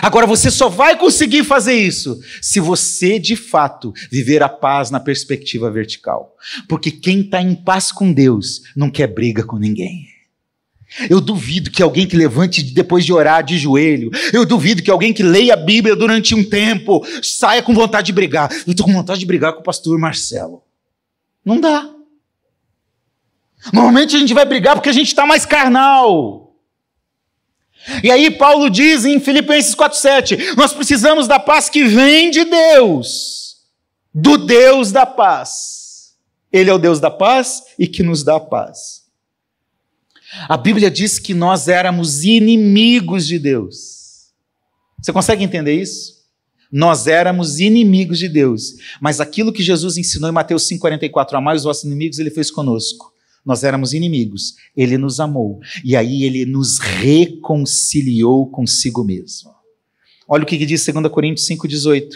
Agora 0.01 0.27
você 0.27 0.51
só 0.51 0.67
vai 0.67 0.97
conseguir 0.97 1.43
fazer 1.43 1.73
isso 1.73 2.19
se 2.41 2.59
você 2.59 3.17
de 3.17 3.35
fato 3.35 3.93
viver 4.11 4.43
a 4.43 4.49
paz 4.49 4.91
na 4.91 4.99
perspectiva 4.99 5.71
vertical. 5.71 6.35
Porque 6.67 6.91
quem 6.91 7.21
está 7.21 7.41
em 7.41 7.55
paz 7.55 7.91
com 7.91 8.11
Deus 8.11 8.61
não 8.75 8.89
quer 8.89 9.07
briga 9.07 9.43
com 9.43 9.57
ninguém. 9.57 10.08
Eu 11.09 11.21
duvido 11.21 11.69
que 11.69 11.83
alguém 11.83 12.07
que 12.07 12.17
levante 12.17 12.63
depois 12.63 13.05
de 13.05 13.13
orar 13.13 13.43
de 13.43 13.57
joelho, 13.57 14.09
eu 14.33 14.45
duvido 14.45 14.81
que 14.81 14.89
alguém 14.89 15.13
que 15.13 15.21
leia 15.21 15.53
a 15.53 15.57
Bíblia 15.57 15.95
durante 15.95 16.33
um 16.33 16.43
tempo 16.43 17.05
saia 17.21 17.61
com 17.61 17.73
vontade 17.73 18.07
de 18.07 18.13
brigar. 18.13 18.51
Eu 18.65 18.71
estou 18.71 18.85
com 18.85 18.93
vontade 18.93 19.19
de 19.19 19.25
brigar 19.25 19.53
com 19.53 19.59
o 19.59 19.63
pastor 19.63 19.97
Marcelo. 19.99 20.63
Não 21.45 21.59
dá. 21.59 21.87
Normalmente 23.71 24.15
a 24.15 24.19
gente 24.19 24.33
vai 24.33 24.45
brigar 24.45 24.75
porque 24.75 24.89
a 24.89 24.93
gente 24.93 25.07
está 25.07 25.25
mais 25.25 25.45
carnal. 25.45 26.55
E 28.03 28.11
aí 28.11 28.29
Paulo 28.31 28.69
diz 28.69 29.05
em 29.05 29.19
Filipenses 29.19 29.75
4:7, 29.75 30.55
nós 30.55 30.73
precisamos 30.73 31.27
da 31.27 31.39
paz 31.39 31.69
que 31.69 31.83
vem 31.83 32.29
de 32.29 32.45
Deus, 32.45 33.57
do 34.13 34.37
Deus 34.37 34.91
da 34.91 35.05
paz. 35.05 36.15
Ele 36.51 36.69
é 36.69 36.73
o 36.73 36.79
Deus 36.79 36.99
da 36.99 37.11
paz 37.11 37.63
e 37.77 37.87
que 37.87 38.01
nos 38.01 38.23
dá 38.23 38.39
paz. 38.39 38.98
A 40.47 40.57
Bíblia 40.57 40.91
diz 40.91 41.19
que 41.19 41.33
nós 41.33 41.67
éramos 41.67 42.23
inimigos 42.23 43.25
de 43.25 43.39
Deus. 43.39 44.29
Você 45.01 45.11
consegue 45.13 45.43
entender 45.43 45.73
isso? 45.73 46.19
Nós 46.71 47.07
éramos 47.07 47.59
inimigos 47.59 48.19
de 48.19 48.29
Deus, 48.29 48.75
mas 49.01 49.19
aquilo 49.19 49.51
que 49.51 49.63
Jesus 49.63 49.97
ensinou 49.97 50.29
em 50.29 50.33
Mateus 50.33 50.67
5:44, 50.67 51.35
amar 51.35 51.55
os 51.55 51.63
vossos 51.63 51.83
inimigos, 51.83 52.19
ele 52.19 52.29
fez 52.29 52.51
conosco. 52.51 53.11
Nós 53.43 53.63
éramos 53.63 53.93
inimigos, 53.93 54.55
ele 54.75 54.97
nos 54.97 55.19
amou 55.19 55.59
e 55.83 55.95
aí 55.95 56.23
ele 56.23 56.45
nos 56.45 56.77
reconciliou 56.77 58.47
consigo 58.51 59.03
mesmo. 59.03 59.49
Olha 60.27 60.43
o 60.43 60.45
que 60.45 60.63
diz 60.63 60.85
2 60.85 61.11
Coríntios 61.11 61.47
5,18. 61.47 62.07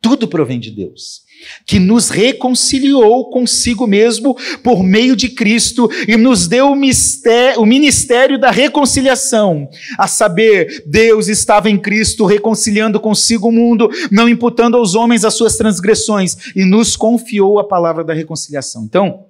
Tudo 0.00 0.26
provém 0.26 0.58
de 0.58 0.70
Deus, 0.70 1.22
que 1.66 1.78
nos 1.78 2.08
reconciliou 2.08 3.30
consigo 3.30 3.86
mesmo 3.86 4.36
por 4.62 4.82
meio 4.82 5.14
de 5.14 5.28
Cristo 5.28 5.88
e 6.06 6.16
nos 6.16 6.46
deu 6.46 6.70
o, 6.70 6.76
mistério, 6.76 7.60
o 7.60 7.66
ministério 7.66 8.38
da 8.38 8.50
reconciliação. 8.50 9.68
A 9.98 10.06
saber, 10.06 10.84
Deus 10.86 11.28
estava 11.28 11.70
em 11.70 11.78
Cristo 11.78 12.24
reconciliando 12.24 13.00
consigo 13.00 13.48
o 13.48 13.52
mundo, 13.52 13.88
não 14.10 14.28
imputando 14.28 14.76
aos 14.76 14.94
homens 14.94 15.24
as 15.24 15.34
suas 15.34 15.56
transgressões, 15.56 16.36
e 16.54 16.64
nos 16.64 16.96
confiou 16.96 17.58
a 17.58 17.64
palavra 17.64 18.02
da 18.04 18.12
reconciliação. 18.12 18.84
Então, 18.84 19.26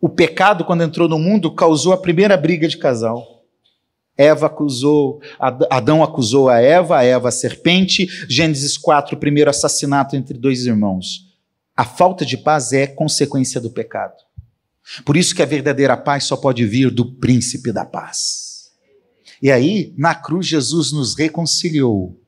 o 0.00 0.08
pecado, 0.08 0.64
quando 0.64 0.82
entrou 0.82 1.08
no 1.08 1.18
mundo, 1.18 1.54
causou 1.54 1.92
a 1.92 1.98
primeira 1.98 2.36
briga 2.36 2.66
de 2.66 2.78
casal. 2.78 3.39
Eva 4.20 4.46
acusou, 4.46 5.20
Adão 5.70 6.02
acusou 6.02 6.50
a 6.50 6.60
Eva, 6.60 6.98
a 6.98 7.02
Eva 7.02 7.28
a 7.28 7.32
serpente. 7.32 8.06
Gênesis 8.28 8.76
4, 8.76 9.16
o 9.16 9.18
primeiro 9.18 9.48
assassinato 9.48 10.14
entre 10.14 10.36
dois 10.36 10.66
irmãos. 10.66 11.26
A 11.74 11.84
falta 11.84 12.26
de 12.26 12.36
paz 12.36 12.74
é 12.74 12.86
consequência 12.86 13.58
do 13.58 13.70
pecado. 13.70 14.14
Por 15.06 15.16
isso 15.16 15.34
que 15.34 15.42
a 15.42 15.46
verdadeira 15.46 15.96
paz 15.96 16.24
só 16.24 16.36
pode 16.36 16.66
vir 16.66 16.90
do 16.90 17.14
príncipe 17.14 17.72
da 17.72 17.86
paz. 17.86 18.70
E 19.40 19.50
aí, 19.50 19.94
na 19.96 20.14
cruz, 20.14 20.46
Jesus 20.46 20.92
nos 20.92 21.16
reconciliou. 21.16 22.20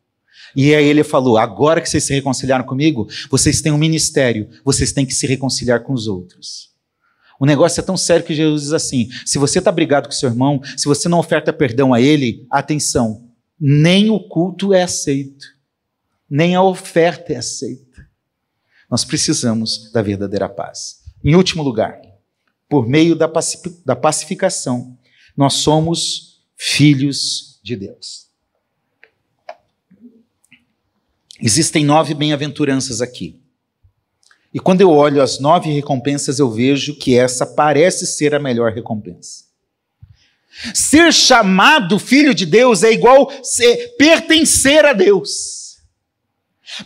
E 0.56 0.74
aí 0.74 0.86
ele 0.86 1.04
falou: 1.04 1.36
agora 1.36 1.82
que 1.82 1.90
vocês 1.90 2.04
se 2.04 2.14
reconciliaram 2.14 2.64
comigo, 2.64 3.06
vocês 3.30 3.60
têm 3.60 3.72
um 3.72 3.78
ministério, 3.78 4.48
vocês 4.64 4.92
têm 4.92 5.04
que 5.04 5.12
se 5.12 5.26
reconciliar 5.26 5.82
com 5.82 5.92
os 5.92 6.06
outros. 6.06 6.71
O 7.42 7.44
negócio 7.44 7.80
é 7.80 7.82
tão 7.82 7.96
sério 7.96 8.24
que 8.24 8.36
Jesus 8.36 8.62
diz 8.62 8.72
assim: 8.72 9.10
se 9.26 9.36
você 9.36 9.58
está 9.58 9.72
brigado 9.72 10.06
com 10.06 10.14
seu 10.14 10.28
irmão, 10.28 10.60
se 10.76 10.86
você 10.86 11.08
não 11.08 11.18
oferta 11.18 11.52
perdão 11.52 11.92
a 11.92 12.00
ele, 12.00 12.46
atenção, 12.48 13.28
nem 13.58 14.10
o 14.10 14.20
culto 14.20 14.72
é 14.72 14.84
aceito, 14.84 15.44
nem 16.30 16.54
a 16.54 16.62
oferta 16.62 17.32
é 17.32 17.36
aceita. 17.38 18.08
Nós 18.88 19.04
precisamos 19.04 19.90
da 19.90 20.00
verdadeira 20.00 20.48
paz. 20.48 21.02
Em 21.24 21.34
último 21.34 21.64
lugar, 21.64 22.00
por 22.68 22.86
meio 22.86 23.16
da, 23.16 23.28
da 23.84 23.96
pacificação, 23.96 24.96
nós 25.36 25.54
somos 25.54 26.44
filhos 26.56 27.58
de 27.60 27.74
Deus. 27.74 28.28
Existem 31.40 31.84
nove 31.84 32.14
bem-aventuranças 32.14 33.00
aqui. 33.00 33.41
E 34.52 34.60
quando 34.60 34.82
eu 34.82 34.90
olho 34.90 35.22
as 35.22 35.38
nove 35.38 35.70
recompensas, 35.70 36.38
eu 36.38 36.50
vejo 36.50 36.94
que 36.94 37.16
essa 37.16 37.46
parece 37.46 38.06
ser 38.06 38.34
a 38.34 38.38
melhor 38.38 38.72
recompensa. 38.72 39.44
Ser 40.74 41.12
chamado 41.12 41.98
filho 41.98 42.34
de 42.34 42.44
Deus 42.44 42.82
é 42.82 42.92
igual 42.92 43.32
ser, 43.42 43.94
pertencer 43.96 44.84
a 44.84 44.92
Deus. 44.92 45.78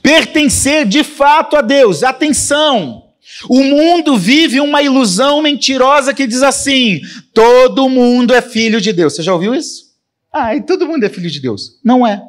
Pertencer 0.00 0.86
de 0.86 1.02
fato 1.02 1.56
a 1.56 1.60
Deus. 1.60 2.02
Atenção! 2.02 3.04
O 3.48 3.62
mundo 3.62 4.16
vive 4.16 4.60
uma 4.60 4.82
ilusão 4.82 5.42
mentirosa 5.42 6.14
que 6.14 6.26
diz 6.26 6.42
assim: 6.42 7.00
todo 7.34 7.88
mundo 7.88 8.32
é 8.32 8.40
filho 8.40 8.80
de 8.80 8.92
Deus. 8.92 9.14
Você 9.14 9.22
já 9.22 9.34
ouviu 9.34 9.54
isso? 9.54 9.86
Ah, 10.32 10.54
e 10.54 10.62
todo 10.62 10.86
mundo 10.86 11.04
é 11.04 11.08
filho 11.08 11.30
de 11.30 11.40
Deus. 11.40 11.78
Não 11.84 12.06
é. 12.06 12.22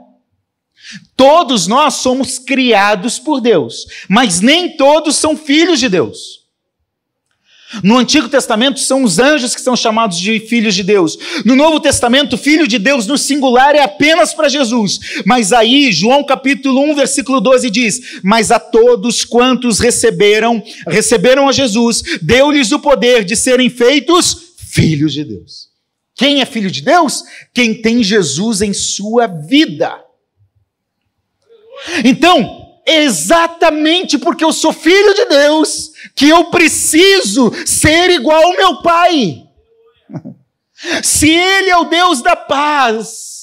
Todos 1.16 1.68
nós 1.68 1.96
somos 1.96 2.40
criados 2.40 3.20
por 3.20 3.42
Deus, 3.42 3.86
mas 4.08 4.42
nem 4.42 4.76
todos 4.78 5.16
são 5.16 5.36
filhos 5.36 5.80
de 5.80 5.90
Deus. 5.90 6.48
No 7.84 7.98
Antigo 7.98 8.30
Testamento 8.30 8.80
são 8.80 9.04
os 9.04 9.20
anjos 9.20 9.54
que 9.54 9.60
são 9.60 9.76
chamados 9.76 10.18
de 10.18 10.40
filhos 10.40 10.74
de 10.74 10.84
Deus. 10.84 11.18
No 11.44 11.54
Novo 11.54 11.82
Testamento, 11.82 12.38
filho 12.38 12.66
de 12.66 12.80
Deus 12.80 13.06
no 13.06 13.18
singular 13.18 13.76
é 13.76 13.82
apenas 13.82 14.34
para 14.34 14.48
Jesus. 14.48 15.22
Mas 15.26 15.52
aí, 15.52 15.92
João 15.92 16.24
capítulo 16.24 16.80
1, 16.92 16.96
versículo 16.96 17.42
12 17.42 17.70
diz: 17.70 18.20
Mas 18.24 18.52
a 18.52 18.60
todos 18.60 19.26
quantos 19.26 19.80
receberam, 19.80 20.64
receberam 20.88 21.50
a 21.50 21.52
Jesus, 21.52 22.04
deu-lhes 22.22 22.72
o 22.72 22.80
poder 22.80 23.26
de 23.26 23.36
serem 23.36 23.70
feitos 23.70 24.38
filhos 24.58 25.12
de 25.12 25.26
Deus. 25.26 25.68
Quem 26.16 26.42
é 26.42 26.46
filho 26.46 26.72
de 26.72 26.82
Deus? 26.82 27.24
Quem 27.54 27.74
tem 27.74 28.02
Jesus 28.02 28.62
em 28.62 28.74
sua 28.74 29.28
vida. 29.28 30.07
Então, 32.04 32.68
exatamente 32.86 34.18
porque 34.18 34.44
eu 34.44 34.54
sou 34.54 34.72
filho 34.72 35.14
de 35.14 35.26
Deus, 35.26 35.92
que 36.16 36.30
eu 36.30 36.46
preciso 36.46 37.52
ser 37.66 38.10
igual 38.12 38.42
ao 38.44 38.56
meu 38.56 38.82
Pai. 38.82 39.44
Se 41.04 41.30
Ele 41.30 41.70
é 41.70 41.78
o 41.78 41.86
Deus 41.86 42.22
da 42.22 42.36
paz, 42.36 43.38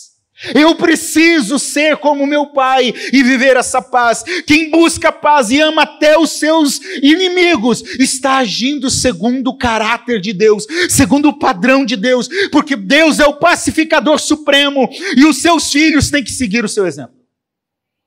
eu 0.54 0.74
preciso 0.74 1.58
ser 1.58 1.96
como 1.98 2.26
meu 2.26 2.46
Pai 2.46 2.92
e 3.12 3.22
viver 3.22 3.56
essa 3.56 3.80
paz. 3.80 4.22
Quem 4.46 4.70
busca 4.70 5.12
paz 5.12 5.50
e 5.50 5.60
ama 5.60 5.82
até 5.82 6.18
os 6.18 6.30
seus 6.30 6.80
inimigos 7.02 7.82
está 7.98 8.38
agindo 8.38 8.90
segundo 8.90 9.48
o 9.48 9.58
caráter 9.58 10.20
de 10.20 10.32
Deus, 10.32 10.66
segundo 10.88 11.28
o 11.28 11.38
padrão 11.38 11.84
de 11.84 11.96
Deus, 11.96 12.28
porque 12.50 12.76
Deus 12.76 13.20
é 13.20 13.26
o 13.26 13.38
pacificador 13.38 14.18
supremo 14.18 14.88
e 15.16 15.24
os 15.24 15.38
seus 15.38 15.70
filhos 15.70 16.10
têm 16.10 16.24
que 16.24 16.32
seguir 16.32 16.64
o 16.64 16.68
seu 16.68 16.86
exemplo. 16.86 17.23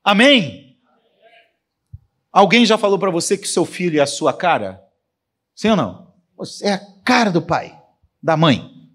Amém? 0.08 0.80
Alguém 2.32 2.66
já 2.66 2.78
falou 2.78 2.98
para 2.98 3.12
você 3.12 3.38
que 3.38 3.46
seu 3.46 3.66
filho 3.66 4.00
é 4.00 4.02
a 4.02 4.08
sua 4.08 4.32
cara? 4.32 4.82
Sim 5.54 5.72
ou 5.72 5.76
não? 5.76 6.14
Você 6.38 6.66
é 6.66 6.74
a 6.76 6.80
cara 7.04 7.30
do 7.30 7.42
pai, 7.42 7.78
da 8.24 8.38
mãe. 8.38 8.90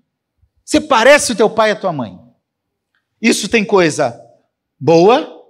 Você 0.64 0.80
parece 0.80 1.32
o 1.32 1.36
teu 1.36 1.50
pai 1.50 1.68
e 1.68 1.72
a 1.72 1.76
tua 1.78 1.92
mãe. 1.92 2.18
Isso 3.20 3.46
tem 3.46 3.62
coisa 3.62 4.18
boa, 4.80 5.44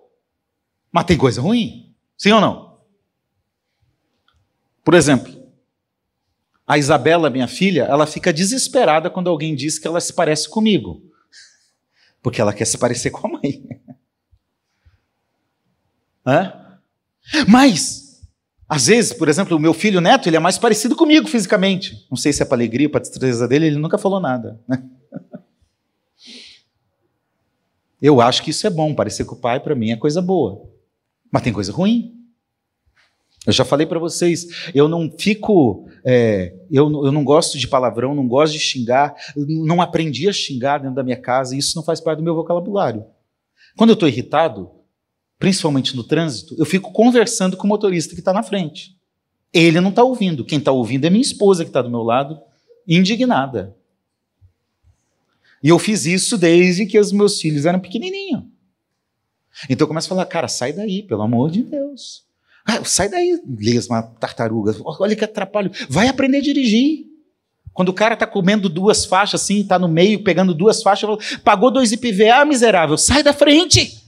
mas 0.91 1.05
tem 1.05 1.17
coisa 1.17 1.41
ruim. 1.41 1.95
Sim 2.19 2.33
ou 2.33 2.41
não? 2.41 2.81
Por 4.83 4.95
exemplo, 4.95 5.49
a 6.67 6.77
Isabela, 6.77 7.31
minha 7.31 7.47
filha, 7.47 7.85
ela 7.85 8.05
fica 8.05 8.33
desesperada 8.33 9.09
quando 9.09 9.31
alguém 9.31 9.55
diz 9.55 9.79
que 9.79 9.87
ela 9.87 10.01
se 10.01 10.13
parece 10.13 10.49
comigo. 10.49 11.09
Porque 12.21 12.41
ela 12.41 12.53
quer 12.53 12.65
se 12.65 12.77
parecer 12.77 13.13
com 13.13 13.29
a 13.29 13.31
mãe. 13.31 13.82
Mas, 17.49 18.23
às 18.68 18.87
vezes, 18.87 19.12
por 19.12 19.29
exemplo, 19.29 19.57
o 19.57 19.61
meu 19.61 19.75
filho 19.75 20.01
neto, 20.01 20.29
ele 20.29 20.37
é 20.37 20.41
mais 20.41 20.59
parecido 20.59 20.97
comigo 20.97 21.29
fisicamente. 21.29 22.07
Não 22.11 22.16
sei 22.16 22.33
se 22.33 22.43
é 22.43 22.47
para 22.47 22.57
alegria, 22.57 22.89
para 22.89 23.01
tristeza 23.01 23.47
dele, 23.47 23.66
ele 23.66 23.79
nunca 23.79 23.99
falou 23.99 24.20
nada. 24.20 24.61
Né? 24.66 24.83
Eu 28.01 28.20
acho 28.20 28.43
que 28.43 28.51
isso 28.51 28.66
é 28.66 28.70
bom, 28.70 28.95
parecer 28.95 29.25
com 29.25 29.37
o 29.37 29.39
pai, 29.39 29.61
para 29.61 29.75
mim, 29.77 29.93
é 29.93 29.97
coisa 29.97 30.20
boa. 30.20 30.68
Mas 31.31 31.43
tem 31.43 31.53
coisa 31.53 31.70
ruim. 31.70 32.18
Eu 33.47 33.53
já 33.53 33.64
falei 33.64 33.87
para 33.87 33.99
vocês, 33.99 34.70
eu 34.73 34.89
não 34.89 35.11
fico, 35.18 35.89
é, 36.05 36.55
eu, 36.70 36.85
eu 37.05 37.11
não 37.11 37.25
gosto 37.25 37.59
de 37.59 37.66
palavrão, 37.66 38.14
não 38.14 38.27
gosto 38.27 38.53
de 38.53 38.61
xingar, 38.61 39.14
não 39.37 39.83
aprendi 39.83 40.29
a 40.29 40.33
xingar 40.33 40.79
dentro 40.79 40.95
da 40.95 41.03
minha 41.03 41.20
casa, 41.20 41.55
e 41.55 41.59
isso 41.59 41.77
não 41.77 41.83
faz 41.83 42.01
parte 42.01 42.18
do 42.18 42.25
meu 42.25 42.37
vocabulário. 42.37 43.05
Quando 43.77 43.91
eu 43.91 43.95
estou 43.95 44.09
irritado, 44.09 44.70
principalmente 45.43 45.97
no 45.97 46.05
trânsito, 46.05 46.55
eu 46.57 46.64
fico 46.64 46.93
conversando 46.93 47.57
com 47.57 47.64
o 47.64 47.68
motorista 47.68 48.14
que 48.14 48.20
está 48.20 48.32
na 48.32 48.45
frente. 48.45 48.97
Ele 49.53 49.80
não 49.80 49.90
está 49.90 50.05
ouvindo, 50.05 50.45
quem 50.45 50.61
está 50.61 50.70
ouvindo 50.70 51.05
é 51.05 51.11
minha 51.11 51.20
esposa 51.20 51.64
que 51.64 51.68
está 51.68 51.82
do 51.82 51.90
meu 51.90 52.05
lado, 52.05 52.40
indignada. 52.86 53.76
E 55.61 55.68
eu 55.68 55.80
fiz 55.80 56.07
isso 56.07 56.38
desde 56.38 56.86
que 56.86 56.97
os 56.97 57.11
meus 57.11 57.40
filhos 57.40 57.66
eram 57.66 57.80
pequenininhos. 57.80 58.45
Então 59.68 59.84
eu 59.84 59.88
começo 59.88 60.07
a 60.07 60.11
falar, 60.11 60.26
cara, 60.26 60.47
sai 60.47 60.72
daí, 60.72 61.03
pelo 61.03 61.22
amor 61.22 61.51
de 61.51 61.64
Deus. 61.64 62.24
Ah, 62.64 62.84
sai 62.84 63.09
daí, 63.09 63.43
lesma, 63.59 64.01
tartaruga. 64.20 64.76
Olha 64.84 65.16
que 65.16 65.24
atrapalho. 65.24 65.72
Vai 65.88 66.07
aprender 66.07 66.38
a 66.38 66.43
dirigir. 66.43 67.07
Quando 67.72 67.88
o 67.88 67.93
cara 67.93 68.16
tá 68.16 68.28
comendo 68.28 68.68
duas 68.68 69.05
faixas 69.05 69.43
assim, 69.43 69.64
tá 69.64 69.76
no 69.76 69.88
meio, 69.88 70.22
pegando 70.22 70.55
duas 70.55 70.84
faixas, 70.84 71.01
falo, 71.01 71.18
pagou 71.43 71.68
dois 71.68 71.90
IPVA, 71.90 72.45
miserável, 72.45 72.97
sai 72.97 73.24
da 73.24 73.32
frente. 73.32 74.01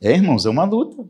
É, 0.00 0.12
irmãos, 0.12 0.44
é 0.46 0.50
uma 0.50 0.64
luta. 0.64 1.04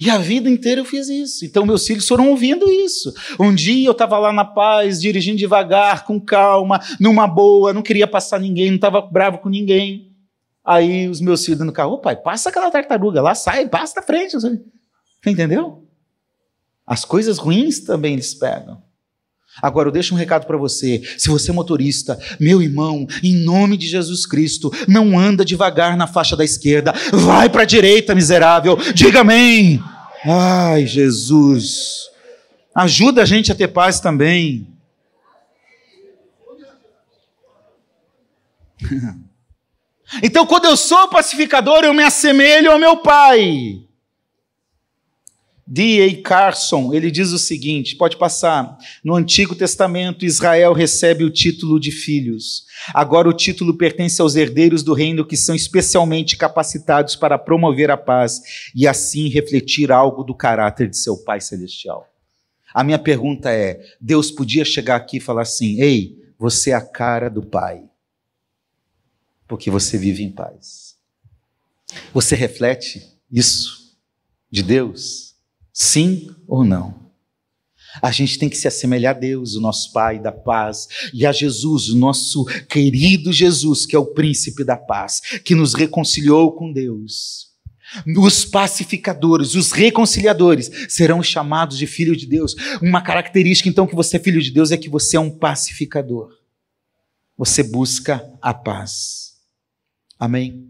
E 0.00 0.10
a 0.10 0.18
vida 0.18 0.48
inteira 0.48 0.80
eu 0.80 0.84
fiz 0.84 1.08
isso. 1.08 1.44
Então 1.44 1.66
meus 1.66 1.86
filhos 1.86 2.06
foram 2.06 2.30
ouvindo 2.30 2.70
isso. 2.70 3.12
Um 3.38 3.54
dia 3.54 3.86
eu 3.86 3.92
estava 3.92 4.18
lá 4.18 4.32
na 4.32 4.44
paz, 4.44 5.00
dirigindo 5.00 5.38
devagar, 5.38 6.04
com 6.04 6.20
calma, 6.20 6.80
numa 7.00 7.26
boa, 7.26 7.72
não 7.72 7.82
queria 7.82 8.06
passar 8.06 8.38
ninguém, 8.38 8.68
não 8.68 8.76
estava 8.76 9.00
bravo 9.00 9.38
com 9.38 9.48
ninguém. 9.48 10.14
Aí 10.64 11.08
os 11.08 11.20
meus 11.20 11.44
filhos 11.44 11.64
no 11.64 11.72
carro, 11.72 11.94
ô 11.94 11.98
pai, 11.98 12.14
passa 12.14 12.50
aquela 12.50 12.70
tartaruga 12.70 13.22
lá, 13.22 13.34
sai, 13.34 13.68
passa 13.68 13.96
da 13.96 14.02
frente. 14.02 14.36
Entendeu? 15.26 15.84
As 16.86 17.04
coisas 17.04 17.38
ruins 17.38 17.80
também 17.80 18.12
eles 18.12 18.34
pegam. 18.34 18.82
Agora 19.62 19.88
eu 19.88 19.92
deixo 19.92 20.14
um 20.14 20.18
recado 20.18 20.46
para 20.46 20.56
você. 20.56 21.02
Se 21.16 21.28
você 21.28 21.50
é 21.50 21.54
motorista, 21.54 22.18
meu 22.38 22.62
irmão, 22.62 23.06
em 23.22 23.34
nome 23.34 23.76
de 23.76 23.86
Jesus 23.86 24.26
Cristo, 24.26 24.72
não 24.86 25.18
anda 25.18 25.44
devagar 25.44 25.96
na 25.96 26.06
faixa 26.06 26.36
da 26.36 26.44
esquerda. 26.44 26.92
Vai 27.12 27.48
para 27.48 27.62
a 27.62 27.66
direita, 27.66 28.14
miserável. 28.14 28.76
Diga 28.94 29.20
amém. 29.20 29.82
Ai, 30.24 30.86
Jesus. 30.86 32.08
Ajuda 32.74 33.22
a 33.22 33.24
gente 33.24 33.50
a 33.50 33.54
ter 33.54 33.68
paz 33.68 34.00
também. 34.00 34.66
Então, 40.22 40.46
quando 40.46 40.64
eu 40.64 40.74
sou 40.74 41.08
pacificador, 41.08 41.84
eu 41.84 41.92
me 41.92 42.02
assemelho 42.02 42.72
ao 42.72 42.78
meu 42.78 42.96
pai. 42.96 43.86
D.A. 45.70 46.22
Carson, 46.22 46.94
ele 46.94 47.10
diz 47.10 47.30
o 47.30 47.38
seguinte, 47.38 47.94
pode 47.94 48.16
passar, 48.16 48.78
no 49.04 49.14
Antigo 49.14 49.54
Testamento 49.54 50.24
Israel 50.24 50.72
recebe 50.72 51.24
o 51.24 51.30
título 51.30 51.78
de 51.78 51.90
filhos. 51.90 52.64
Agora 52.94 53.28
o 53.28 53.34
título 53.34 53.76
pertence 53.76 54.18
aos 54.22 54.34
herdeiros 54.34 54.82
do 54.82 54.94
reino 54.94 55.26
que 55.26 55.36
são 55.36 55.54
especialmente 55.54 56.38
capacitados 56.38 57.14
para 57.14 57.36
promover 57.36 57.90
a 57.90 57.98
paz 57.98 58.40
e 58.74 58.88
assim 58.88 59.28
refletir 59.28 59.92
algo 59.92 60.24
do 60.24 60.34
caráter 60.34 60.88
de 60.88 60.96
seu 60.96 61.18
Pai 61.18 61.38
celestial. 61.38 62.08
A 62.72 62.82
minha 62.82 62.98
pergunta 62.98 63.50
é: 63.52 63.78
Deus 64.00 64.30
podia 64.30 64.64
chegar 64.64 64.96
aqui 64.96 65.18
e 65.18 65.20
falar 65.20 65.42
assim: 65.42 65.82
"Ei, 65.82 66.16
você 66.38 66.70
é 66.70 66.74
a 66.74 66.80
cara 66.80 67.28
do 67.28 67.42
Pai, 67.42 67.82
porque 69.46 69.70
você 69.70 69.98
vive 69.98 70.22
em 70.22 70.32
paz". 70.32 70.96
Você 72.14 72.34
reflete 72.34 73.06
isso 73.30 73.94
de 74.50 74.62
Deus? 74.62 75.27
Sim 75.80 76.34
ou 76.48 76.64
não? 76.64 76.92
A 78.02 78.10
gente 78.10 78.36
tem 78.36 78.48
que 78.48 78.56
se 78.56 78.66
assemelhar 78.66 79.14
a 79.14 79.18
Deus, 79.18 79.54
o 79.54 79.60
nosso 79.60 79.92
Pai 79.92 80.18
da 80.18 80.32
paz, 80.32 80.88
e 81.14 81.24
a 81.24 81.30
Jesus, 81.30 81.88
o 81.88 81.96
nosso 81.96 82.44
querido 82.68 83.32
Jesus, 83.32 83.86
que 83.86 83.94
é 83.94 83.98
o 83.98 84.12
príncipe 84.12 84.64
da 84.64 84.76
paz, 84.76 85.20
que 85.44 85.54
nos 85.54 85.74
reconciliou 85.74 86.50
com 86.50 86.72
Deus. 86.72 87.46
Os 88.18 88.44
pacificadores, 88.44 89.54
os 89.54 89.70
reconciliadores 89.70 90.68
serão 90.88 91.22
chamados 91.22 91.78
de 91.78 91.86
filho 91.86 92.16
de 92.16 92.26
Deus. 92.26 92.56
Uma 92.82 93.00
característica, 93.00 93.68
então, 93.68 93.86
que 93.86 93.94
você 93.94 94.16
é 94.16 94.20
filho 94.20 94.42
de 94.42 94.50
Deus 94.50 94.72
é 94.72 94.76
que 94.76 94.88
você 94.88 95.16
é 95.16 95.20
um 95.20 95.30
pacificador. 95.30 96.32
Você 97.36 97.62
busca 97.62 98.28
a 98.42 98.52
paz. 98.52 99.34
Amém? 100.18 100.67